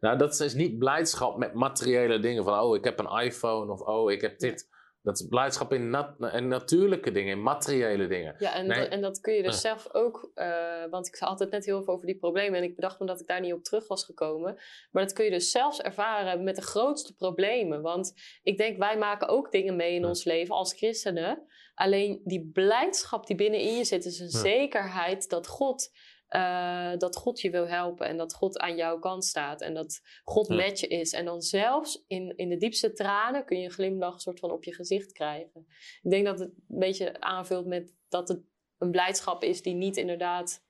Nou, 0.00 0.18
dat 0.18 0.40
is 0.40 0.54
niet 0.54 0.78
blijdschap 0.78 1.36
met 1.36 1.54
materiële 1.54 2.18
dingen 2.18 2.44
van, 2.44 2.60
oh, 2.60 2.76
ik 2.76 2.84
heb 2.84 2.98
een 2.98 3.20
iPhone 3.20 3.72
of 3.72 3.80
oh, 3.80 4.10
ik 4.10 4.20
heb 4.20 4.38
dit. 4.38 4.70
Dat 5.02 5.20
is 5.20 5.26
blijdschap 5.28 5.72
in, 5.72 5.90
nat- 5.90 6.32
in 6.32 6.48
natuurlijke 6.48 7.10
dingen, 7.10 7.32
in 7.36 7.42
materiële 7.42 8.06
dingen. 8.06 8.34
Ja, 8.38 8.54
en, 8.54 8.66
Nee. 8.66 8.78
dat, 8.80 8.88
en 8.88 9.00
dat 9.00 9.20
kun 9.20 9.34
je 9.34 9.42
dus 9.42 9.60
zelf 9.60 9.88
ook, 9.92 10.30
eh, 10.34 10.84
want 10.90 11.06
ik 11.06 11.14
had 11.16 11.38
het 11.38 11.50
net 11.50 11.64
heel 11.64 11.82
veel 11.82 11.94
over 11.94 12.06
die 12.06 12.16
problemen 12.18 12.58
en 12.58 12.64
ik 12.64 12.74
bedacht 12.74 13.00
me 13.00 13.06
dat 13.06 13.20
ik 13.20 13.26
daar 13.26 13.40
niet 13.40 13.52
op 13.52 13.62
terug 13.64 13.88
was 13.88 14.04
gekomen. 14.04 14.56
Maar 14.90 15.02
dat 15.02 15.12
kun 15.12 15.24
je 15.24 15.30
dus 15.30 15.50
zelfs 15.50 15.80
ervaren 15.80 16.42
met 16.44 16.56
de 16.56 16.62
grootste 16.62 17.14
problemen. 17.14 17.82
Want 17.82 18.12
ik 18.42 18.58
denk, 18.58 18.78
wij 18.78 18.98
maken 18.98 19.28
ook 19.28 19.52
dingen 19.52 19.76
mee 19.76 19.94
in 19.94 20.00
Ja. 20.00 20.08
ons 20.08 20.24
leven 20.24 20.54
als 20.54 20.72
christenen. 20.74 21.46
Alleen 21.74 22.20
die 22.24 22.50
blijdschap 22.52 23.26
die 23.26 23.36
binnenin 23.36 23.76
je 23.76 23.84
zit, 23.84 24.04
is 24.04 24.18
een 24.18 24.28
Ja. 24.30 24.38
zekerheid 24.38 25.28
dat 25.28 25.46
God, 25.46 25.90
eh, 26.32 26.92
dat 26.98 27.16
God 27.16 27.40
je 27.40 27.50
wil 27.50 27.68
helpen 27.68 28.06
en 28.06 28.16
dat 28.16 28.34
God 28.34 28.58
aan 28.58 28.76
jouw 28.76 28.98
kant 28.98 29.24
staat 29.24 29.60
en 29.60 29.74
dat 29.74 30.00
God 30.24 30.48
Ja. 30.48 30.54
met 30.54 30.80
je 30.80 30.86
is. 30.86 31.12
En 31.12 31.24
dan 31.24 31.42
zelfs 31.42 32.04
in, 32.06 32.36
in 32.36 32.48
de 32.48 32.56
diepste 32.56 32.92
tranen 32.92 33.44
kun 33.44 33.58
je 33.58 33.64
een 33.64 33.70
glimlach 33.70 34.20
soort 34.20 34.38
van 34.40 34.50
op 34.50 34.64
je 34.64 34.74
gezicht 34.74 35.12
krijgen. 35.12 35.66
Ik 36.02 36.10
denk 36.10 36.26
dat 36.26 36.38
het 36.38 36.48
een 36.48 36.78
beetje 36.78 37.20
aanvult 37.20 37.66
met 37.66 37.94
dat 38.08 38.28
het 38.28 38.42
een 38.78 38.90
blijdschap 38.90 39.42
is 39.42 39.62
die 39.62 39.74
niet 39.74 39.96
inderdaad 39.96 40.64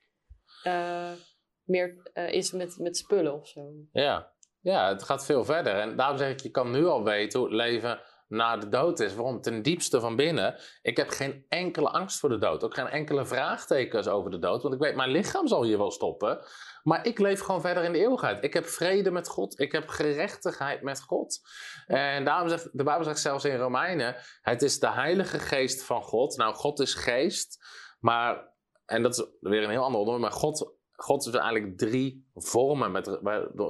eh, 0.63 1.13
meer 1.65 2.11
eh, 2.13 2.33
is 2.33 2.53
met, 2.53 2.79
met 2.79 2.97
spullen 2.97 3.35
of 3.35 3.49
zo. 3.49 3.73
Ja. 3.93 4.33
ja, 4.61 4.89
het 4.89 5.03
gaat 5.03 5.25
veel 5.25 5.45
verder. 5.45 5.75
En 5.75 5.97
daarom 5.97 6.19
zeg 6.19 6.31
ik, 6.31 6.41
je 6.41 6.51
kan 6.51 6.71
nu 6.71 6.87
al 6.87 7.05
weten 7.05 7.39
hoe 7.41 7.49
het 7.49 7.57
leven 7.57 8.01
na 8.33 8.57
de 8.57 8.69
dood 8.69 9.01
is. 9.01 9.15
Waarom? 9.15 9.41
Ten 9.41 9.63
diepste 9.63 10.01
van 10.01 10.17
binnen. 10.17 10.61
Ik 10.83 10.97
heb 10.97 11.09
geen 11.09 11.45
enkele 11.49 11.89
angst 11.89 12.19
voor 12.19 12.29
de 12.29 12.39
dood. 12.39 12.65
Ook 12.65 12.75
geen 12.75 12.89
enkele 12.89 13.27
vraagtekens 13.27 14.09
over 14.09 14.31
de 14.31 14.39
dood. 14.39 14.63
Want 14.63 14.75
ik 14.75 14.81
weet, 14.81 14.95
mijn 14.95 15.11
lichaam 15.11 15.47
zal 15.47 15.63
hier 15.63 15.79
wel 15.79 15.91
stoppen. 15.91 16.45
Maar 16.83 17.07
ik 17.07 17.19
leef 17.19 17.41
gewoon 17.41 17.61
verder 17.61 17.85
in 17.85 17.93
de 17.93 17.99
eeuwigheid. 17.99 18.45
Ik 18.45 18.55
heb 18.55 18.67
vrede 18.67 19.11
met 19.11 19.29
God. 19.29 19.61
Ik 19.61 19.73
heb 19.73 19.89
gerechtigheid 19.89 20.83
met 20.83 21.01
God. 21.01 21.41
En 21.87 22.25
daarom 22.25 22.49
zegt 22.49 22.69
de 22.73 22.85
Bijbel 22.85 23.05
zegt 23.05 23.21
zelfs 23.21 23.45
in 23.45 23.57
Romeinen: 23.57 24.17
het 24.41 24.63
is 24.63 24.79
de 24.79 24.91
Heilige 24.91 25.39
Geest 25.39 25.83
van 25.83 26.03
God. 26.03 26.37
Nou, 26.37 26.55
God 26.55 26.81
is 26.81 26.95
geest. 26.95 27.67
Maar, 28.01 28.53
en 28.85 29.03
dat 29.03 29.19
is 29.19 29.25
weer 29.41 29.63
een 29.63 29.71
heel 29.71 29.85
ander 29.85 30.01
onderwerp. 30.01 30.31
Maar 30.31 30.41
God 30.41 30.75
God 30.95 31.27
is 31.27 31.35
eigenlijk 31.35 31.79
drie 31.79 32.31
vormen. 32.35 32.93
Met, 32.93 33.19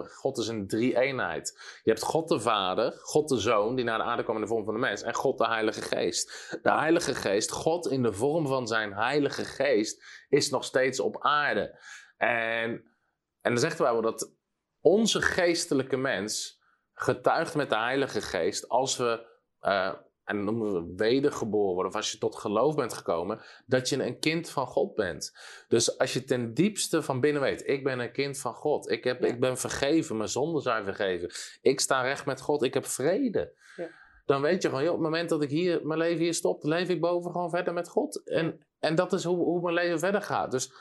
God 0.08 0.38
is 0.38 0.48
een 0.48 0.66
drie-eenheid. 0.66 1.60
Je 1.82 1.90
hebt 1.90 2.02
God 2.02 2.28
de 2.28 2.40
Vader, 2.40 2.92
God 2.92 3.28
de 3.28 3.38
Zoon, 3.38 3.74
die 3.74 3.84
naar 3.84 3.98
de 3.98 4.04
aarde 4.04 4.22
kwam 4.22 4.34
in 4.34 4.42
de 4.42 4.48
vorm 4.48 4.64
van 4.64 4.74
de 4.74 4.80
mens, 4.80 5.02
en 5.02 5.14
God 5.14 5.38
de 5.38 5.46
Heilige 5.46 5.82
Geest. 5.82 6.58
De 6.62 6.72
Heilige 6.72 7.14
Geest, 7.14 7.50
God 7.50 7.86
in 7.86 8.02
de 8.02 8.12
vorm 8.12 8.46
van 8.46 8.66
zijn 8.66 8.92
Heilige 8.92 9.44
Geest, 9.44 10.04
is 10.28 10.50
nog 10.50 10.64
steeds 10.64 11.00
op 11.00 11.22
aarde. 11.22 11.78
En, 12.16 12.70
en 13.40 13.50
dan 13.50 13.58
zegt 13.58 13.76
de 13.76 13.82
Bijbel 13.82 14.02
dat 14.02 14.32
onze 14.80 15.22
geestelijke 15.22 15.96
mens 15.96 16.60
getuigt 16.92 17.54
met 17.54 17.70
de 17.70 17.78
Heilige 17.78 18.20
Geest 18.20 18.68
als 18.68 18.96
we. 18.96 19.30
Uh, 19.60 19.92
en 20.33 20.45
dan 20.45 20.55
noemen 20.55 20.72
we 20.72 20.95
wedergeboren 20.97 21.74
worden, 21.74 21.93
of 21.93 21.99
als 21.99 22.12
je 22.12 22.18
tot 22.18 22.37
geloof 22.37 22.74
bent 22.74 22.93
gekomen, 22.93 23.41
dat 23.66 23.89
je 23.89 24.05
een 24.05 24.18
kind 24.18 24.51
van 24.51 24.66
God 24.66 24.95
bent. 24.95 25.33
Dus 25.68 25.99
als 25.99 26.12
je 26.12 26.24
ten 26.24 26.55
diepste 26.55 27.03
van 27.03 27.20
binnen 27.20 27.43
weet, 27.43 27.68
ik 27.68 27.85
ben 27.85 27.99
een 27.99 28.12
kind 28.12 28.39
van 28.39 28.55
God, 28.55 28.91
ik, 28.91 29.05
heb, 29.05 29.24
ik 29.24 29.41
ben 29.41 29.59
vergeven, 29.59 30.16
mijn 30.16 30.28
zonden 30.28 30.62
zijn 30.62 30.85
vergeven, 30.85 31.30
ik 31.61 31.80
sta 31.80 32.03
recht 32.03 32.26
met 32.26 32.41
God, 32.41 32.62
ik 32.62 32.74
heb 32.74 32.87
vrede. 32.87 33.53
Ja. 33.76 33.89
Dan 34.24 34.43
weet 34.43 34.62
je 34.62 34.68
gewoon, 34.68 34.85
joh, 34.85 34.93
op 34.93 34.99
het 34.99 35.09
moment 35.11 35.28
dat 35.28 35.43
ik 35.43 35.51
hier, 35.51 35.87
mijn 35.87 35.99
leven 35.99 36.22
hier 36.22 36.35
stop, 36.35 36.62
leef 36.62 36.89
ik 36.89 37.01
boven 37.01 37.30
gewoon 37.30 37.51
verder 37.51 37.72
met 37.72 37.89
God. 37.89 38.24
En, 38.24 38.66
en 38.78 38.95
dat 38.95 39.12
is 39.12 39.24
hoe, 39.24 39.37
hoe 39.37 39.61
mijn 39.61 39.74
leven 39.74 39.99
verder 39.99 40.22
gaat. 40.22 40.51
Dus, 40.51 40.72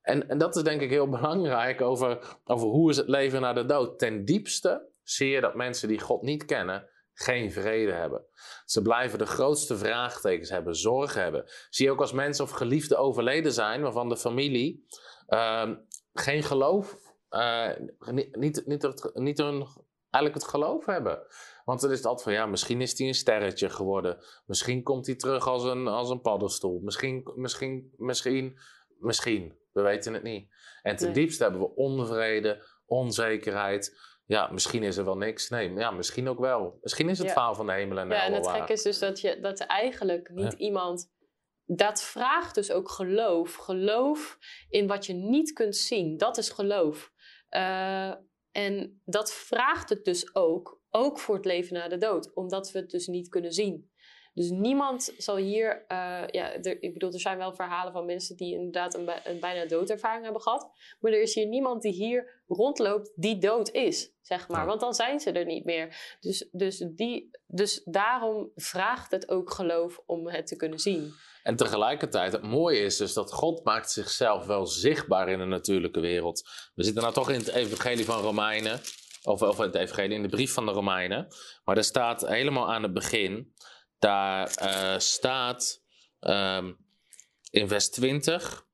en, 0.00 0.28
en 0.28 0.38
dat 0.38 0.56
is 0.56 0.62
denk 0.62 0.80
ik 0.80 0.90
heel 0.90 1.08
belangrijk 1.18 1.80
over, 1.80 2.38
over 2.44 2.68
hoe 2.68 2.90
is 2.90 2.96
het 2.96 3.08
leven 3.08 3.40
na 3.40 3.52
de 3.52 3.64
dood. 3.64 3.98
Ten 3.98 4.24
diepste 4.24 4.88
zie 5.02 5.28
je 5.28 5.40
dat 5.40 5.54
mensen 5.54 5.88
die 5.88 6.00
God 6.00 6.22
niet 6.22 6.44
kennen, 6.44 6.88
geen 7.22 7.52
vrede 7.52 7.92
hebben. 7.92 8.24
Ze 8.64 8.82
blijven 8.82 9.18
de 9.18 9.26
grootste 9.26 9.76
vraagtekens 9.76 10.50
hebben, 10.50 10.76
zorgen 10.76 11.22
hebben. 11.22 11.44
Zie 11.70 11.86
je 11.86 11.92
ook 11.92 12.00
als 12.00 12.12
mensen 12.12 12.44
of 12.44 12.50
geliefden 12.50 12.98
overleden 12.98 13.52
zijn, 13.52 13.82
waarvan 13.82 14.08
de 14.08 14.16
familie 14.16 14.86
uh, 15.28 15.70
geen 16.12 16.42
geloof, 16.42 16.96
uh, 17.30 17.68
niet, 18.10 18.36
niet, 18.36 18.66
niet, 18.66 18.82
het, 18.82 19.10
niet 19.14 19.38
hun, 19.38 19.66
eigenlijk 20.10 20.44
het 20.44 20.52
geloof 20.52 20.86
hebben. 20.86 21.26
Want 21.64 21.80
dan 21.80 21.90
is 21.90 21.96
het 21.96 22.06
altijd 22.06 22.24
van, 22.24 22.32
ja, 22.32 22.46
misschien 22.46 22.80
is 22.80 22.98
hij 22.98 23.06
een 23.06 23.14
sterretje 23.14 23.68
geworden. 23.68 24.18
Misschien 24.46 24.82
komt 24.82 25.06
hij 25.06 25.14
terug 25.14 25.46
als 25.46 25.64
een, 25.64 25.88
als 25.88 26.10
een 26.10 26.20
paddenstoel. 26.20 26.80
Misschien, 26.82 27.30
misschien, 27.34 27.94
misschien, 27.96 28.58
misschien. 28.98 29.58
We 29.72 29.82
weten 29.82 30.14
het 30.14 30.22
niet. 30.22 30.50
En 30.82 30.96
ten 30.96 31.12
diepste 31.12 31.42
hebben 31.42 31.60
we 31.60 31.74
onvrede, 31.74 32.64
onzekerheid 32.86 33.98
ja, 34.30 34.48
misschien 34.52 34.82
is 34.82 34.96
er 34.96 35.04
wel 35.04 35.16
niks. 35.16 35.48
Nee, 35.48 35.72
ja, 35.72 35.90
misschien 35.90 36.28
ook 36.28 36.38
wel. 36.38 36.78
Misschien 36.80 37.08
is 37.08 37.18
het 37.18 37.26
ja. 37.26 37.32
verhaal 37.32 37.54
van 37.54 37.66
de 37.66 37.72
hemel 37.72 37.98
en 37.98 38.08
de 38.08 38.14
Ja, 38.14 38.24
en 38.24 38.32
het 38.32 38.48
gekke 38.48 38.72
is 38.72 38.82
dus 38.82 38.98
dat, 38.98 39.20
je, 39.20 39.40
dat 39.40 39.60
eigenlijk 39.60 40.30
niet 40.30 40.52
iemand... 40.52 41.12
Dat 41.64 42.02
vraagt 42.02 42.54
dus 42.54 42.72
ook 42.72 42.90
geloof. 42.90 43.54
Geloof 43.54 44.38
in 44.68 44.86
wat 44.86 45.06
je 45.06 45.12
niet 45.12 45.52
kunt 45.52 45.76
zien. 45.76 46.16
Dat 46.16 46.38
is 46.38 46.48
geloof. 46.48 47.12
Uh, 47.50 48.14
en 48.50 49.00
dat 49.04 49.32
vraagt 49.32 49.88
het 49.88 50.04
dus 50.04 50.34
ook, 50.34 50.82
ook 50.90 51.18
voor 51.18 51.34
het 51.34 51.44
leven 51.44 51.74
na 51.74 51.88
de 51.88 51.98
dood. 51.98 52.34
Omdat 52.34 52.70
we 52.70 52.78
het 52.78 52.90
dus 52.90 53.06
niet 53.06 53.28
kunnen 53.28 53.52
zien. 53.52 53.90
Dus 54.34 54.50
niemand 54.50 55.14
zal 55.16 55.36
hier, 55.36 55.84
uh, 55.88 56.22
ja, 56.26 56.52
er, 56.52 56.82
ik 56.82 56.92
bedoel, 56.92 57.12
er 57.12 57.20
zijn 57.20 57.38
wel 57.38 57.54
verhalen 57.54 57.92
van 57.92 58.06
mensen 58.06 58.36
die 58.36 58.54
inderdaad 58.54 58.94
een, 58.94 59.10
een, 59.24 59.40
bijna 59.40 59.66
doodervaring 59.66 60.24
hebben 60.24 60.42
gehad. 60.42 60.70
Maar 61.00 61.12
er 61.12 61.22
is 61.22 61.34
hier 61.34 61.46
niemand 61.46 61.82
die 61.82 61.92
hier 61.92 62.42
rondloopt 62.46 63.12
die 63.14 63.38
dood 63.38 63.70
is, 63.70 64.12
zeg 64.22 64.48
maar. 64.48 64.66
Want 64.66 64.80
dan 64.80 64.94
zijn 64.94 65.20
ze 65.20 65.32
er 65.32 65.44
niet 65.44 65.64
meer. 65.64 66.16
Dus, 66.20 66.48
dus, 66.52 66.78
die, 66.94 67.30
dus 67.46 67.82
daarom 67.84 68.50
vraagt 68.54 69.10
het 69.10 69.28
ook 69.28 69.52
geloof 69.52 70.00
om 70.06 70.28
het 70.28 70.46
te 70.46 70.56
kunnen 70.56 70.78
zien. 70.78 71.12
En 71.42 71.56
tegelijkertijd, 71.56 72.32
het 72.32 72.42
mooie 72.42 72.80
is 72.80 72.96
dus 72.96 73.12
dat 73.12 73.32
God 73.32 73.64
maakt 73.64 73.90
zichzelf 73.90 74.46
wel 74.46 74.66
zichtbaar 74.66 75.28
in 75.28 75.38
de 75.38 75.44
natuurlijke 75.44 76.00
wereld. 76.00 76.48
We 76.74 76.84
zitten 76.84 77.02
nou 77.02 77.14
toch 77.14 77.30
in 77.30 77.38
het 77.38 77.48
evangelie 77.48 78.04
van 78.04 78.20
Romeinen, 78.20 78.80
of, 79.22 79.42
of 79.42 79.58
het 79.58 79.74
evangelie 79.74 80.16
in 80.16 80.22
de 80.22 80.28
brief 80.28 80.52
van 80.52 80.66
de 80.66 80.72
Romeinen. 80.72 81.26
Maar 81.64 81.76
er 81.76 81.84
staat 81.84 82.28
helemaal 82.28 82.72
aan 82.72 82.82
het 82.82 82.92
begin 82.92 83.54
daar 84.00 84.52
uh, 84.62 84.98
staat 84.98 85.82
um, 86.20 86.78
in 87.50 87.68
vers 87.68 87.90
20, 87.90 88.66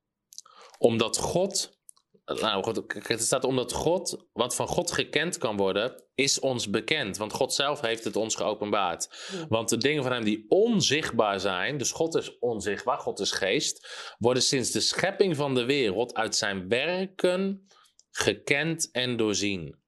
omdat 0.78 1.16
God, 1.16 1.78
nou, 2.24 2.84
het 2.90 3.22
staat 3.22 3.44
omdat 3.44 3.72
God, 3.72 4.26
wat 4.32 4.54
van 4.54 4.66
God 4.66 4.92
gekend 4.92 5.38
kan 5.38 5.56
worden, 5.56 6.04
is 6.14 6.40
ons 6.40 6.70
bekend. 6.70 7.16
Want 7.16 7.32
God 7.32 7.52
zelf 7.52 7.80
heeft 7.80 8.04
het 8.04 8.16
ons 8.16 8.34
geopenbaard. 8.34 9.08
Want 9.48 9.68
de 9.68 9.76
dingen 9.76 10.02
van 10.02 10.12
hem 10.12 10.24
die 10.24 10.44
onzichtbaar 10.48 11.40
zijn, 11.40 11.78
dus 11.78 11.92
God 11.92 12.14
is 12.14 12.38
onzichtbaar, 12.38 12.98
God 12.98 13.20
is 13.20 13.32
geest, 13.32 13.88
worden 14.18 14.42
sinds 14.42 14.70
de 14.70 14.80
schepping 14.80 15.36
van 15.36 15.54
de 15.54 15.64
wereld 15.64 16.14
uit 16.14 16.36
zijn 16.36 16.68
werken 16.68 17.68
gekend 18.10 18.90
en 18.90 19.16
doorzien. 19.16 19.84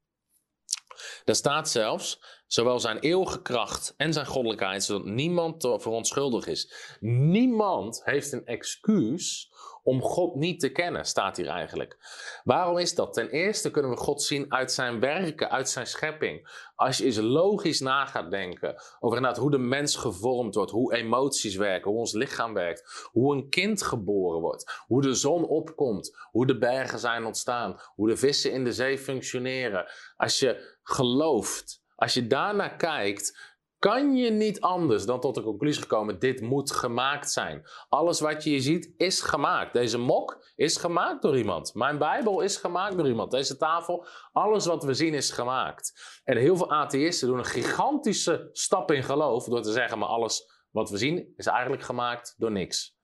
Daar 1.24 1.36
staat 1.36 1.70
zelfs, 1.70 2.20
zowel 2.48 2.80
zijn 2.80 2.98
eeuwige 2.98 3.42
kracht 3.42 3.94
en 3.96 4.12
zijn 4.12 4.26
goddelijkheid, 4.26 4.84
zodat 4.84 5.04
niemand 5.04 5.62
voor 5.62 5.92
onschuldig 5.92 6.46
is. 6.46 6.72
Niemand 7.00 8.00
heeft 8.04 8.32
een 8.32 8.46
excuus 8.46 9.50
om 9.88 10.02
God 10.02 10.34
niet 10.34 10.60
te 10.60 10.68
kennen, 10.68 11.04
staat 11.04 11.36
hier 11.36 11.46
eigenlijk. 11.46 11.96
Waarom 12.44 12.78
is 12.78 12.94
dat? 12.94 13.12
Ten 13.12 13.30
eerste 13.30 13.70
kunnen 13.70 13.90
we 13.90 13.96
God 13.96 14.22
zien 14.22 14.52
uit 14.52 14.72
zijn 14.72 15.00
werken, 15.00 15.50
uit 15.50 15.68
zijn 15.68 15.86
schepping. 15.86 16.66
Als 16.76 16.98
je 16.98 17.04
eens 17.04 17.16
logisch 17.16 17.80
na 17.80 18.06
gaat 18.06 18.30
denken 18.30 18.74
over 19.00 19.16
inderdaad 19.16 19.42
hoe 19.42 19.50
de 19.50 19.58
mens 19.58 19.96
gevormd 19.96 20.54
wordt, 20.54 20.70
hoe 20.70 20.94
emoties 20.94 21.56
werken, 21.56 21.90
hoe 21.90 22.00
ons 22.00 22.12
lichaam 22.12 22.54
werkt, 22.54 23.08
hoe 23.12 23.34
een 23.34 23.48
kind 23.48 23.82
geboren 23.82 24.40
wordt, 24.40 24.82
hoe 24.86 25.02
de 25.02 25.14
zon 25.14 25.46
opkomt, 25.46 26.16
hoe 26.30 26.46
de 26.46 26.58
bergen 26.58 26.98
zijn 26.98 27.24
ontstaan, 27.24 27.80
hoe 27.94 28.08
de 28.08 28.16
vissen 28.16 28.52
in 28.52 28.64
de 28.64 28.72
zee 28.72 28.98
functioneren. 28.98 29.86
Als 30.16 30.38
je 30.38 30.78
gelooft, 30.82 31.86
als 31.98 32.14
je 32.14 32.26
daarnaar 32.26 32.76
kijkt, 32.76 33.56
kan 33.78 34.16
je 34.16 34.30
niet 34.30 34.60
anders 34.60 35.04
dan 35.06 35.20
tot 35.20 35.34
de 35.34 35.42
conclusie 35.42 35.82
gekomen: 35.82 36.18
dit 36.18 36.40
moet 36.40 36.70
gemaakt 36.70 37.30
zijn. 37.30 37.68
Alles 37.88 38.20
wat 38.20 38.44
je 38.44 38.50
hier 38.50 38.60
ziet 38.60 38.92
is 38.96 39.20
gemaakt. 39.20 39.72
Deze 39.72 39.98
mok 39.98 40.52
is 40.54 40.76
gemaakt 40.76 41.22
door 41.22 41.36
iemand. 41.36 41.74
Mijn 41.74 41.98
Bijbel 41.98 42.40
is 42.40 42.56
gemaakt 42.56 42.96
door 42.96 43.08
iemand. 43.08 43.30
Deze 43.30 43.56
tafel, 43.56 44.06
alles 44.32 44.66
wat 44.66 44.84
we 44.84 44.94
zien 44.94 45.14
is 45.14 45.30
gemaakt. 45.30 46.20
En 46.24 46.36
heel 46.36 46.56
veel 46.56 46.70
atheïsten 46.70 47.28
doen 47.28 47.38
een 47.38 47.44
gigantische 47.44 48.48
stap 48.52 48.90
in 48.90 49.02
geloof 49.02 49.44
door 49.44 49.62
te 49.62 49.72
zeggen: 49.72 49.98
maar 49.98 50.08
alles 50.08 50.64
wat 50.70 50.90
we 50.90 50.96
zien 50.96 51.32
is 51.36 51.46
eigenlijk 51.46 51.82
gemaakt 51.82 52.34
door 52.36 52.52
niks. 52.52 52.97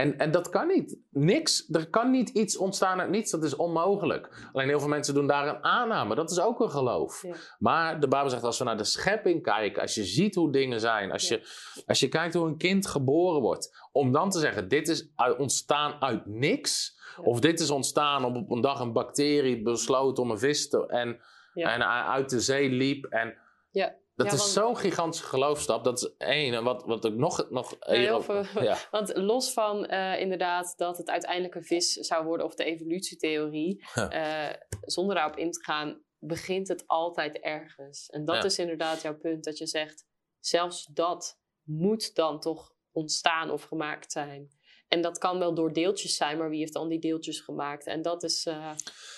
En, 0.00 0.18
en 0.18 0.30
dat 0.30 0.48
kan 0.48 0.66
niet. 0.66 0.98
Niks. 1.10 1.68
Er 1.70 1.90
kan 1.90 2.10
niet 2.10 2.28
iets 2.28 2.56
ontstaan 2.56 3.00
uit 3.00 3.10
niets. 3.10 3.30
Dat 3.30 3.44
is 3.44 3.56
onmogelijk. 3.56 4.48
Alleen 4.52 4.68
heel 4.68 4.80
veel 4.80 4.88
mensen 4.88 5.14
doen 5.14 5.26
daar 5.26 5.48
een 5.48 5.64
aanname. 5.64 6.14
Dat 6.14 6.30
is 6.30 6.40
ook 6.40 6.60
een 6.60 6.70
geloof. 6.70 7.24
Maar 7.58 8.00
de 8.00 8.08
Bijbel 8.08 8.30
zegt 8.30 8.42
als 8.42 8.58
we 8.58 8.64
naar 8.64 8.76
de 8.76 8.84
schepping 8.84 9.42
kijken. 9.42 9.82
Als 9.82 9.94
je 9.94 10.04
ziet 10.04 10.34
hoe 10.34 10.52
dingen 10.52 10.80
zijn. 10.80 11.12
Als, 11.12 11.28
je, 11.28 11.42
als 11.86 12.00
je 12.00 12.08
kijkt 12.08 12.34
hoe 12.34 12.46
een 12.46 12.56
kind 12.56 12.86
geboren 12.86 13.40
wordt. 13.40 13.88
Om 13.92 14.12
dan 14.12 14.30
te 14.30 14.38
zeggen 14.38 14.68
dit 14.68 14.88
is 14.88 15.10
ontstaan 15.38 16.02
uit 16.02 16.26
niks. 16.26 16.98
Of 17.22 17.40
dit 17.40 17.60
is 17.60 17.70
ontstaan 17.70 18.24
op, 18.24 18.36
op 18.36 18.50
een 18.50 18.60
dag 18.60 18.80
een 18.80 18.92
bacterie 18.92 19.62
besloot 19.62 20.18
om 20.18 20.30
een 20.30 20.38
vis 20.38 20.68
te... 20.68 20.86
En, 20.86 21.20
en 21.54 21.86
uit 21.86 22.30
de 22.30 22.40
zee 22.40 22.70
liep. 22.70 23.04
En 23.04 23.34
ja. 23.70 23.94
Dat 24.24 24.32
is 24.32 24.52
zo'n 24.52 24.76
gigantische 24.76 25.26
geloofstap. 25.26 25.84
Dat 25.84 25.98
is 25.98 26.10
één. 26.18 26.54
En 26.54 26.64
wat, 26.64 26.84
wat 26.84 27.04
ik 27.04 27.14
nog. 27.14 27.46
nog 27.50 27.76
heel 27.78 28.22
veel, 28.22 28.44
ja. 28.62 28.78
Want 28.90 29.16
los 29.16 29.52
van 29.52 29.86
uh, 29.90 30.20
inderdaad 30.20 30.74
dat 30.76 30.96
het 30.96 31.10
uiteindelijk 31.10 31.54
een 31.54 31.64
vis 31.64 31.92
zou 31.92 32.24
worden. 32.24 32.46
of 32.46 32.54
de 32.54 32.64
evolutietheorie. 32.64 33.82
Uh, 34.10 34.48
zonder 34.80 35.14
daarop 35.14 35.36
in 35.36 35.50
te 35.50 35.62
gaan. 35.62 36.02
begint 36.18 36.68
het 36.68 36.84
altijd 36.86 37.38
ergens. 37.38 38.06
En 38.06 38.24
dat 38.24 38.44
is 38.44 38.58
inderdaad 38.58 39.02
jouw 39.02 39.16
punt. 39.16 39.44
Dat 39.44 39.58
je 39.58 39.66
zegt. 39.66 40.06
zelfs 40.40 40.86
dat 40.86 41.38
moet 41.62 42.14
dan 42.14 42.40
toch 42.40 42.74
ontstaan 42.92 43.50
of 43.50 43.62
gemaakt 43.62 44.12
zijn. 44.12 44.50
En 44.88 45.00
dat 45.00 45.18
kan 45.18 45.38
wel 45.38 45.54
door 45.54 45.72
deeltjes 45.72 46.16
zijn, 46.16 46.38
maar 46.38 46.50
wie 46.50 46.58
heeft 46.58 46.72
dan 46.72 46.88
die 46.88 46.98
deeltjes 46.98 47.40
gemaakt? 47.40 47.86
En 47.86 48.02
dat 48.02 48.22
is, 48.22 48.46
uh, 48.46 48.70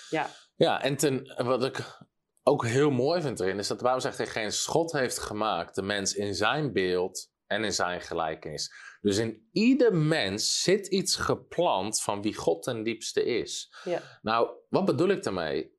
ja. 0.09 0.29
Ja, 0.55 0.81
en 0.81 0.97
ten, 0.97 1.33
wat 1.45 1.63
ik 1.63 2.05
ook 2.43 2.65
heel 2.65 2.91
mooi 2.91 3.21
vind 3.21 3.39
erin, 3.39 3.59
is 3.59 3.67
dat 3.67 3.77
de 3.77 3.83
Bijbel 3.83 4.01
zegt 4.01 4.17
dat 4.17 4.29
geen 4.29 4.51
schot 4.51 4.91
heeft 4.91 5.19
gemaakt 5.19 5.75
de 5.75 5.81
mens 5.81 6.13
in 6.13 6.35
zijn 6.35 6.73
beeld 6.73 7.31
en 7.47 7.63
in 7.63 7.73
zijn 7.73 8.01
gelijkenis. 8.01 8.73
Dus 9.01 9.17
in 9.17 9.47
ieder 9.51 9.95
mens 9.95 10.61
zit 10.61 10.87
iets 10.87 11.15
geplant 11.15 12.01
van 12.01 12.21
wie 12.21 12.35
God 12.35 12.63
ten 12.63 12.83
diepste 12.83 13.25
is. 13.25 13.75
Ja. 13.83 14.01
Nou, 14.21 14.49
wat 14.69 14.85
bedoel 14.85 15.09
ik 15.09 15.23
daarmee? 15.23 15.71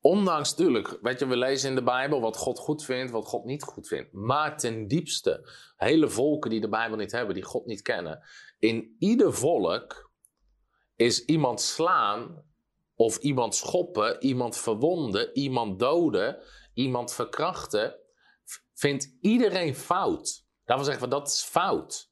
Ondanks 0.00 0.50
natuurlijk, 0.50 0.98
weet 1.02 1.18
je, 1.18 1.26
we 1.26 1.36
lezen 1.36 1.68
in 1.68 1.74
de 1.74 1.82
Bijbel 1.82 2.20
wat 2.20 2.36
God 2.36 2.58
goed 2.58 2.84
vindt, 2.84 3.12
wat 3.12 3.26
God 3.26 3.44
niet 3.44 3.62
goed 3.62 3.88
vindt. 3.88 4.12
Maar 4.12 4.58
ten 4.58 4.88
diepste, 4.88 5.50
hele 5.76 6.08
volken 6.08 6.50
die 6.50 6.60
de 6.60 6.68
Bijbel 6.68 6.96
niet 6.96 7.12
hebben, 7.12 7.34
die 7.34 7.44
God 7.44 7.66
niet 7.66 7.82
kennen. 7.82 8.22
In 8.58 8.96
ieder 8.98 9.34
volk 9.34 10.10
is 10.96 11.24
iemand 11.24 11.60
slaan 11.60 12.44
of 12.98 13.16
iemand 13.16 13.54
schoppen, 13.54 14.22
iemand 14.22 14.56
verwonden, 14.56 15.36
iemand 15.36 15.78
doden, 15.78 16.42
iemand 16.74 17.12
verkrachten, 17.12 17.94
vindt 18.74 19.16
iedereen 19.20 19.74
fout. 19.74 20.46
Daarvan 20.64 20.86
zeggen 20.86 21.04
we 21.04 21.10
dat 21.10 21.28
is 21.28 21.42
fout. 21.42 22.10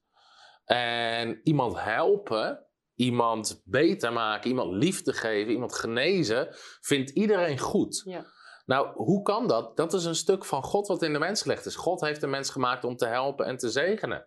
En 0.65 1.39
iemand 1.43 1.79
helpen, 1.79 2.65
iemand 2.95 3.61
beter 3.65 4.13
maken, 4.13 4.49
iemand 4.49 4.71
liefde 4.71 5.13
geven, 5.13 5.53
iemand 5.53 5.75
genezen, 5.75 6.47
vindt 6.81 7.09
iedereen 7.09 7.59
goed. 7.59 8.01
Ja. 8.05 8.25
Nou, 8.65 8.91
hoe 8.93 9.21
kan 9.21 9.47
dat? 9.47 9.77
Dat 9.77 9.93
is 9.93 10.05
een 10.05 10.15
stuk 10.15 10.45
van 10.45 10.63
God 10.63 10.87
wat 10.87 11.01
in 11.01 11.13
de 11.13 11.19
mens 11.19 11.41
gelegd 11.41 11.65
is. 11.65 11.75
God 11.75 12.01
heeft 12.01 12.21
de 12.21 12.27
mens 12.27 12.49
gemaakt 12.49 12.83
om 12.83 12.95
te 12.95 13.07
helpen 13.07 13.45
en 13.45 13.57
te 13.57 13.69
zegenen. 13.69 14.25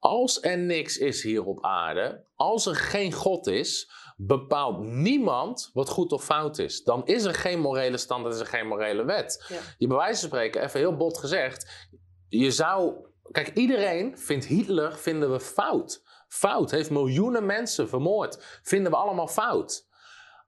Als 0.00 0.42
er 0.42 0.58
niks 0.58 0.98
is 0.98 1.22
hier 1.22 1.44
op 1.44 1.64
aarde, 1.64 2.24
als 2.34 2.66
er 2.66 2.76
geen 2.76 3.12
God 3.12 3.46
is, 3.46 3.90
bepaalt 4.16 4.78
niemand 4.78 5.70
wat 5.72 5.88
goed 5.88 6.12
of 6.12 6.24
fout 6.24 6.58
is. 6.58 6.82
Dan 6.82 7.06
is 7.06 7.24
er 7.24 7.34
geen 7.34 7.60
morele 7.60 7.96
standaard, 7.96 8.34
is 8.34 8.40
er 8.40 8.46
geen 8.46 8.66
morele 8.66 9.04
wet. 9.04 9.44
Ja. 9.48 9.56
Je 9.78 9.86
bij 9.86 9.96
wijze 9.96 10.20
van 10.20 10.28
spreken, 10.28 10.62
even 10.62 10.80
heel 10.80 10.96
bot 10.96 11.18
gezegd, 11.18 11.88
je 12.28 12.50
zou... 12.50 13.08
Kijk, 13.30 13.48
iedereen 13.54 14.18
vindt 14.18 14.44
Hitler, 14.44 14.98
vinden 14.98 15.32
we 15.32 15.40
fout. 15.40 16.02
Fout, 16.28 16.70
heeft 16.70 16.90
miljoenen 16.90 17.46
mensen 17.46 17.88
vermoord. 17.88 18.60
Vinden 18.62 18.92
we 18.92 18.98
allemaal 18.98 19.28
fout. 19.28 19.86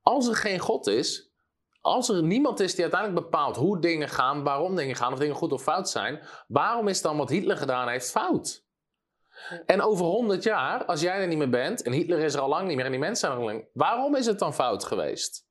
Als 0.02 0.28
er 0.28 0.36
geen 0.36 0.58
God 0.58 0.86
is, 0.86 1.32
als 1.80 2.08
er 2.08 2.22
niemand 2.22 2.60
is 2.60 2.74
die 2.74 2.82
uiteindelijk 2.82 3.20
bepaalt 3.20 3.56
hoe 3.56 3.80
dingen 3.80 4.08
gaan, 4.08 4.42
waarom 4.42 4.76
dingen 4.76 4.96
gaan, 4.96 5.12
of 5.12 5.18
dingen 5.18 5.34
goed 5.34 5.52
of 5.52 5.62
fout 5.62 5.90
zijn, 5.90 6.20
waarom 6.48 6.88
is 6.88 7.02
dan 7.02 7.16
wat 7.16 7.30
Hitler 7.30 7.56
gedaan 7.56 7.88
heeft 7.88 8.10
fout? 8.10 8.64
En 9.66 9.82
over 9.82 10.04
100 10.04 10.42
jaar, 10.42 10.84
als 10.84 11.00
jij 11.00 11.20
er 11.20 11.26
niet 11.26 11.38
meer 11.38 11.50
bent, 11.50 11.82
en 11.82 11.92
Hitler 11.92 12.18
is 12.18 12.34
er 12.34 12.40
al 12.40 12.48
lang 12.48 12.66
niet 12.66 12.76
meer 12.76 12.84
en 12.84 12.90
die 12.90 13.00
mensen 13.00 13.28
zijn 13.28 13.32
er 13.32 13.38
al 13.38 13.44
lang, 13.44 13.68
waarom 13.72 14.16
is 14.16 14.26
het 14.26 14.38
dan 14.38 14.54
fout 14.54 14.84
geweest? 14.84 15.46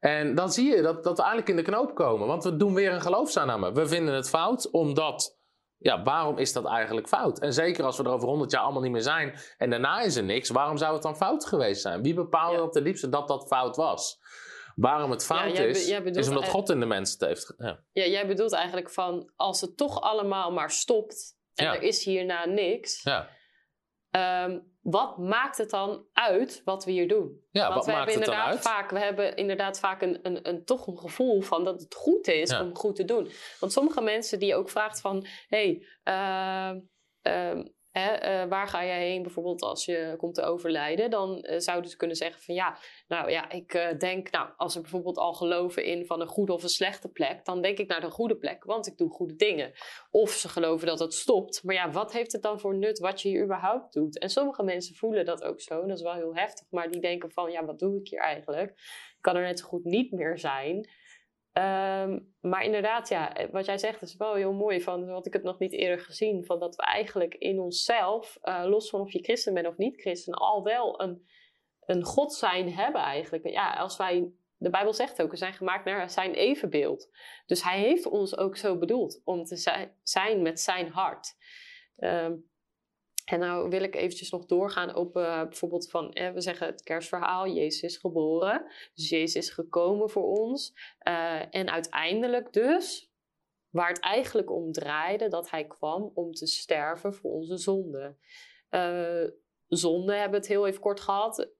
En 0.00 0.34
dan 0.34 0.52
zie 0.52 0.76
je 0.76 0.82
dat, 0.82 1.04
dat 1.04 1.16
we 1.16 1.22
eigenlijk 1.22 1.50
in 1.50 1.56
de 1.56 1.70
knoop 1.70 1.94
komen, 1.94 2.26
want 2.26 2.44
we 2.44 2.56
doen 2.56 2.74
weer 2.74 2.92
een 2.92 3.00
geloofsaanname. 3.00 3.72
We 3.72 3.86
vinden 3.86 4.14
het 4.14 4.28
fout 4.28 4.70
omdat, 4.70 5.38
ja, 5.76 6.02
waarom 6.02 6.38
is 6.38 6.52
dat 6.52 6.64
eigenlijk 6.66 7.08
fout? 7.08 7.38
En 7.38 7.52
zeker 7.52 7.84
als 7.84 7.96
we 7.96 8.04
er 8.04 8.10
over 8.10 8.28
100 8.28 8.50
jaar 8.50 8.62
allemaal 8.62 8.82
niet 8.82 8.92
meer 8.92 9.02
zijn 9.02 9.38
en 9.58 9.70
daarna 9.70 10.00
is 10.00 10.16
er 10.16 10.24
niks, 10.24 10.50
waarom 10.50 10.76
zou 10.76 10.92
het 10.92 11.02
dan 11.02 11.16
fout 11.16 11.46
geweest 11.46 11.82
zijn? 11.82 12.02
Wie 12.02 12.14
bepaalde 12.14 12.56
Ja. 12.56 12.62
op 12.62 12.72
de 12.72 12.80
liefste 12.80 13.08
dat 13.08 13.28
dat 13.28 13.46
fout 13.46 13.76
was? 13.76 14.20
Waarom 14.76 15.10
het 15.10 15.24
fout 15.24 15.58
is, 15.58 15.58
bedoelt 15.58 15.88
is 15.88 15.96
omdat 15.98 16.16
eigenlijk- 16.16 16.50
God 16.50 16.70
in 16.70 16.80
de 16.80 16.86
mens 16.86 17.12
het 17.12 17.20
heeft. 17.20 17.54
Ja. 17.58 17.78
Ja, 17.92 18.06
jij 18.06 18.26
bedoelt 18.26 18.52
eigenlijk 18.52 18.90
van 18.90 19.32
als 19.36 19.60
het 19.60 19.76
toch 19.76 20.00
allemaal 20.00 20.52
maar 20.52 20.70
stopt 20.70 21.40
en 21.54 21.64
Ja. 21.64 21.74
er 21.74 21.82
is 21.82 22.04
hierna 22.04 22.44
niks, 22.46 23.02
Ja. 23.02 23.28
ehm, 24.10 24.58
wat 24.80 25.18
maakt 25.18 25.58
het 25.58 25.70
dan 25.70 26.06
uit 26.12 26.62
wat 26.64 26.84
we 26.84 26.90
hier 26.90 27.08
doen? 27.08 27.40
Ja, 27.50 27.62
Want 27.62 27.74
wat 27.74 27.86
we 27.86 27.92
maakt 27.92 28.04
hebben 28.04 28.22
het 28.22 28.32
dan 28.32 28.34
inderdaad 28.34 28.66
uit? 28.66 28.74
vaak, 28.76 28.90
we 28.90 28.98
hebben 28.98 29.36
inderdaad 29.36 29.78
vaak 29.78 30.02
een, 30.02 30.18
een, 30.22 30.48
een, 30.48 30.64
toch 30.64 30.86
een 30.86 30.98
gevoel 30.98 31.40
van 31.40 31.64
dat 31.64 31.80
het 31.80 31.94
goed 31.94 32.26
is 32.28 32.50
Ja. 32.50 32.62
om 32.62 32.76
goed 32.76 32.96
te 32.96 33.04
doen. 33.04 33.30
Want 33.60 33.72
sommige 33.72 34.00
mensen 34.00 34.38
die 34.38 34.54
ook 34.54 34.70
vraagt 34.70 35.00
van, 35.00 35.26
hey, 35.48 35.86
eh, 36.02 36.72
ehm, 37.22 37.64
eh, 37.92 38.44
waar 38.48 38.68
ga 38.68 38.84
jij 38.84 39.08
heen 39.08 39.22
bijvoorbeeld 39.22 39.62
als 39.62 39.84
je 39.84 40.14
komt 40.16 40.34
te 40.34 40.42
overlijden? 40.42 41.10
Dan 41.10 41.42
eh, 41.42 41.58
zouden 41.58 41.90
ze 41.90 41.96
kunnen 41.96 42.16
zeggen 42.16 42.42
van 42.42 42.54
ja, 42.54 42.76
nou 43.08 43.30
ja, 43.30 43.50
ik 43.50 43.74
eh, 43.74 43.98
denk, 43.98 44.30
nou, 44.30 44.48
als 44.56 44.72
ze 44.72 44.80
bijvoorbeeld 44.80 45.18
al 45.18 45.32
geloven 45.32 45.84
in 45.84 46.06
van 46.06 46.20
een 46.20 46.26
goede 46.26 46.52
of 46.52 46.62
een 46.62 46.68
slechte 46.68 47.08
plek, 47.08 47.44
dan 47.44 47.62
denk 47.62 47.78
ik 47.78 47.88
naar 47.88 48.00
de 48.00 48.10
goede 48.10 48.36
plek, 48.36 48.64
want 48.64 48.86
ik 48.86 48.96
doe 48.96 49.10
goede 49.10 49.36
dingen. 49.36 49.72
Of 50.10 50.30
ze 50.30 50.48
geloven 50.48 50.86
dat 50.86 50.98
het 50.98 51.14
stopt. 51.14 51.62
Maar 51.62 51.74
ja, 51.74 51.90
wat 51.90 52.12
heeft 52.12 52.32
het 52.32 52.42
dan 52.42 52.60
voor 52.60 52.74
nut 52.74 52.98
wat 52.98 53.22
je 53.22 53.28
hier 53.28 53.44
überhaupt 53.44 53.92
doet? 53.92 54.18
En 54.18 54.30
sommige 54.30 54.62
mensen 54.62 54.94
voelen 54.94 55.24
dat 55.24 55.44
ook 55.44 55.60
zo. 55.60 55.86
Dat 55.86 55.96
is 55.96 56.02
wel 56.02 56.14
heel 56.14 56.34
heftig. 56.34 56.66
Maar 56.70 56.90
die 56.90 57.00
denken 57.00 57.30
van, 57.30 57.50
ja, 57.50 57.64
wat 57.64 57.78
doe 57.78 57.98
ik 57.98 58.08
hier 58.08 58.20
eigenlijk? 58.20 58.70
Ik 58.70 59.18
kan 59.20 59.36
er 59.36 59.42
net 59.42 59.58
zo 59.58 59.66
goed 59.66 59.84
niet 59.84 60.12
meer 60.12 60.38
zijn. 60.38 60.88
Ehm, 61.52 62.18
maar 62.40 62.64
inderdaad, 62.64 63.08
ja, 63.08 63.32
wat 63.50 63.64
jij 63.66 63.78
zegt 63.78 64.02
is 64.02 64.16
wel 64.16 64.34
heel 64.34 64.52
mooi. 64.52 64.80
Van, 64.80 65.08
had 65.08 65.26
ik 65.26 65.32
het 65.32 65.42
nog 65.42 65.58
niet 65.58 65.72
eerder 65.72 66.04
gezien. 66.04 66.44
Van 66.44 66.58
dat 66.58 66.76
we 66.76 66.82
eigenlijk 66.82 67.34
in 67.34 67.60
onszelf, 67.60 68.38
eh, 68.42 68.64
los 68.66 68.90
van 68.90 69.00
of 69.00 69.12
je 69.12 69.22
christen 69.22 69.54
bent 69.54 69.66
of 69.66 69.76
niet 69.76 70.00
christen, 70.00 70.34
al 70.34 70.62
wel 70.62 71.00
een, 71.00 71.26
een 71.84 72.02
God 72.02 72.34
zijn 72.34 72.72
hebben 72.72 73.00
eigenlijk. 73.00 73.48
Ja, 73.48 73.72
als 73.72 73.96
wij, 73.96 74.30
de 74.56 74.70
Bijbel 74.70 74.92
zegt 74.92 75.22
ook, 75.22 75.30
we 75.30 75.36
zijn 75.36 75.52
gemaakt 75.52 75.84
naar 75.84 76.10
zijn 76.10 76.34
evenbeeld. 76.34 77.08
Dus 77.46 77.62
hij 77.62 77.80
heeft 77.80 78.06
ons 78.06 78.36
ook 78.36 78.56
zo 78.56 78.78
bedoeld 78.78 79.20
om 79.24 79.44
te 79.44 79.56
zi- 79.56 79.90
zijn 80.02 80.42
met 80.42 80.60
zijn 80.60 80.88
hart. 80.88 81.36
Ehm, 81.96 82.34
en 83.24 83.38
nou 83.38 83.68
wil 83.68 83.82
ik 83.82 83.94
eventjes 83.94 84.30
nog 84.30 84.46
doorgaan 84.46 84.94
op 84.94 85.16
eh, 85.16 85.42
bijvoorbeeld 85.42 85.90
van, 85.90 86.12
eh, 86.12 86.32
we 86.32 86.40
zeggen 86.40 86.66
het 86.66 86.82
kerstverhaal, 86.82 87.48
Jezus 87.48 87.82
is 87.82 87.96
geboren. 87.96 88.64
Dus 88.94 89.08
Jezus 89.08 89.34
is 89.34 89.50
gekomen 89.50 90.10
voor 90.10 90.24
ons. 90.24 90.72
Eh, 90.98 91.54
en 91.54 91.70
uiteindelijk 91.70 92.52
dus, 92.52 93.12
waar 93.70 93.88
het 93.88 94.00
eigenlijk 94.00 94.50
om 94.50 94.72
draaide, 94.72 95.28
dat 95.28 95.50
hij 95.50 95.66
kwam 95.66 96.10
om 96.14 96.32
te 96.32 96.46
sterven 96.46 97.14
voor 97.14 97.30
onze 97.30 97.56
zonden. 97.56 98.18
Eh 98.68 99.24
zonde 99.76 100.12
hebben 100.12 100.30
we 100.30 100.36
het 100.36 100.46
heel 100.46 100.66
even 100.66 100.80
kort 100.80 101.00
gehad. 101.00 101.50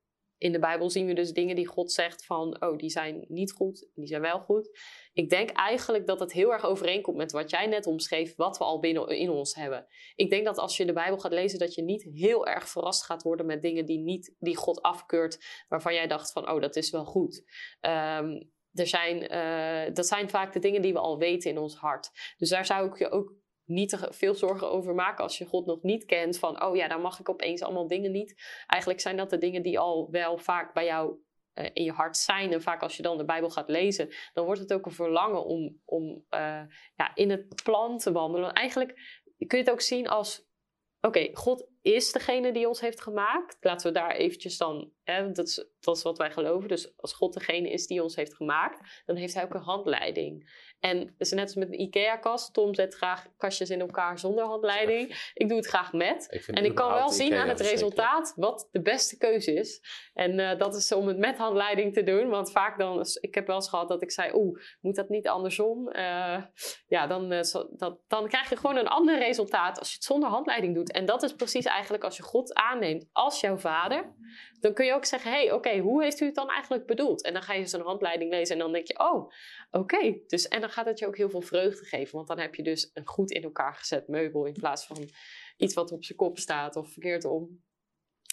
In 0.42 0.52
de 0.52 0.58
Bijbel 0.58 0.90
zien 0.90 1.06
we 1.06 1.12
dus 1.12 1.32
dingen 1.32 1.56
die 1.56 1.66
God 1.66 1.92
zegt 1.92 2.24
van, 2.24 2.62
oh, 2.62 2.76
die 2.76 2.90
zijn 2.90 3.24
niet 3.28 3.52
goed, 3.52 3.88
die 3.94 4.06
zijn 4.06 4.20
wel 4.20 4.40
goed. 4.40 4.78
Ik 5.12 5.30
denk 5.30 5.50
eigenlijk 5.50 6.06
dat 6.06 6.20
het 6.20 6.32
heel 6.32 6.52
erg 6.52 6.64
overeenkomt 6.64 7.16
met 7.16 7.32
wat 7.32 7.50
jij 7.50 7.66
net 7.66 7.86
omschreef, 7.86 8.36
wat 8.36 8.58
we 8.58 8.64
al 8.64 8.80
binnen 8.80 9.08
in 9.08 9.30
ons 9.30 9.54
hebben. 9.54 9.86
Ik 10.14 10.30
denk 10.30 10.44
dat 10.44 10.58
als 10.58 10.76
je 10.76 10.84
de 10.84 10.92
Bijbel 10.92 11.18
gaat 11.18 11.32
lezen, 11.32 11.58
dat 11.58 11.74
je 11.74 11.82
niet 11.82 12.02
heel 12.02 12.46
erg 12.46 12.68
verrast 12.68 13.04
gaat 13.04 13.22
worden 13.22 13.46
met 13.46 13.62
dingen 13.62 13.86
die, 13.86 13.98
niet, 13.98 14.34
die 14.38 14.56
God 14.56 14.82
afkeurt, 14.82 15.64
waarvan 15.68 15.94
jij 15.94 16.06
dacht 16.06 16.32
van, 16.32 16.50
oh, 16.50 16.60
dat 16.60 16.76
is 16.76 16.90
wel 16.90 17.04
goed. 17.04 17.44
Ehm, 17.80 18.42
er 18.72 18.86
zijn, 18.86 19.28
eh, 19.28 19.94
dat 19.94 20.06
zijn 20.06 20.30
vaak 20.30 20.52
de 20.52 20.58
dingen 20.58 20.82
die 20.82 20.92
we 20.92 20.98
al 20.98 21.18
weten 21.18 21.50
in 21.50 21.58
ons 21.58 21.76
hart. 21.76 22.10
Dus 22.36 22.48
daar 22.48 22.66
zou 22.66 22.88
ik 22.88 22.98
je 22.98 23.10
ook 23.10 23.34
niet 23.72 23.88
te 23.88 24.08
veel 24.10 24.34
zorgen 24.34 24.70
over 24.70 24.94
maken 24.94 25.24
als 25.24 25.38
je 25.38 25.44
God 25.44 25.66
nog 25.66 25.82
niet 25.82 26.04
kent. 26.04 26.38
Van, 26.38 26.62
oh 26.64 26.76
ja, 26.76 26.88
dan 26.88 27.00
mag 27.00 27.20
ik 27.20 27.28
opeens 27.28 27.62
allemaal 27.62 27.88
dingen 27.88 28.12
niet. 28.12 28.42
Eigenlijk 28.66 29.00
zijn 29.02 29.16
dat 29.16 29.30
de 29.30 29.38
dingen 29.38 29.62
die 29.62 29.78
al 29.78 30.10
wel 30.10 30.38
vaak 30.38 30.74
bij 30.74 30.84
jou 30.84 31.16
eh, 31.52 31.70
in 31.72 31.84
je 31.84 31.92
hart 31.92 32.16
zijn. 32.16 32.52
En 32.52 32.62
vaak 32.62 32.82
als 32.82 32.96
je 32.96 33.02
dan 33.02 33.16
de 33.16 33.24
Bijbel 33.24 33.50
gaat 33.50 33.68
lezen, 33.68 34.14
dan 34.32 34.44
wordt 34.44 34.60
het 34.60 34.72
ook 34.72 34.86
een 34.86 34.92
verlangen 34.92 35.44
om, 35.44 35.80
om 35.84 36.24
eh, 36.28 36.62
ja, 36.94 37.14
in 37.14 37.30
het 37.30 37.62
plan 37.62 37.98
te 37.98 38.12
wandelen. 38.12 38.52
Eigenlijk 38.52 38.92
kun 39.46 39.58
je 39.58 39.64
het 39.64 39.72
ook 39.72 39.80
zien 39.80 40.08
als, 40.08 40.48
oké, 41.00 41.28
God 41.32 41.71
is 41.82 42.12
degene 42.12 42.52
die 42.52 42.68
ons 42.68 42.80
heeft 42.80 43.00
gemaakt. 43.00 43.56
Laten 43.60 43.86
we 43.86 43.98
daar 43.98 44.14
eventjes 44.14 44.56
dan, 44.56 44.92
hè, 45.02 45.32
dat, 45.32 45.46
is, 45.46 45.66
dat 45.80 45.96
is 45.96 46.02
wat 46.02 46.18
wij 46.18 46.30
geloven. 46.30 46.68
Dus 46.68 46.96
als 46.96 47.12
God 47.12 47.34
degene 47.34 47.70
is 47.70 47.86
die 47.86 48.02
ons 48.02 48.16
heeft 48.16 48.34
gemaakt, 48.34 49.02
dan 49.06 49.16
heeft 49.16 49.34
hij 49.34 49.44
ook 49.44 49.54
een 49.54 49.60
handleiding. 49.60 50.50
En 50.80 50.98
het 50.98 51.14
is 51.18 51.30
net 51.30 51.44
als 51.44 51.54
met 51.54 51.68
een 51.68 51.80
IKEA-kast. 51.80 52.54
Tom 52.54 52.74
zet 52.74 52.94
graag 52.94 53.26
kastjes 53.36 53.70
in 53.70 53.80
elkaar 53.80 54.18
zonder 54.18 54.44
handleiding. 54.44 55.30
Ik 55.34 55.48
doe 55.48 55.56
het 55.56 55.66
graag 55.66 55.92
met. 55.92 56.26
Ik 56.30 56.46
En 56.46 56.64
ik 56.64 56.74
kan 56.74 56.92
wel 56.92 57.10
zien 57.10 57.26
Ikea 57.26 57.42
aan 57.42 57.48
het 57.48 57.60
resultaat 57.60 58.32
wat 58.36 58.68
de 58.70 58.82
beste 58.82 59.18
keuze 59.18 59.52
is. 59.52 59.80
En 60.14 60.38
eh, 60.38 60.58
dat 60.58 60.74
is 60.74 60.92
om 60.92 61.06
het 61.06 61.18
met 61.18 61.38
handleiding 61.38 61.94
te 61.94 62.02
doen. 62.02 62.28
Want 62.28 62.50
vaak 62.50 62.78
dan, 62.78 63.06
ik 63.20 63.34
heb 63.34 63.46
wel 63.46 63.56
eens 63.56 63.68
gehad 63.68 63.88
dat 63.88 64.02
ik 64.02 64.10
zei, 64.10 64.34
oeh, 64.34 64.60
moet 64.80 64.94
dat 64.94 65.08
niet 65.08 65.28
andersom? 65.28 65.88
Eh, 65.88 66.42
ja, 66.86 67.06
dan, 67.06 67.32
eh, 67.32 67.40
dat, 67.70 67.98
dan 68.08 68.28
krijg 68.28 68.48
je 68.48 68.56
gewoon 68.56 68.76
een 68.76 68.88
ander 68.88 69.18
resultaat 69.18 69.78
als 69.78 69.88
je 69.88 69.94
het 69.94 70.04
zonder 70.04 70.28
handleiding 70.28 70.74
doet. 70.74 70.92
En 70.92 71.06
dat 71.06 71.22
is 71.22 71.34
precies 71.34 71.66
eigenlijk 71.72 72.04
als 72.04 72.16
je 72.16 72.22
God 72.22 72.54
aanneemt 72.54 73.08
als 73.12 73.40
jouw 73.40 73.58
vader. 73.58 74.14
Dan 74.60 74.74
kun 74.74 74.86
je 74.86 74.92
ook 74.94 75.04
zeggen, 75.04 75.30
hé, 75.32 75.36
hey, 75.36 75.52
oké, 75.52 75.78
hoe 75.78 76.02
heeft 76.02 76.20
u 76.20 76.26
het 76.26 76.34
dan 76.34 76.50
eigenlijk 76.50 76.86
bedoeld? 76.86 77.22
En 77.22 77.32
dan 77.32 77.42
ga 77.42 77.52
je 77.52 77.66
zo'n 77.66 77.80
handleiding 77.80 78.30
lezen 78.30 78.54
en 78.54 78.60
dan 78.62 78.72
denk 78.72 78.86
je, 78.86 78.98
oh, 78.98 79.30
oké. 79.70 80.18
Dus, 80.26 80.48
en 80.48 80.60
dan 80.60 80.70
gaat 80.70 80.86
het 80.86 80.98
je 80.98 81.06
ook 81.06 81.16
heel 81.16 81.30
veel 81.30 81.40
vreugde 81.40 81.84
geven. 81.84 82.14
Want 82.16 82.28
dan 82.28 82.38
heb 82.38 82.54
je 82.54 82.62
dus 82.62 82.90
een 82.94 83.06
goed 83.06 83.30
in 83.30 83.42
elkaar 83.42 83.74
gezet 83.74 84.08
meubel 84.08 84.44
in 84.44 84.52
plaats 84.52 84.86
van 84.86 85.10
iets 85.56 85.74
wat 85.74 85.92
op 85.92 86.04
zijn 86.04 86.18
kop 86.18 86.38
staat 86.38 86.76
of 86.76 86.92
verkeerd 86.92 87.24
om. 87.24 87.62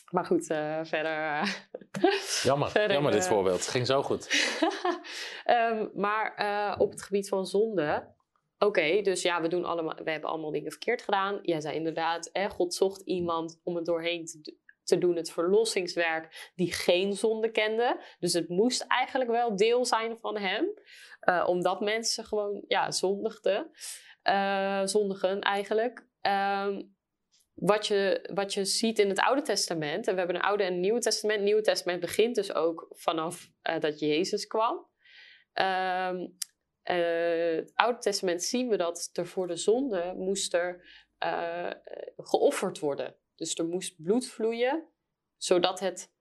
Maar 0.10 0.26
goed, 0.26 0.50
eh, 0.50 0.80
verder. 0.84 1.12
eh, 1.12 1.54
Jammer, 2.44 2.70
Verder, 2.80 2.92
jammer 2.92 3.12
dit 3.12 3.24
eh, 3.24 3.30
voorbeeld. 3.30 3.60
Het 3.60 3.68
ging 3.68 3.86
zo 3.86 4.04
goed. 4.04 4.28
Ehm, 5.44 5.88
maar 5.94 6.76
op 6.78 6.92
het 6.92 7.02
gebied 7.02 7.30
van 7.30 7.46
zonde. 7.46 8.18
Oké, 8.60 9.02
dus 9.02 9.22
ja, 9.22 9.42
we, 9.42 9.48
doen 9.48 9.66
allemaal, 9.66 9.96
we 10.04 10.12
hebben 10.12 10.30
allemaal 10.30 10.52
dingen 10.52 10.72
verkeerd 10.72 11.02
gedaan. 11.02 11.40
Jij 11.42 11.62
zei 11.62 11.76
inderdaad, 11.76 12.30
hè, 12.34 12.50
God 12.50 12.74
zocht 12.74 13.02
iemand 13.02 13.60
om 13.64 13.76
het 13.76 13.86
doorheen 13.86 14.26
te, 14.84 14.98
doen, 14.98 15.16
het 15.16 15.32
verlossingswerk, 15.32 16.52
die 16.56 16.74
geen 16.74 17.14
zonde 17.14 17.52
kende. 17.52 18.02
Dus 18.20 18.34
het 18.34 18.50
moest 18.50 18.82
eigenlijk 18.82 19.32
wel 19.32 19.56
deel 19.56 19.86
zijn 19.86 20.18
van 20.18 20.38
hem, 20.38 20.66
eh, 21.20 21.44
omdat 21.48 21.82
mensen 21.82 22.26
gewoon 22.26 22.64
ja, 22.68 22.92
zondigden. 22.92 23.72
Eh, 24.22 24.82
zondigen 24.86 25.42
eigenlijk. 25.42 26.08
Ehm, 26.22 26.82
wat 27.54 27.88
je, 27.88 28.30
wat 28.34 28.54
je 28.54 28.66
ziet 28.66 29.00
in 29.00 29.10
het 29.10 29.20
Oude 29.20 29.42
Testament, 29.42 30.08
en 30.08 30.14
we 30.14 30.20
hebben 30.20 30.36
een 30.38 30.42
Oude 30.42 30.64
en 30.64 30.74
een 30.74 30.80
Nieuwe 30.80 31.00
Testament. 31.00 31.40
Het 31.40 31.48
Nieuwe 31.48 31.64
Testament 31.64 32.00
begint 32.00 32.36
dus 32.36 32.54
ook 32.54 32.88
vanaf 32.90 33.52
uh, 33.70 33.80
dat 33.80 34.00
Jezus 34.00 34.48
kwam. 34.48 34.88
Ehm, 35.54 36.28
uh, 36.92 37.56
het 37.56 37.72
Oude 37.76 38.00
Testament 38.00 38.44
zien 38.44 38.70
we 38.70 38.78
dat 38.78 39.10
er 39.14 39.28
voor 39.28 39.48
de 39.48 39.56
zonde 39.56 40.14
moest 40.18 40.54
er 40.54 40.86
uh, 41.24 41.72
geofferd 42.18 42.80
worden. 42.80 43.16
Dus 43.36 43.56
er 43.56 43.66
moest 43.66 44.04
bloed 44.04 44.28
vloeien, 44.28 44.88
zodat 45.38 45.80
het 45.80 46.12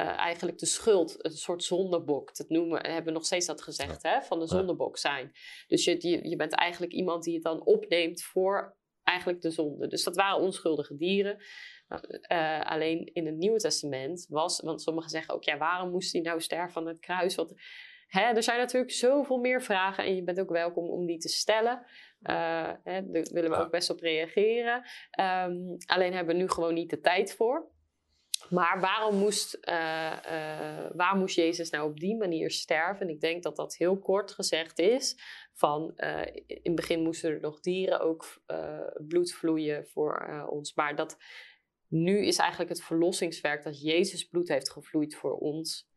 uh, 0.00 0.06
eigenlijk 0.06 0.58
de 0.58 0.66
schuld, 0.66 1.24
een 1.24 1.30
soort 1.30 1.64
zondebok, 1.64 2.36
dat 2.36 2.48
noemen, 2.48 2.86
hebben 2.86 3.04
we 3.04 3.10
nog 3.10 3.24
steeds 3.24 3.46
dat 3.46 3.62
gezegd, 3.62 4.02
hè, 4.02 4.22
van 4.22 4.38
de 4.38 4.46
zondebok 4.46 4.98
zijn. 4.98 5.32
Dus 5.66 5.84
je, 5.84 6.08
je, 6.08 6.28
je 6.28 6.36
bent 6.36 6.52
eigenlijk 6.52 6.92
iemand 6.92 7.24
die 7.24 7.34
het 7.34 7.42
dan 7.42 7.64
opneemt 7.64 8.22
voor 8.22 8.76
eigenlijk 9.02 9.40
de 9.40 9.50
zonde. 9.50 9.86
Dus 9.86 10.04
dat 10.04 10.16
waren 10.16 10.40
onschuldige 10.40 10.96
dieren. 10.96 11.42
Uh, 12.32 12.60
alleen 12.60 13.10
in 13.12 13.26
het 13.26 13.36
Nieuwe 13.36 13.58
Testament 13.58 14.26
was, 14.28 14.60
want 14.60 14.82
sommigen 14.82 15.10
zeggen 15.10 15.34
ook, 15.34 15.44
ja, 15.44 15.58
waarom 15.58 15.90
moest 15.90 16.12
hij 16.12 16.20
nou 16.20 16.40
sterven 16.40 16.80
aan 16.80 16.88
het 16.88 17.00
kruis? 17.00 17.34
Want 17.34 17.52
hè, 18.08 18.20
er 18.20 18.42
zijn 18.42 18.58
natuurlijk 18.58 18.92
zoveel 18.92 19.38
meer 19.38 19.62
vragen 19.62 20.04
en 20.04 20.14
je 20.14 20.22
bent 20.22 20.40
ook 20.40 20.50
welkom 20.50 20.88
om 20.90 21.06
die 21.06 21.18
te 21.18 21.28
stellen. 21.28 21.86
Uh, 22.22 22.70
hè, 22.84 23.10
daar 23.10 23.26
willen 23.32 23.50
we 23.50 23.56
ook 23.56 23.70
best 23.70 23.90
op 23.90 24.00
reageren. 24.00 24.84
Um, 25.20 25.76
alleen 25.86 26.12
hebben 26.12 26.34
we 26.34 26.40
nu 26.40 26.48
gewoon 26.48 26.74
niet 26.74 26.90
de 26.90 27.00
tijd 27.00 27.34
voor. 27.34 27.70
Maar 28.50 28.80
waarom 28.80 29.16
moest, 29.16 29.58
uh, 29.68 30.16
uh, 30.30 30.90
waarom 30.92 31.18
moest 31.18 31.36
Jezus 31.36 31.70
nou 31.70 31.90
op 31.90 32.00
die 32.00 32.16
manier 32.16 32.50
sterven? 32.50 33.06
En 33.06 33.14
ik 33.14 33.20
denk 33.20 33.42
dat 33.42 33.56
dat 33.56 33.76
heel 33.76 33.98
kort 33.98 34.30
gezegd 34.32 34.78
is. 34.78 35.16
Van, 35.52 35.92
uh, 35.96 36.26
in 36.46 36.60
het 36.62 36.74
begin 36.74 37.02
moesten 37.02 37.30
er 37.30 37.40
nog 37.40 37.60
dieren 37.60 38.00
ook 38.00 38.42
bloed 39.06 39.32
vloeien 39.32 39.86
voor 39.86 40.46
ons. 40.50 40.74
Maar 40.74 40.96
dat 40.96 41.16
nu 41.88 42.26
is 42.26 42.38
eigenlijk 42.38 42.70
het 42.70 42.82
verlossingswerk 42.82 43.62
dat 43.62 43.82
Jezus 43.82 44.24
bloed 44.24 44.48
heeft 44.48 44.70
gevloeid 44.70 45.14
voor 45.14 45.38
ons. 45.38 45.90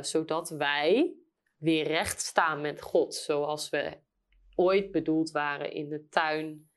zodat 0.00 0.48
wij 0.48 1.16
weer 1.56 1.86
recht 1.86 2.20
staan 2.20 2.60
met 2.60 2.80
God. 2.80 3.14
Zoals 3.14 3.70
we 3.70 3.98
ooit 4.54 4.90
bedoeld 4.90 5.30
waren 5.30 5.72
in 5.72 5.88
de 5.88 6.08
tuin. 6.08 6.70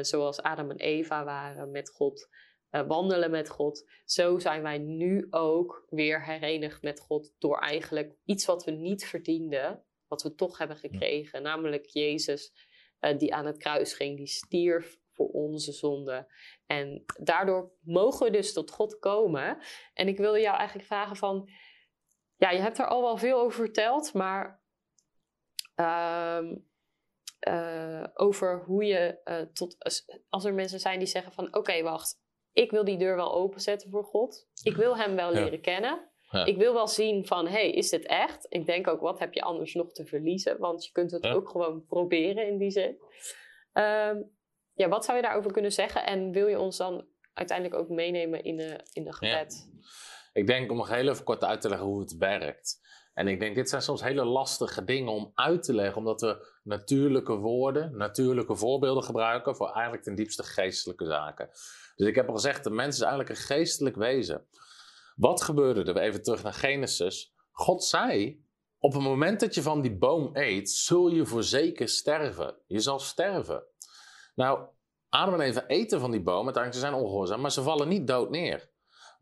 zoals 0.00 0.42
Adam 0.42 0.70
en 0.70 0.76
Eva 0.76 1.24
waren 1.24 1.70
met 1.70 1.90
God. 1.90 2.28
Uh, 2.70 2.86
wandelen 2.86 3.30
met 3.30 3.48
God. 3.48 3.90
Zo 4.04 4.38
zijn 4.38 4.62
wij 4.62 4.78
nu 4.78 5.26
ook 5.30 5.86
weer 5.90 6.24
herenigd 6.24 6.82
met 6.82 7.00
God 7.00 7.34
door 7.38 7.58
eigenlijk 7.58 8.14
iets 8.24 8.44
wat 8.46 8.64
we 8.64 8.70
niet 8.70 9.06
verdienden, 9.06 9.84
wat 10.08 10.22
we 10.22 10.34
toch 10.34 10.58
hebben 10.58 10.76
gekregen, 10.76 11.42
namelijk 11.42 11.86
Jezus 11.86 12.52
uh, 13.00 13.18
die 13.18 13.34
aan 13.34 13.46
het 13.46 13.56
kruis 13.56 13.94
ging, 13.94 14.16
die 14.16 14.26
stierf 14.26 14.98
voor 15.12 15.28
onze 15.28 15.72
zonde. 15.72 16.32
En 16.66 17.04
daardoor 17.20 17.70
mogen 17.80 18.26
we 18.26 18.32
dus 18.32 18.52
tot 18.52 18.70
God 18.70 18.98
komen. 18.98 19.58
En 19.94 20.08
ik 20.08 20.18
wilde 20.18 20.40
jou 20.40 20.56
eigenlijk 20.56 20.88
vragen 20.88 21.16
van, 21.16 21.50
ja, 22.36 22.50
je 22.50 22.60
hebt 22.60 22.78
er 22.78 22.86
al 22.86 23.02
wel 23.02 23.16
veel 23.16 23.40
over 23.40 23.64
verteld, 23.64 24.14
maar 24.14 24.62
uh, 25.76 26.42
over 28.14 28.62
hoe 28.64 28.84
je 28.84 29.20
tot, 29.52 29.76
als 30.28 30.44
er 30.44 30.54
mensen 30.54 30.80
zijn 30.80 30.98
die 30.98 31.08
zeggen 31.08 31.32
van, 31.32 31.46
oké, 31.46 31.58
okay, 31.58 31.82
wacht, 31.82 32.24
ik 32.52 32.70
wil 32.70 32.84
die 32.84 32.98
deur 32.98 33.16
wel 33.16 33.34
openzetten 33.34 33.90
voor 33.90 34.04
God. 34.04 34.48
Ik 34.62 34.76
wil 34.76 34.96
hem 34.96 35.16
wel 35.16 35.32
leren 35.32 35.60
kennen. 35.60 36.10
Ja. 36.30 36.44
Ik 36.44 36.56
wil 36.56 36.72
wel 36.72 36.88
zien 36.88 37.26
van, 37.26 37.46
hey, 37.46 37.70
is 37.70 37.90
dit 37.90 38.06
echt? 38.06 38.46
Ik 38.48 38.66
denk 38.66 38.88
ook, 38.88 39.00
wat 39.00 39.18
heb 39.18 39.34
je 39.34 39.42
anders 39.42 39.74
nog 39.74 39.92
te 39.92 40.06
verliezen? 40.06 40.58
Want 40.58 40.84
je 40.84 40.92
kunt 40.92 41.10
het 41.10 41.24
ja. 41.24 41.32
ook 41.32 41.48
gewoon 41.48 41.84
proberen 41.86 42.46
in 42.46 42.58
die 42.58 42.70
zin. 42.70 42.98
Um, 43.72 44.34
ja, 44.72 44.88
wat 44.88 45.04
zou 45.04 45.16
je 45.16 45.22
daarover 45.22 45.52
kunnen 45.52 45.72
zeggen? 45.72 46.06
En 46.06 46.32
wil 46.32 46.46
je 46.46 46.58
ons 46.58 46.76
dan 46.76 47.06
uiteindelijk 47.32 47.80
ook 47.80 47.88
meenemen 47.88 48.44
in 48.44 48.56
de, 48.56 48.80
in 48.92 49.04
de 49.04 49.12
gebed? 49.12 49.70
Ik 50.36 50.46
denk 50.46 50.70
om 50.70 50.76
nog 50.76 50.88
heel 50.88 51.08
even 51.08 51.24
kort 51.24 51.44
uit 51.44 51.60
te 51.60 51.68
leggen 51.68 51.86
hoe 51.86 52.00
het 52.00 52.16
werkt. 52.16 52.80
En 53.14 53.28
ik 53.28 53.40
denk, 53.40 53.54
dit 53.54 53.68
zijn 53.68 53.82
soms 53.82 54.02
hele 54.02 54.24
lastige 54.24 54.84
dingen 54.84 55.12
om 55.12 55.30
uit 55.34 55.62
te 55.62 55.74
leggen, 55.74 55.96
omdat 55.96 56.20
we 56.20 56.58
natuurlijke 56.62 57.36
woorden, 57.36 57.96
natuurlijke 57.96 58.56
voorbeelden 58.56 59.02
gebruiken 59.02 59.56
voor 59.56 59.70
eigenlijk 59.70 60.02
ten 60.02 60.14
diepste 60.14 60.42
geestelijke 60.42 61.06
zaken. 61.06 61.48
Dus 61.94 62.06
ik 62.06 62.14
heb 62.14 62.28
al 62.28 62.34
gezegd, 62.34 62.64
de 62.64 62.70
mens 62.70 62.94
is 62.94 63.00
eigenlijk 63.00 63.30
een 63.30 63.36
geestelijk 63.36 63.96
wezen. 63.96 64.46
Wat 65.14 65.42
gebeurde 65.42 65.92
er? 65.92 65.98
Even 65.98 66.22
terug 66.22 66.42
naar 66.42 66.54
Genesis. 66.54 67.34
God 67.50 67.84
zei, 67.84 68.44
op 68.78 68.92
het 68.92 69.02
moment 69.02 69.40
dat 69.40 69.54
je 69.54 69.62
van 69.62 69.80
die 69.80 69.96
boom 69.96 70.30
eet, 70.32 70.70
zul 70.70 71.08
je 71.08 71.26
voor 71.26 71.42
zeker 71.42 71.88
sterven. 71.88 72.56
Je 72.66 72.80
zal 72.80 72.98
sterven. 72.98 73.64
Nou, 74.34 74.68
Adam 75.08 75.34
en 75.34 75.40
Eva 75.40 75.66
eten 75.66 76.00
van 76.00 76.10
die 76.10 76.22
boom, 76.22 76.44
uiteindelijk 76.44 76.74
ze 76.74 76.90
zijn 76.90 77.02
ongehoorzaam, 77.02 77.40
maar 77.40 77.52
ze 77.52 77.62
vallen 77.62 77.88
niet 77.88 78.06
dood 78.06 78.30
neer. 78.30 78.74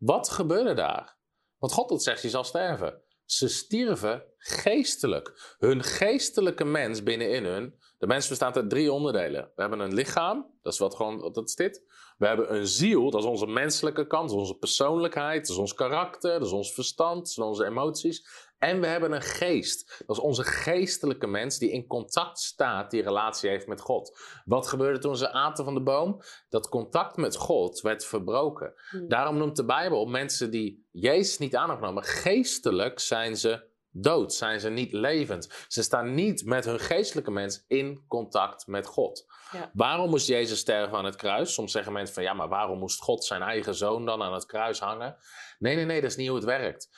Wat 0.05 0.29
gebeurde 0.29 0.73
daar? 0.73 1.17
Want 1.57 1.73
God 1.73 1.89
had 1.89 2.03
zegt, 2.03 2.21
je 2.21 2.29
zal 2.29 2.43
sterven. 2.43 3.01
Ze 3.25 3.47
stierven 3.47 4.23
geestelijk. 4.37 5.55
Hun 5.57 5.83
geestelijke 5.83 6.65
mens 6.65 7.03
binnenin 7.03 7.45
hun. 7.45 7.79
De 7.97 8.07
mens 8.07 8.27
bestaat 8.27 8.55
uit 8.55 8.69
drie 8.69 8.91
onderdelen. 8.91 9.51
We 9.55 9.61
hebben 9.61 9.79
een 9.79 9.93
lichaam, 9.93 10.57
dat 10.61 10.73
is 10.73 10.79
wat 10.79 10.95
gewoon, 10.95 11.31
dat 11.33 11.47
is 11.47 11.55
dit. 11.55 11.83
We 12.17 12.27
hebben 12.27 12.55
een 12.55 12.67
ziel, 12.67 13.09
dat 13.09 13.21
is 13.21 13.27
onze 13.27 13.47
menselijke 13.47 14.07
kant, 14.07 14.31
onze 14.31 14.57
persoonlijkheid, 14.57 15.41
dat 15.41 15.55
is 15.55 15.61
ons 15.61 15.73
karakter, 15.73 16.39
dat 16.39 16.47
is 16.47 16.53
ons 16.53 16.73
verstand, 16.73 17.17
dat 17.17 17.29
zijn 17.29 17.47
onze 17.47 17.65
emoties. 17.65 18.44
En 18.65 18.79
we 18.81 18.87
hebben 18.87 19.11
een 19.11 19.21
geest, 19.21 20.03
dat 20.05 20.15
is 20.15 20.21
onze 20.21 20.43
geestelijke 20.43 21.27
mens 21.27 21.57
die 21.57 21.71
in 21.71 21.87
contact 21.87 22.39
staat, 22.39 22.91
die 22.91 23.01
relatie 23.01 23.49
heeft 23.49 23.67
met 23.67 23.81
God. 23.81 24.19
Wat 24.45 24.67
gebeurde 24.67 24.99
toen 24.99 25.17
ze 25.17 25.31
aten 25.31 25.65
van 25.65 25.73
de 25.73 25.81
boom? 25.81 26.21
Dat 26.49 26.69
contact 26.69 27.17
met 27.17 27.35
God 27.35 27.81
werd 27.81 28.05
verbroken. 28.05 28.73
Hmm. 28.89 29.07
Daarom 29.07 29.37
noemt 29.37 29.55
de 29.55 29.65
Bijbel 29.65 30.05
mensen 30.05 30.51
die 30.51 30.87
Jezus 30.91 31.37
niet 31.37 31.55
aangenomen, 31.55 32.03
geestelijk 32.03 32.99
zijn 32.99 33.37
ze 33.37 33.73
dood, 33.91 34.33
zijn 34.33 34.59
ze 34.59 34.69
niet 34.69 34.91
levend. 34.91 35.65
Ze 35.67 35.83
staan 35.83 36.13
niet 36.13 36.45
met 36.45 36.65
hun 36.65 36.79
geestelijke 36.79 37.31
mens 37.31 37.63
in 37.67 38.03
contact 38.07 38.67
met 38.67 38.85
God. 38.85 39.25
Ja. 39.51 39.71
Waarom 39.73 40.09
moest 40.09 40.27
Jezus 40.27 40.59
sterven 40.59 40.97
aan 40.97 41.05
het 41.05 41.15
kruis? 41.15 41.53
Soms 41.53 41.71
zeggen 41.71 41.93
mensen 41.93 42.13
van 42.13 42.23
ja, 42.23 42.33
maar 42.33 42.49
waarom 42.49 42.79
moest 42.79 43.01
God 43.01 43.23
zijn 43.25 43.41
eigen 43.41 43.75
zoon 43.75 44.05
dan 44.05 44.21
aan 44.21 44.33
het 44.33 44.45
kruis 44.45 44.79
hangen? 44.79 45.17
Nee, 45.59 45.75
nee, 45.75 45.85
nee, 45.85 46.01
dat 46.01 46.09
is 46.09 46.15
niet 46.15 46.27
hoe 46.27 46.37
het 46.37 46.45
werkt. 46.45 46.89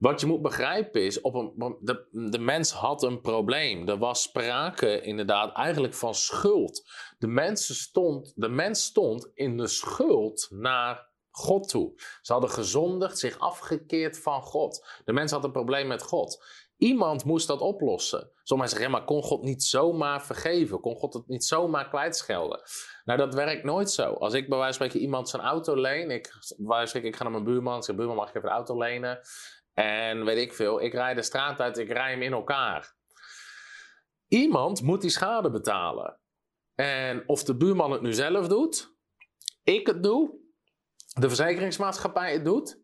Wat 0.00 0.20
je 0.20 0.26
moet 0.26 0.42
begrijpen 0.42 1.02
is, 1.02 1.20
op 1.20 1.34
een, 1.34 1.76
de, 1.80 2.08
de 2.30 2.38
mens 2.38 2.72
had 2.72 3.02
een 3.02 3.20
probleem. 3.20 3.88
Er 3.88 3.98
was 3.98 4.22
sprake 4.22 5.00
inderdaad 5.00 5.56
eigenlijk 5.56 5.94
van 5.94 6.14
schuld. 6.14 6.90
De, 7.18 7.26
mensen 7.26 7.74
stond, 7.74 8.32
de 8.36 8.48
mens 8.48 8.84
stond 8.84 9.30
in 9.34 9.56
de 9.56 9.66
schuld 9.66 10.46
naar 10.50 11.08
God 11.30 11.68
toe. 11.68 11.92
Ze 12.22 12.32
hadden 12.32 12.50
gezondigd, 12.50 13.18
zich 13.18 13.38
afgekeerd 13.38 14.18
van 14.18 14.42
God. 14.42 14.86
De 15.04 15.12
mens 15.12 15.30
had 15.30 15.44
een 15.44 15.52
probleem 15.52 15.86
met 15.86 16.02
God. 16.02 16.44
Iemand 16.76 17.24
moest 17.24 17.46
dat 17.46 17.60
oplossen. 17.60 18.30
Sommigen 18.42 18.72
zeggen, 18.72 18.90
maar 18.90 19.04
kon 19.04 19.22
God 19.22 19.42
niet 19.42 19.62
zomaar 19.62 20.22
vergeven? 20.22 20.80
Kon 20.80 20.96
God 20.96 21.14
het 21.14 21.28
niet 21.28 21.44
zomaar 21.44 21.88
kwijtschelden? 21.88 22.60
Nou, 23.04 23.18
dat 23.18 23.34
werkt 23.34 23.64
nooit 23.64 23.90
zo. 23.90 24.12
Als 24.12 24.34
ik 24.34 24.48
bij 24.48 24.58
wijze 24.58 24.78
van 24.78 24.86
spreken 24.86 25.06
iemand 25.06 25.28
zijn 25.28 25.42
auto 25.42 25.76
leen, 25.76 26.10
ik, 26.10 26.32
bij 26.56 26.88
ik 26.92 27.16
ga 27.16 27.22
naar 27.22 27.32
mijn 27.32 27.44
buurman, 27.44 27.76
ik 27.76 27.84
zeg, 27.84 27.96
buurman, 27.96 28.16
mag 28.16 28.28
ik 28.28 28.34
even 28.34 28.48
de 28.48 28.54
auto 28.54 28.78
lenen? 28.78 29.20
En 29.74 30.24
weet 30.24 30.38
ik 30.38 30.52
veel, 30.52 30.82
ik 30.82 30.92
rijd 30.92 31.16
de 31.16 31.22
straat 31.22 31.60
uit, 31.60 31.78
ik 31.78 31.92
rij 31.92 32.10
hem 32.10 32.22
in 32.22 32.32
elkaar. 32.32 32.94
Iemand 34.28 34.82
moet 34.82 35.00
die 35.00 35.10
schade 35.10 35.50
betalen. 35.50 36.20
En 36.74 37.28
of 37.28 37.44
de 37.44 37.56
buurman 37.56 37.90
het 37.90 38.02
nu 38.02 38.12
zelf 38.12 38.48
doet, 38.48 38.94
ik 39.62 39.86
het 39.86 40.02
doe, 40.02 40.38
de 41.18 41.28
verzekeringsmaatschappij 41.28 42.32
het 42.32 42.44
doet. 42.44 42.82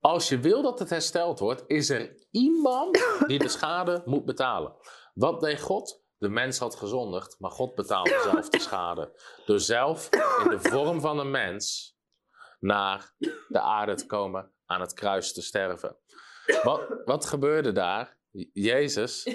Als 0.00 0.28
je 0.28 0.38
wil 0.38 0.62
dat 0.62 0.78
het 0.78 0.90
hersteld 0.90 1.38
wordt, 1.38 1.64
is 1.66 1.90
er 1.90 2.26
iemand 2.30 2.98
die 3.26 3.38
de 3.38 3.48
schade 3.48 4.02
moet 4.04 4.24
betalen. 4.24 4.74
Wat 5.14 5.40
deed 5.40 5.60
God? 5.60 6.02
De 6.18 6.28
mens 6.28 6.58
had 6.58 6.74
gezondigd, 6.74 7.36
maar 7.38 7.50
God 7.50 7.74
betaalde 7.74 8.20
zelf 8.22 8.48
de 8.48 8.60
schade. 8.60 9.20
Door 9.46 9.60
zelf 9.60 10.08
in 10.44 10.50
de 10.50 10.60
vorm 10.60 11.00
van 11.00 11.18
een 11.18 11.30
mens 11.30 11.94
naar 12.58 13.14
de 13.48 13.60
aarde 13.60 13.94
te 13.94 14.06
komen, 14.06 14.52
aan 14.70 14.80
het 14.80 14.92
kruis 14.92 15.32
te 15.32 15.42
sterven. 15.42 15.96
Wat, 16.62 17.02
wat 17.04 17.26
gebeurde 17.26 17.72
daar? 17.72 18.16
Jezus. 18.52 19.22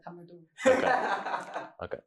Ga 0.00 0.10
maar 0.10 0.26
doen. 0.26 0.50
Oké. 0.64 1.74
Okay. 1.76 2.04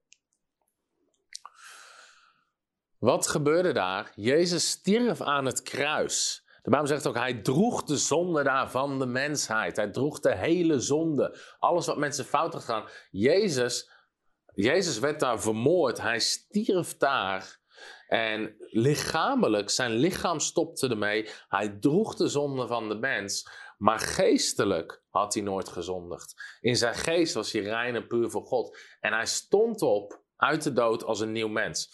Wat 2.98 3.28
gebeurde 3.28 3.72
daar? 3.72 4.12
Jezus 4.16 4.70
stierf 4.70 5.22
aan 5.22 5.46
het 5.46 5.62
kruis. 5.62 6.46
De 6.62 6.70
Bijbel 6.70 6.88
zegt 6.88 7.08
ook, 7.08 7.16
hij 7.16 7.42
droeg 7.42 7.84
de 7.84 7.98
zonde 7.98 8.44
daar 8.44 8.70
van 8.72 9.00
de 9.00 9.06
mensheid. 9.06 9.76
Hij 9.76 9.92
droeg 9.92 10.20
de 10.20 10.36
hele 10.36 10.80
zonde. 10.80 11.38
Alles 11.60 11.86
wat 11.86 11.98
mensen 11.98 12.26
fout 12.26 12.54
hadden 12.54 12.62
gedaan. 12.62 12.89
Jezus, 13.10 13.89
Jezus 14.54 15.00
werd 15.00 15.20
daar 15.20 15.42
vermoord. 15.42 16.02
Hij 16.02 16.20
stierf 16.20 16.98
daar. 16.98 17.61
En 18.12 18.55
lichamelijk, 18.72 19.70
zijn 19.70 19.91
lichaam 19.91 20.39
stopte 20.39 20.88
ermee. 20.88 21.30
Hij 21.47 21.78
droeg 21.80 22.16
de 22.16 22.28
zonde 22.28 22.68
van 22.68 22.89
de 22.89 22.95
mens. 22.95 23.49
Maar 23.78 23.99
geestelijk 23.99 25.03
had 25.09 25.34
hij 25.34 25.43
nooit 25.43 25.70
gezondigd. 25.70 26.57
In 26.62 26.76
zijn 26.76 26.95
geest 26.95 27.34
was 27.34 27.51
hij 27.51 27.62
rein 27.62 27.95
en 27.95 28.07
puur 28.07 28.30
voor 28.30 28.45
God. 28.45 28.78
En 28.99 29.14
hij 29.14 29.26
stond 29.26 29.82
op 29.82 30.22
uit 30.38 30.64
de 30.64 30.74
dood 30.74 31.03
als 31.03 31.20
een 31.20 31.32
nieuw 31.32 31.47
mens. 31.47 31.89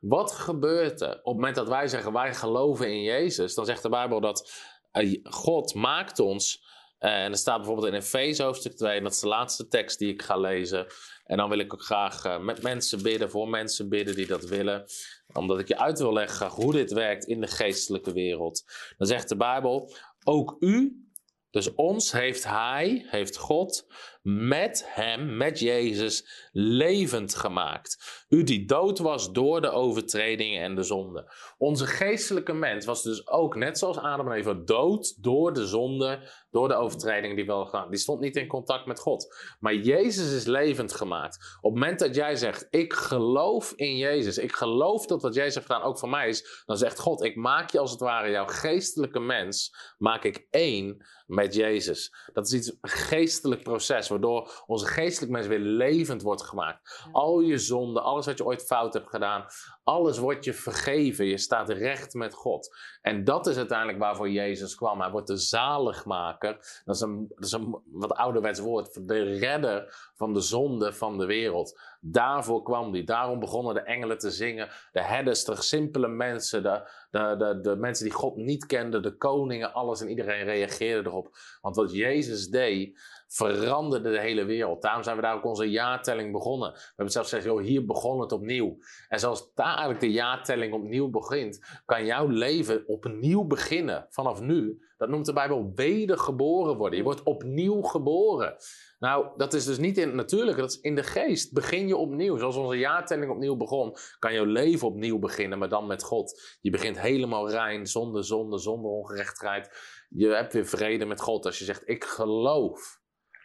Wat 0.00 0.32
gebeurt 0.32 1.00
er 1.00 1.08
op 1.10 1.24
het 1.24 1.34
moment 1.34 1.54
dat 1.54 1.68
wij 1.68 1.88
zeggen 1.88 2.12
wij 2.12 2.34
geloven 2.34 2.86
in 2.90 3.02
Jezus? 3.02 3.54
Dan 3.54 3.64
zegt 3.66 3.82
de 3.82 3.88
Bijbel 3.88 4.20
dat 4.20 4.52
eh, 4.90 5.20
God 5.22 5.74
maakt 5.74 6.18
ons. 6.18 6.64
eh, 6.98 7.24
en 7.24 7.30
er 7.30 7.36
staat 7.38 7.56
bijvoorbeeld 7.56 7.86
in 7.86 7.94
Efeze 7.94 8.42
hoofdstuk 8.42 8.76
2, 8.76 8.96
en 8.96 9.02
dat 9.02 9.12
is 9.12 9.20
de 9.20 9.26
laatste 9.26 9.68
tekst 9.68 9.98
die 9.98 10.12
ik 10.12 10.22
ga 10.22 10.36
lezen. 10.36 10.86
En 11.24 11.36
dan 11.36 11.48
wil 11.48 11.58
ik 11.58 11.74
ook 11.74 11.82
graag 11.82 12.24
eh, 12.24 12.38
met 12.38 12.62
mensen 12.62 13.02
bidden, 13.02 13.30
voor 13.30 13.48
mensen 13.48 13.88
bidden 13.88 14.14
die 14.14 14.26
dat 14.26 14.44
willen. 14.44 14.84
Omdat 15.32 15.58
ik 15.58 15.68
je 15.68 15.78
uit 15.78 15.98
wil 15.98 16.12
leggen 16.12 16.48
hoe 16.48 16.72
dit 16.72 16.92
werkt 16.92 17.24
in 17.24 17.40
de 17.40 17.46
geestelijke 17.46 18.12
wereld. 18.12 18.64
Dan 18.96 19.06
zegt 19.06 19.28
de 19.28 19.36
Bijbel, 19.36 19.94
ook 20.24 20.56
u, 20.58 21.06
dus 21.50 21.74
ons 21.74 22.12
heeft 22.12 22.44
Hij, 22.44 23.06
heeft 23.08 23.36
God, 23.36 23.86
met 24.22 24.84
Hem, 24.86 25.36
met 25.36 25.58
Jezus, 25.58 26.48
levend 26.52 27.34
gemaakt. 27.34 28.24
U 28.28 28.42
die 28.42 28.64
dood 28.64 28.98
was 28.98 29.32
door 29.32 29.60
de 29.60 29.70
overtredingen 29.70 30.62
en 30.62 30.74
de 30.74 30.82
zonde. 30.82 31.32
Onze 31.58 31.86
geestelijke 31.86 32.52
mens 32.52 32.84
was 32.84 33.02
dus 33.02 33.28
ook, 33.28 33.56
net 33.56 33.78
zoals 33.78 33.98
Adam 33.98 34.30
en 34.30 34.36
Eva, 34.36 34.54
dood 34.54 35.22
door 35.22 35.52
de 35.52 35.66
zonde, 35.66 36.28
door 36.50 36.68
de 36.68 36.74
overtredingen 36.74 37.36
die 37.36 37.46
wel 37.46 37.64
gedaan. 37.64 37.90
Die 37.90 37.98
stond 37.98 38.20
niet 38.20 38.36
in 38.36 38.46
contact 38.46 38.86
met 38.86 39.00
God. 39.00 39.36
Maar 39.60 39.74
Jezus 39.74 40.32
is 40.32 40.44
levend 40.44 40.92
gemaakt. 40.92 41.56
Op 41.60 41.70
het 41.70 41.80
moment 41.80 41.98
dat 41.98 42.14
jij 42.14 42.36
zegt, 42.36 42.66
ik 42.70 42.92
geloof 42.92 43.72
in 43.76 43.96
Jezus, 43.96 44.38
ik 44.38 44.52
geloof 44.52 45.06
dat 45.06 45.22
wat 45.22 45.34
Jezus 45.34 45.54
heeft 45.54 45.66
gedaan 45.66 45.82
ook 45.82 45.98
voor 45.98 46.08
mij 46.08 46.28
is, 46.28 46.62
dan 46.66 46.76
zegt 46.76 46.98
God, 46.98 47.24
ik 47.24 47.36
maak 47.36 47.70
je 47.70 47.78
als 47.78 47.90
het 47.90 48.00
ware, 48.00 48.30
jouw 48.30 48.46
geestelijke 48.46 49.20
mens, 49.20 49.74
maak 49.98 50.24
ik 50.24 50.46
één 50.50 51.06
met 51.26 51.54
Jezus. 51.54 52.14
Dat 52.32 52.46
is 52.46 52.52
iets, 52.52 52.72
geestelijk 52.80 53.62
proces, 53.62 54.08
waardoor 54.12 54.64
onze 54.66 54.86
geestelijke 54.86 55.34
mens 55.34 55.46
weer 55.46 55.58
levend 55.58 56.22
wordt 56.22 56.42
gemaakt. 56.42 57.06
Al 57.12 57.40
je 57.40 57.58
zonden, 57.58 58.02
alles 58.02 58.26
wat 58.26 58.38
je 58.38 58.44
ooit 58.44 58.64
fout 58.64 58.92
hebt 58.92 59.08
gedaan, 59.08 59.46
alles 59.84 60.18
wordt 60.18 60.44
je 60.44 60.52
vergeven. 60.52 61.26
Je 61.26 61.38
staat 61.38 61.68
recht 61.68 62.14
met 62.14 62.34
God. 62.34 62.76
En 63.00 63.24
dat 63.24 63.46
is 63.46 63.56
uiteindelijk 63.56 63.98
waarvoor 63.98 64.30
Jezus 64.30 64.74
kwam. 64.74 65.00
Hij 65.00 65.10
wordt 65.10 65.26
de 65.26 65.36
zaligmaker. 65.36 66.80
Dat 66.84 66.94
is 66.94 67.00
een, 67.00 67.26
dat 67.28 67.44
is 67.44 67.52
een 67.52 67.80
wat 67.92 68.12
ouderwets 68.12 68.60
woord. 68.60 69.08
De 69.08 69.22
redder 69.22 70.10
van 70.14 70.32
de 70.32 70.40
zonde 70.40 70.92
van 70.92 71.18
de 71.18 71.26
wereld. 71.26 71.80
Daarvoor 72.04 72.62
kwam 72.62 72.92
hij. 72.92 73.04
Daarom 73.04 73.38
begonnen 73.38 73.74
de 73.74 73.80
engelen 73.80 74.18
te 74.18 74.30
zingen. 74.30 74.68
De 74.92 75.02
herders, 75.02 75.44
de 75.44 75.62
simpele 75.62 76.08
mensen, 76.08 76.62
de, 76.62 76.90
de, 77.10 77.34
de, 77.38 77.60
de 77.60 77.76
mensen 77.76 78.04
die 78.04 78.14
God 78.14 78.36
niet 78.36 78.66
kenden, 78.66 79.02
de 79.02 79.16
koningen, 79.16 79.72
alles 79.72 80.00
en 80.00 80.08
iedereen 80.08 80.44
reageerde 80.44 81.08
erop. 81.08 81.36
Want 81.60 81.76
wat 81.76 81.92
Jezus 81.92 82.48
deed, 82.48 83.00
veranderde 83.28 84.10
de 84.10 84.20
hele 84.20 84.44
wereld. 84.44 84.82
Daarom 84.82 85.02
zijn 85.02 85.16
we 85.16 85.22
daar 85.22 85.34
ook 85.34 85.44
onze 85.44 85.70
jaartelling 85.70 86.32
begonnen. 86.32 86.72
We 86.72 86.78
hebben 86.86 87.12
zelfs 87.12 87.28
gezegd, 87.28 87.48
joh, 87.48 87.62
hier 87.62 87.84
begon 87.84 88.20
het 88.20 88.32
opnieuw. 88.32 88.76
En 89.08 89.20
zoals 89.20 89.54
daar 89.54 89.66
eigenlijk 89.66 90.00
de 90.00 90.12
jaartelling 90.12 90.72
opnieuw 90.72 91.10
begint, 91.10 91.80
kan 91.84 92.04
jouw 92.04 92.26
leven 92.26 92.86
opnieuw 92.86 93.44
beginnen 93.44 94.06
vanaf 94.08 94.40
nu. 94.40 94.90
Dat 95.02 95.10
noemt 95.10 95.26
de 95.26 95.32
Bijbel 95.32 95.72
wedergeboren 95.74 96.76
worden. 96.76 96.98
Je 96.98 97.04
wordt 97.04 97.22
opnieuw 97.22 97.80
geboren. 97.80 98.56
Nou, 98.98 99.26
dat 99.36 99.54
is 99.54 99.64
dus 99.64 99.78
niet 99.78 99.98
in 99.98 100.06
het 100.06 100.14
natuurlijke, 100.14 100.60
dat 100.60 100.70
is 100.70 100.80
in 100.80 100.94
de 100.94 101.02
geest. 101.02 101.52
Begin 101.52 101.88
je 101.88 101.96
opnieuw. 101.96 102.36
Zoals 102.36 102.56
onze 102.56 102.78
jaartelling 102.78 103.30
opnieuw 103.30 103.56
begon, 103.56 103.96
kan 104.18 104.32
jouw 104.32 104.44
leven 104.44 104.88
opnieuw 104.88 105.18
beginnen, 105.18 105.58
maar 105.58 105.68
dan 105.68 105.86
met 105.86 106.02
God. 106.02 106.58
Je 106.60 106.70
begint 106.70 107.00
helemaal 107.00 107.50
rein, 107.50 107.86
zonder 107.86 108.24
zonde, 108.24 108.58
zonder 108.58 108.90
ongerechtigheid. 108.90 109.70
Je 110.08 110.28
hebt 110.28 110.52
weer 110.52 110.66
vrede 110.66 111.04
met 111.04 111.20
God 111.20 111.46
als 111.46 111.58
je 111.58 111.64
zegt, 111.64 111.88
ik 111.88 112.04
geloof. 112.04 113.00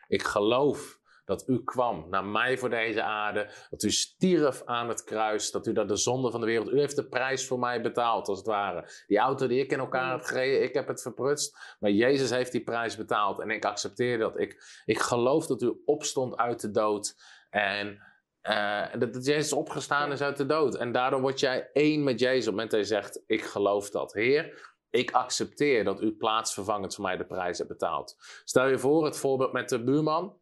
Ik 0.07 0.23
geloof 0.23 0.96
dat 1.27 1.47
u 1.47 1.63
kwam 1.63 2.05
naar 2.09 2.25
mij 2.25 2.57
voor 2.57 2.69
deze 2.69 3.03
aarde, 3.03 3.49
dat 3.69 3.83
u 3.83 3.91
stierf 3.91 4.61
aan 4.65 4.87
het 4.87 5.03
kruis, 5.03 5.51
dat 5.51 5.67
u 5.67 5.73
dat 5.73 5.87
de 5.87 5.95
zonde 5.95 6.31
van 6.31 6.39
de 6.39 6.45
wereld, 6.45 6.71
u 6.71 6.79
heeft 6.79 6.95
de 6.95 7.07
prijs 7.07 7.47
voor 7.47 7.59
mij 7.59 7.81
betaald 7.81 8.27
als 8.27 8.37
het 8.37 8.47
ware. 8.47 8.89
Die 9.07 9.17
auto 9.17 9.47
die 9.47 9.63
ik 9.63 9.71
in 9.71 9.79
elkaar 9.79 10.11
heb 10.11 10.23
gereden, 10.23 10.63
ik 10.63 10.73
heb 10.73 10.87
het 10.87 11.01
verprutst, 11.01 11.75
maar 11.79 11.91
Jezus 11.91 12.29
heeft 12.29 12.51
die 12.51 12.63
prijs 12.63 12.97
betaald 12.97 13.39
en 13.39 13.49
ik 13.49 13.65
accepteer 13.65 14.17
dat. 14.17 14.39
Ik, 14.39 14.81
ik 14.85 14.99
geloof 14.99 15.47
dat 15.47 15.61
u 15.61 15.81
opstond 15.85 16.37
uit 16.37 16.61
de 16.61 16.71
dood 16.71 17.15
en 17.49 18.03
uh, 18.43 18.85
dat, 18.99 19.13
dat 19.13 19.25
Jezus 19.25 19.53
opgestaan 19.53 20.11
is 20.11 20.21
uit 20.21 20.37
de 20.37 20.45
dood. 20.45 20.75
En 20.75 20.91
daardoor 20.91 21.21
word 21.21 21.39
jij 21.39 21.69
één 21.73 22.03
met 22.03 22.19
Jezus 22.19 22.39
op 22.39 22.45
het 22.45 22.53
moment 22.53 22.71
dat 22.71 22.79
je 22.79 22.85
zegt, 22.85 23.23
ik 23.25 23.43
geloof 23.43 23.89
dat. 23.89 24.13
Heer, 24.13 24.75
ik 24.89 25.11
accepteer 25.11 25.83
dat 25.83 26.01
u 26.01 26.11
plaatsvervangend 26.11 26.95
voor 26.95 27.03
mij 27.03 27.17
de 27.17 27.25
prijs 27.25 27.57
hebt 27.57 27.69
betaald. 27.69 28.15
Stel 28.43 28.67
je 28.67 28.77
voor 28.77 29.05
het 29.05 29.17
voorbeeld 29.17 29.53
met 29.53 29.69
de 29.69 29.83
buurman 29.83 30.39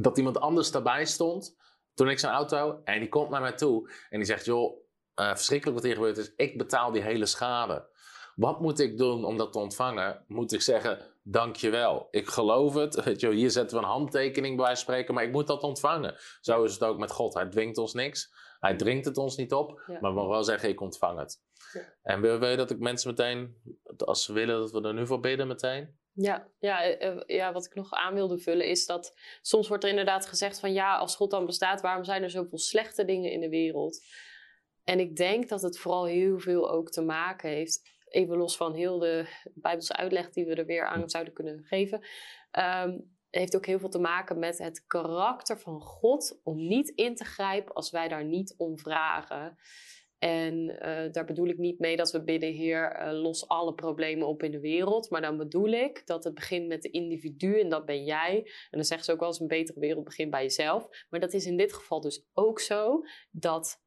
dat 0.00 0.18
iemand 0.18 0.40
anders 0.40 0.70
daarbij 0.70 1.04
stond 1.04 1.56
toen 1.94 2.08
ik 2.08 2.18
zijn 2.18 2.32
auto 2.32 2.80
en 2.84 3.00
die 3.00 3.08
komt 3.08 3.30
naar 3.30 3.40
mij 3.40 3.52
toe 3.52 3.90
en 4.10 4.18
die 4.18 4.26
zegt: 4.26 4.44
Joh, 4.44 4.76
uh, 5.20 5.34
verschrikkelijk 5.34 5.76
wat 5.76 5.86
hier 5.86 5.94
gebeurd 5.94 6.16
is, 6.16 6.32
ik 6.36 6.58
betaal 6.58 6.92
die 6.92 7.02
hele 7.02 7.26
schade. 7.26 7.88
Wat 8.34 8.60
moet 8.60 8.78
ik 8.78 8.98
doen 8.98 9.24
om 9.24 9.36
dat 9.36 9.52
te 9.52 9.58
ontvangen? 9.58 10.24
Moet 10.26 10.52
ik 10.52 10.62
zeggen: 10.62 10.98
Dankjewel, 11.22 12.08
ik 12.10 12.28
geloof 12.28 12.74
het. 12.74 12.94
Weet 13.04 13.20
je, 13.20 13.30
hier 13.30 13.50
zetten 13.50 13.78
we 13.78 13.82
een 13.82 13.90
handtekening 13.90 14.56
bij 14.56 14.74
spreken, 14.74 15.14
maar 15.14 15.24
ik 15.24 15.32
moet 15.32 15.46
dat 15.46 15.62
ontvangen. 15.62 16.16
Zo 16.40 16.62
is 16.62 16.72
het 16.72 16.82
ook 16.82 16.98
met 16.98 17.10
God. 17.10 17.34
Hij 17.34 17.48
dwingt 17.48 17.78
ons 17.78 17.94
niks. 17.94 18.34
Hij 18.60 18.76
dringt 18.76 19.04
het 19.04 19.16
ons 19.16 19.36
niet 19.36 19.52
op, 19.52 19.82
ja. 19.86 19.98
maar 20.00 20.10
we 20.10 20.16
mogen 20.16 20.30
wel 20.30 20.44
zeggen: 20.44 20.68
Ik 20.68 20.80
ontvang 20.80 21.18
het. 21.18 21.42
Ja. 21.72 21.80
En 22.02 22.20
wil, 22.20 22.38
wil 22.38 22.48
je 22.50 22.56
dat 22.56 22.70
ik 22.70 22.78
mensen 22.78 23.10
meteen, 23.10 23.56
als 23.96 24.24
ze 24.24 24.32
willen, 24.32 24.60
dat 24.60 24.70
we 24.70 24.80
er 24.80 24.94
nu 24.94 25.06
voor 25.06 25.20
bidden 25.20 25.46
meteen? 25.46 25.98
Ja, 26.20 26.48
ja, 26.58 26.96
ja, 27.26 27.52
wat 27.52 27.66
ik 27.66 27.74
nog 27.74 27.92
aan 27.92 28.14
wilde 28.14 28.38
vullen 28.38 28.66
is 28.66 28.86
dat 28.86 29.14
soms 29.40 29.68
wordt 29.68 29.84
er 29.84 29.90
inderdaad 29.90 30.26
gezegd 30.26 30.60
van 30.60 30.72
ja, 30.72 30.96
als 30.96 31.16
God 31.16 31.30
dan 31.30 31.46
bestaat, 31.46 31.80
waarom 31.80 32.04
zijn 32.04 32.22
er 32.22 32.30
zoveel 32.30 32.58
slechte 32.58 33.04
dingen 33.04 33.30
in 33.30 33.40
de 33.40 33.48
wereld? 33.48 34.04
En 34.84 35.00
ik 35.00 35.16
denk 35.16 35.48
dat 35.48 35.62
het 35.62 35.78
vooral 35.78 36.06
heel 36.06 36.38
veel 36.38 36.70
ook 36.70 36.90
te 36.90 37.02
maken 37.02 37.48
heeft, 37.48 37.90
even 38.08 38.36
los 38.36 38.56
van 38.56 38.74
heel 38.74 38.98
de 38.98 39.26
Bijbelse 39.54 39.96
uitleg 39.96 40.30
die 40.30 40.46
we 40.46 40.54
er 40.54 40.66
weer 40.66 40.86
aan 40.86 41.10
zouden 41.10 41.32
kunnen 41.32 41.64
geven, 41.64 42.06
um, 42.58 43.16
heeft 43.30 43.56
ook 43.56 43.66
heel 43.66 43.78
veel 43.78 43.88
te 43.88 43.98
maken 43.98 44.38
met 44.38 44.58
het 44.58 44.86
karakter 44.86 45.58
van 45.58 45.80
God 45.80 46.40
om 46.42 46.56
niet 46.56 46.88
in 46.88 47.14
te 47.14 47.24
grijpen 47.24 47.74
als 47.74 47.90
wij 47.90 48.08
daar 48.08 48.24
niet 48.24 48.54
om 48.56 48.78
vragen. 48.78 49.58
En 50.18 50.54
uh, 50.54 51.12
daar 51.12 51.24
bedoel 51.24 51.46
ik 51.46 51.58
niet 51.58 51.78
mee 51.78 51.96
dat 51.96 52.10
we 52.10 52.24
bidden, 52.24 52.52
Heer, 52.52 53.06
uh, 53.06 53.20
los 53.20 53.48
alle 53.48 53.74
problemen 53.74 54.26
op 54.26 54.42
in 54.42 54.50
de 54.50 54.60
wereld. 54.60 55.10
Maar 55.10 55.20
dan 55.20 55.36
bedoel 55.36 55.68
ik 55.68 56.06
dat 56.06 56.24
het 56.24 56.34
begint 56.34 56.66
met 56.66 56.82
de 56.82 56.90
individu 56.90 57.60
en 57.60 57.68
dat 57.68 57.84
ben 57.84 58.04
jij. 58.04 58.36
En 58.44 58.78
dan 58.78 58.84
zeggen 58.84 59.06
ze 59.06 59.12
ook 59.12 59.18
wel 59.20 59.28
eens 59.28 59.40
een 59.40 59.46
betere 59.46 59.80
wereld 59.80 60.04
begint 60.04 60.30
bij 60.30 60.42
jezelf. 60.42 60.88
Maar 61.08 61.20
dat 61.20 61.32
is 61.32 61.46
in 61.46 61.56
dit 61.56 61.72
geval 61.72 62.00
dus 62.00 62.24
ook 62.32 62.60
zo 62.60 63.02
dat 63.30 63.82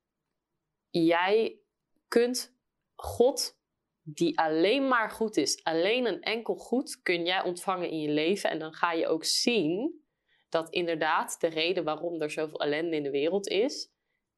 jij 0.90 1.60
kunt 2.08 2.56
God, 2.96 3.60
die 4.02 4.40
alleen 4.40 4.88
maar 4.88 5.10
goed 5.10 5.38
is, 5.38 5.64
alleen 5.64 6.06
een 6.06 6.22
enkel 6.22 6.56
goed, 6.56 7.02
kun 7.02 7.26
jij 7.26 7.44
ontvangen 7.44 7.90
in 7.90 8.00
je 8.00 8.10
leven. 8.10 8.50
En 8.50 8.60
dan 8.60 8.74
ga 8.74 8.92
je 8.92 9.08
ook 9.08 9.26
zien 9.26 10.04
dat 10.50 10.70
inderdaad 10.70 11.40
de 11.40 11.48
reden 11.48 11.84
waarom 11.84 12.22
er 12.22 12.32
zoveel 12.32 12.60
ellende 12.60 12.96
in 12.96 13.04
de 13.04 13.12
wereld 13.12 13.48
is, 13.48 13.91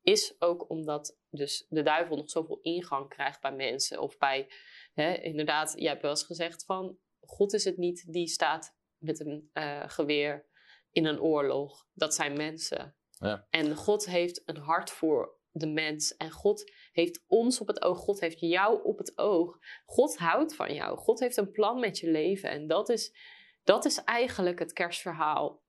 is 0.03 0.35
ook 0.39 0.69
omdat 0.69 1.17
dus 1.29 1.65
de 1.69 1.81
duivel 1.81 2.15
nog 2.15 2.29
zoveel 2.29 2.59
ingang 2.61 3.09
krijgt 3.09 3.41
bij 3.41 3.55
mensen. 3.55 4.01
Of 4.01 4.17
bij, 4.17 4.51
hè, 4.93 5.13
inderdaad, 5.13 5.73
jij 5.75 5.89
hebt 5.89 6.01
wel 6.01 6.11
eens 6.11 6.23
gezegd 6.23 6.65
van, 6.65 6.97
God 7.19 7.53
is 7.53 7.63
het 7.63 7.77
niet 7.77 8.13
die 8.13 8.27
staat 8.27 8.75
met 8.97 9.19
een 9.19 9.49
uh, 9.53 9.83
geweer 9.87 10.47
in 10.91 11.05
een 11.05 11.21
oorlog. 11.21 11.87
Dat 11.93 12.15
zijn 12.15 12.37
mensen. 12.37 12.95
Ja. 13.09 13.47
En 13.49 13.75
God 13.75 14.05
heeft 14.05 14.41
een 14.45 14.57
hart 14.57 14.89
voor 14.89 15.37
de 15.51 15.67
mens. 15.67 16.15
En 16.15 16.31
God 16.31 16.71
heeft 16.91 17.23
ons 17.27 17.59
op 17.59 17.67
het 17.67 17.81
oog. 17.81 17.97
God 17.97 18.19
heeft 18.19 18.39
jou 18.39 18.83
op 18.83 18.97
het 18.97 19.17
oog. 19.17 19.59
God 19.85 20.17
houdt 20.17 20.55
van 20.55 20.73
jou. 20.73 20.97
God 20.97 21.19
heeft 21.19 21.37
een 21.37 21.51
plan 21.51 21.79
met 21.79 21.99
je 21.99 22.11
leven. 22.11 22.49
En 22.49 22.67
dat 22.67 22.89
is, 22.89 23.15
dat 23.63 23.85
is 23.85 24.03
eigenlijk 24.03 24.59
het 24.59 24.73
kerstverhaal. 24.73 25.61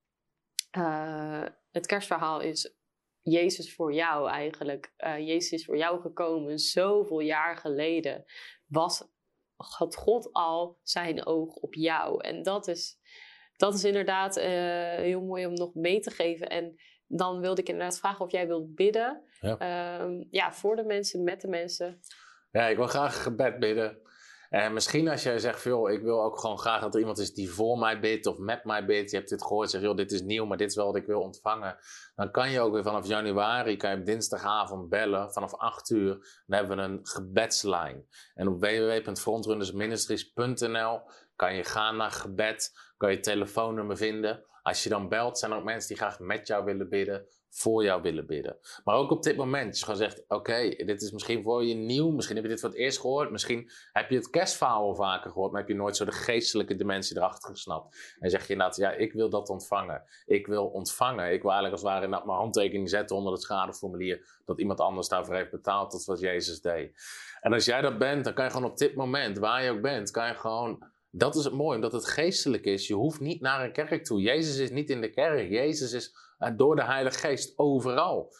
Uh, 0.76 1.44
het 1.70 1.86
kerstverhaal 1.86 2.40
is 2.40 2.74
Jezus 3.24 3.74
voor 3.74 3.92
jou 3.92 4.28
eigenlijk. 4.28 4.92
Uh, 4.98 5.18
Jezus 5.18 5.52
is 5.52 5.64
voor 5.64 5.76
jou 5.76 6.00
gekomen 6.00 6.58
zoveel 6.58 7.20
jaar 7.20 7.56
geleden. 7.56 8.24
Was, 8.66 9.08
had 9.56 9.96
God 9.96 10.32
al 10.32 10.78
zijn 10.82 11.26
oog 11.26 11.54
op 11.54 11.74
jou. 11.74 12.24
En 12.24 12.42
dat 12.42 12.68
is, 12.68 12.98
dat 13.56 13.74
is 13.74 13.84
inderdaad 13.84 14.36
uh, 14.36 14.44
heel 14.94 15.20
mooi 15.20 15.46
om 15.46 15.54
nog 15.54 15.74
mee 15.74 16.00
te 16.00 16.10
geven. 16.10 16.48
En 16.48 16.74
dan 17.06 17.40
wilde 17.40 17.60
ik 17.60 17.68
inderdaad 17.68 17.98
vragen 17.98 18.24
of 18.24 18.32
jij 18.32 18.46
wilt 18.46 18.74
bidden. 18.74 19.22
Ja, 19.40 20.00
um, 20.00 20.26
ja 20.30 20.52
voor 20.52 20.76
de 20.76 20.84
mensen, 20.84 21.22
met 21.22 21.40
de 21.40 21.48
mensen. 21.48 22.00
Ja, 22.50 22.66
ik 22.66 22.76
wil 22.76 22.86
graag 22.86 23.22
gebed 23.22 23.58
bidden. 23.58 24.02
En 24.54 24.72
misschien 24.72 25.08
als 25.08 25.22
jij 25.22 25.38
zegt, 25.38 25.62
joh, 25.62 25.90
ik 25.90 26.02
wil 26.02 26.22
ook 26.22 26.38
gewoon 26.38 26.58
graag 26.58 26.80
dat 26.80 26.94
er 26.94 27.00
iemand 27.00 27.18
is 27.18 27.34
die 27.34 27.50
voor 27.50 27.78
mij 27.78 28.00
bidt 28.00 28.26
of 28.26 28.38
met 28.38 28.64
mij 28.64 28.84
bidt. 28.84 29.10
Je 29.10 29.16
hebt 29.16 29.28
dit 29.28 29.42
gehoord, 29.42 29.70
zeg, 29.70 29.80
joh, 29.80 29.96
dit 29.96 30.12
is 30.12 30.22
nieuw, 30.22 30.44
maar 30.44 30.56
dit 30.56 30.68
is 30.68 30.76
wel 30.76 30.86
wat 30.86 30.96
ik 30.96 31.06
wil 31.06 31.20
ontvangen. 31.20 31.76
Dan 32.14 32.30
kan 32.30 32.50
je 32.50 32.60
ook 32.60 32.72
weer 32.72 32.82
vanaf 32.82 33.06
januari, 33.06 33.76
kan 33.76 33.90
je 33.90 33.96
op 33.96 34.04
dinsdagavond 34.04 34.88
bellen, 34.88 35.32
vanaf 35.32 35.54
8 35.54 35.90
uur. 35.90 36.42
Dan 36.46 36.58
hebben 36.58 36.76
we 36.76 36.82
een 36.82 37.00
gebedslijn. 37.02 38.06
En 38.34 38.48
op 38.48 38.60
www.frontrunnersministries.nl 38.60 41.00
Kan 41.36 41.54
je 41.54 41.64
gaan 41.64 41.96
naar 41.96 42.10
gebed? 42.10 42.72
Kan 42.96 43.10
je 43.10 43.20
telefoonnummer 43.20 43.96
vinden? 43.96 44.44
Als 44.62 44.82
je 44.82 44.88
dan 44.88 45.08
belt, 45.08 45.38
zijn 45.38 45.50
er 45.50 45.56
ook 45.56 45.64
mensen 45.64 45.88
die 45.88 45.96
graag 45.96 46.18
met 46.18 46.46
jou 46.46 46.64
willen 46.64 46.88
bidden, 46.88 47.26
voor 47.54 47.84
jou 47.84 48.02
willen 48.02 48.26
bidden. 48.26 48.56
Maar 48.84 48.94
ook 48.96 49.10
op 49.10 49.22
dit 49.22 49.36
moment, 49.36 49.68
als 49.68 49.78
je 49.78 49.84
gewoon 49.84 50.00
zegt: 50.00 50.24
Oké, 50.28 50.68
dit 50.68 51.02
is 51.02 51.10
misschien 51.10 51.42
voor 51.42 51.64
je 51.64 51.74
nieuw, 51.74 52.10
misschien 52.10 52.36
heb 52.36 52.44
je 52.44 52.50
dit 52.50 52.60
voor 52.60 52.68
het 52.68 52.78
eerst 52.78 53.00
gehoord, 53.00 53.30
misschien 53.30 53.70
heb 53.92 54.10
je 54.10 54.16
het 54.16 54.30
kerstverhaal 54.30 54.82
al 54.82 54.94
vaker 54.94 55.30
gehoord, 55.30 55.52
maar 55.52 55.60
heb 55.60 55.70
je 55.70 55.76
nooit 55.76 55.96
zo 55.96 56.04
de 56.04 56.12
geestelijke 56.12 56.76
dimensie 56.76 57.16
erachter 57.16 57.50
gesnapt. 57.50 58.16
En 58.20 58.30
zeg 58.30 58.46
je 58.46 58.52
inderdaad: 58.52 58.76
Ja, 58.76 58.90
ik 58.90 59.12
wil 59.12 59.30
dat 59.30 59.48
ontvangen. 59.48 60.02
Ik 60.26 60.46
wil 60.46 60.66
ontvangen. 60.66 61.32
Ik 61.32 61.42
wil 61.42 61.50
eigenlijk 61.50 61.82
als 61.82 61.82
het 61.82 61.90
ware 61.90 62.08
mijn 62.08 62.38
handtekening 62.38 62.88
zetten 62.90 63.16
onder 63.16 63.32
het 63.32 63.42
schadeformulier 63.42 64.26
dat 64.44 64.60
iemand 64.60 64.80
anders 64.80 65.08
daarvoor 65.08 65.34
heeft 65.34 65.50
betaald, 65.50 65.92
dat 65.92 66.04
wat 66.04 66.20
Jezus 66.20 66.60
deed. 66.60 66.92
En 67.40 67.52
als 67.52 67.64
jij 67.64 67.80
dat 67.80 67.98
bent, 67.98 68.24
dan 68.24 68.34
kan 68.34 68.44
je 68.44 68.50
gewoon 68.50 68.70
op 68.70 68.78
dit 68.78 68.94
moment, 68.94 69.38
waar 69.38 69.64
je 69.64 69.70
ook 69.70 69.80
bent, 69.80 70.10
kan 70.10 70.26
je 70.26 70.34
gewoon 70.34 70.92
dat 71.16 71.34
is 71.34 71.44
het 71.44 71.52
mooie, 71.52 71.74
omdat 71.74 71.92
het 71.92 72.06
geestelijk 72.06 72.64
is. 72.64 72.86
Je 72.86 72.94
hoeft 72.94 73.20
niet 73.20 73.40
naar 73.40 73.64
een 73.64 73.72
kerk 73.72 74.04
toe. 74.04 74.20
Jezus 74.20 74.56
is 74.56 74.70
niet 74.70 74.90
in 74.90 75.00
de 75.00 75.10
kerk. 75.10 75.48
Jezus 75.48 75.92
is 75.92 76.16
eh, 76.38 76.50
door 76.56 76.76
de 76.76 76.84
Heilige 76.84 77.18
Geest 77.18 77.58
overal. 77.58 78.32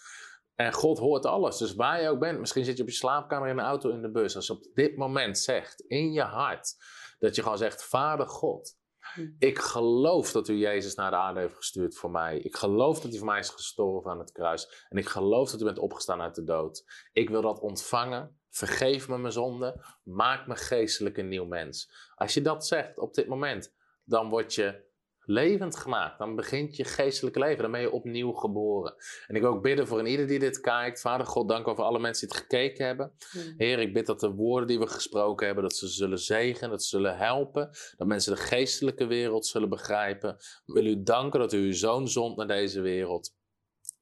En 0.55 0.73
God 0.73 0.99
hoort 0.99 1.27
alles. 1.27 1.59
Dus 1.59 1.75
waar 1.75 2.03
je 2.03 2.09
ook 2.09 2.19
bent, 2.19 2.39
misschien 2.39 2.65
zit 2.65 2.77
je 2.77 2.83
op 2.83 2.89
je 2.89 2.95
slaapkamer 2.95 3.49
in 3.49 3.57
de 3.57 3.63
auto 3.63 3.91
in 3.91 4.03
de 4.03 4.11
bus. 4.11 4.37
Als 4.37 4.47
je 4.47 4.53
op 4.53 4.65
dit 4.75 4.97
moment 4.97 5.39
zegt, 5.39 5.81
in 5.81 6.13
je 6.13 6.23
hart, 6.23 6.77
dat 7.19 7.35
je 7.35 7.43
gewoon 7.43 7.59
zegt: 7.59 7.85
Vader 7.85 8.27
God, 8.27 8.77
hm. 8.99 9.29
ik 9.39 9.59
geloof 9.59 10.33
dat 10.33 10.49
u 10.49 10.55
Jezus 10.55 10.95
naar 10.95 11.11
de 11.11 11.17
aarde 11.17 11.41
heeft 11.41 11.57
gestuurd 11.57 11.97
voor 11.97 12.11
mij. 12.11 12.39
Ik 12.39 12.57
geloof 12.57 13.01
dat 13.01 13.11
hij 13.11 13.19
voor 13.19 13.29
mij 13.29 13.39
is 13.39 13.49
gestorven 13.49 14.11
aan 14.11 14.19
het 14.19 14.33
kruis. 14.33 14.87
En 14.89 14.99
ik 14.99 15.09
geloof 15.09 15.51
dat 15.51 15.61
u 15.61 15.65
bent 15.65 15.79
opgestaan 15.79 16.21
uit 16.21 16.35
de 16.35 16.45
dood. 16.45 16.85
Ik 17.13 17.29
wil 17.31 17.43
dat 17.43 17.61
ontvangen. 17.61 18.39
Vergeef 18.55 19.09
me 19.09 19.19
mijn 19.19 19.33
zonde. 19.33 19.85
Maak 20.03 20.47
me 20.47 20.57
geestelijk 20.57 21.19
een 21.19 21.29
nieuw 21.29 21.45
mens. 21.45 21.91
Als 22.15 22.35
je 22.35 22.43
dat 22.43 22.67
zegt 22.67 22.99
op 22.99 23.15
dit 23.15 23.27
moment, 23.27 23.75
dan 24.05 24.29
word 24.29 24.55
je 24.55 24.83
levend 25.21 25.77
gemaakt. 25.77 26.19
Dan 26.19 26.37
begint 26.37 26.77
je 26.77 26.85
geestelijke 26.85 27.39
leven. 27.39 27.63
Dan 27.63 27.71
ben 27.71 27.81
je 27.81 27.91
opnieuw 27.91 28.33
geboren. 28.33 28.95
En 29.27 29.35
ik 29.35 29.41
wil 29.41 29.51
ook 29.51 29.63
bidden 29.63 29.87
voor 29.87 30.09
ieder 30.09 30.27
die 30.27 30.39
dit 30.39 30.61
kijkt. 30.61 31.01
Vader 31.01 31.27
God, 31.27 31.49
dank 31.49 31.69
over 31.69 31.85
alle 31.85 31.99
mensen 31.99 32.29
die 32.29 32.37
het 32.37 32.47
gekeken 32.47 32.87
hebben. 32.87 33.13
Heer, 33.57 33.79
ik 33.79 33.93
bid 33.93 34.07
dat 34.07 34.21
de 34.21 34.31
woorden 34.31 34.69
die 34.69 34.79
we 34.79 34.87
gesproken 34.87 35.47
hebben, 35.47 35.65
dat 35.65 35.77
ze 35.77 35.89
zullen 35.89 36.19
zegenen, 36.19 36.71
dat 36.71 36.83
ze 36.83 36.89
zullen 36.89 37.17
helpen. 37.17 37.71
Dat 37.97 38.07
mensen 38.07 38.35
de 38.35 38.41
geestelijke 38.41 39.07
wereld 39.07 39.47
zullen 39.47 39.69
begrijpen. 39.69 40.37
We 40.65 40.73
willen 40.73 40.91
u 40.91 41.03
danken 41.03 41.41
dat 41.41 41.53
u 41.53 41.59
uw 41.59 41.73
zoon 41.73 42.09
zond 42.09 42.37
naar 42.37 42.47
deze 42.49 42.81
wereld. 42.81 43.35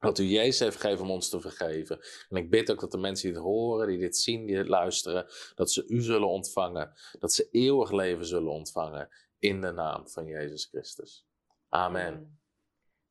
Dat 0.03 0.18
u 0.18 0.24
Jezus 0.24 0.59
heeft 0.59 0.80
gegeven 0.80 1.05
om 1.05 1.11
ons 1.11 1.28
te 1.28 1.40
vergeven. 1.40 2.00
En 2.28 2.36
ik 2.36 2.50
bid 2.50 2.70
ook 2.70 2.80
dat 2.80 2.90
de 2.90 2.98
mensen 2.98 3.28
die 3.28 3.36
het 3.36 3.46
horen, 3.46 3.88
die 3.88 3.98
dit 3.98 4.16
zien, 4.16 4.46
die 4.46 4.57
dit 4.57 4.68
luisteren, 4.68 5.26
dat 5.55 5.70
ze 5.70 5.86
u 5.86 6.00
zullen 6.00 6.28
ontvangen. 6.28 6.92
Dat 7.18 7.32
ze 7.32 7.48
eeuwig 7.50 7.90
leven 7.90 8.26
zullen 8.26 8.53
ontvangen. 8.53 9.09
In 9.38 9.61
de 9.61 9.72
naam 9.72 10.09
van 10.09 10.26
Jezus 10.26 10.64
Christus. 10.64 11.26
Amen. 11.68 12.40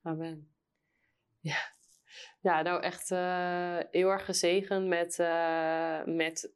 Amen. 0.02 0.52
Ja. 1.40 1.74
Ja, 2.42 2.62
nou 2.62 2.82
echt 2.82 3.10
heel 3.92 4.10
erg 4.10 4.26
gezegend 4.26 4.88
met, 4.88 5.18
uh, 5.20 6.04
met 6.06 6.54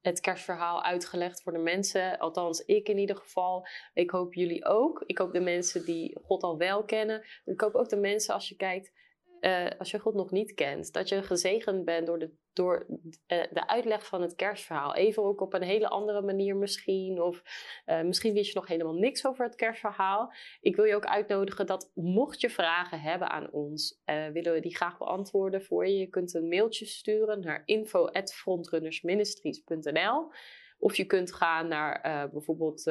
het 0.00 0.20
kerstverhaal 0.20 0.82
uitgelegd 0.82 1.42
voor 1.42 1.52
de 1.52 1.58
mensen. 1.58 2.18
Althans, 2.18 2.64
ik 2.64 2.88
in 2.88 2.98
ieder 2.98 3.16
geval. 3.16 3.66
Ik 3.94 4.10
hoop 4.10 4.34
jullie 4.34 4.64
ook. 4.64 5.02
Ik 5.06 5.18
hoop 5.18 5.32
de 5.32 5.40
mensen 5.40 5.84
die 5.84 6.18
God 6.22 6.42
al 6.42 6.58
wel 6.58 6.84
kennen. 6.84 7.24
Ik 7.44 7.60
hoop 7.60 7.74
ook 7.74 7.88
de 7.88 7.96
mensen 7.96 8.34
als 8.34 8.48
je 8.48 8.56
kijkt 8.56 8.92
uh, 9.40 9.66
als 9.78 9.90
je 9.90 9.98
God 9.98 10.14
nog 10.14 10.30
niet 10.30 10.54
kent, 10.54 10.92
dat 10.92 11.08
je 11.08 11.22
gezegend 11.22 11.84
bent 11.84 12.06
door, 12.06 12.18
de, 12.18 12.30
door 12.52 12.86
uh, 12.88 12.96
de 13.26 13.66
uitleg 13.66 14.06
van 14.06 14.22
het 14.22 14.34
kerstverhaal. 14.34 14.94
Even 14.94 15.22
ook 15.22 15.40
op 15.40 15.54
een 15.54 15.62
hele 15.62 15.88
andere 15.88 16.22
manier 16.22 16.56
misschien. 16.56 17.22
Of 17.22 17.42
uh, 17.86 18.02
misschien 18.02 18.32
wist 18.32 18.52
je 18.52 18.58
nog 18.58 18.68
helemaal 18.68 18.94
niks 18.94 19.26
over 19.26 19.44
het 19.44 19.54
kerstverhaal. 19.54 20.32
Ik 20.60 20.76
wil 20.76 20.84
je 20.84 20.94
ook 20.94 21.06
uitnodigen 21.06 21.66
dat 21.66 21.90
mocht 21.94 22.40
je 22.40 22.50
vragen 22.50 23.00
hebben 23.00 23.30
aan 23.30 23.50
ons, 23.50 24.02
willen 24.32 24.52
we 24.52 24.60
die 24.60 24.76
graag 24.76 24.98
beantwoorden 24.98 25.62
voor 25.62 25.86
je. 25.86 25.98
Je 25.98 26.08
kunt 26.08 26.34
een 26.34 26.48
mailtje 26.48 26.86
sturen 26.86 27.40
naar 27.40 27.62
info.frontrunnersministries.nl 27.64 30.30
of 30.78 30.96
je 30.96 31.04
kunt 31.04 31.34
gaan 31.34 31.68
naar 31.68 32.28
bijvoorbeeld 32.32 32.82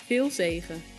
Veel 0.07 0.31
zegen! 0.31 0.94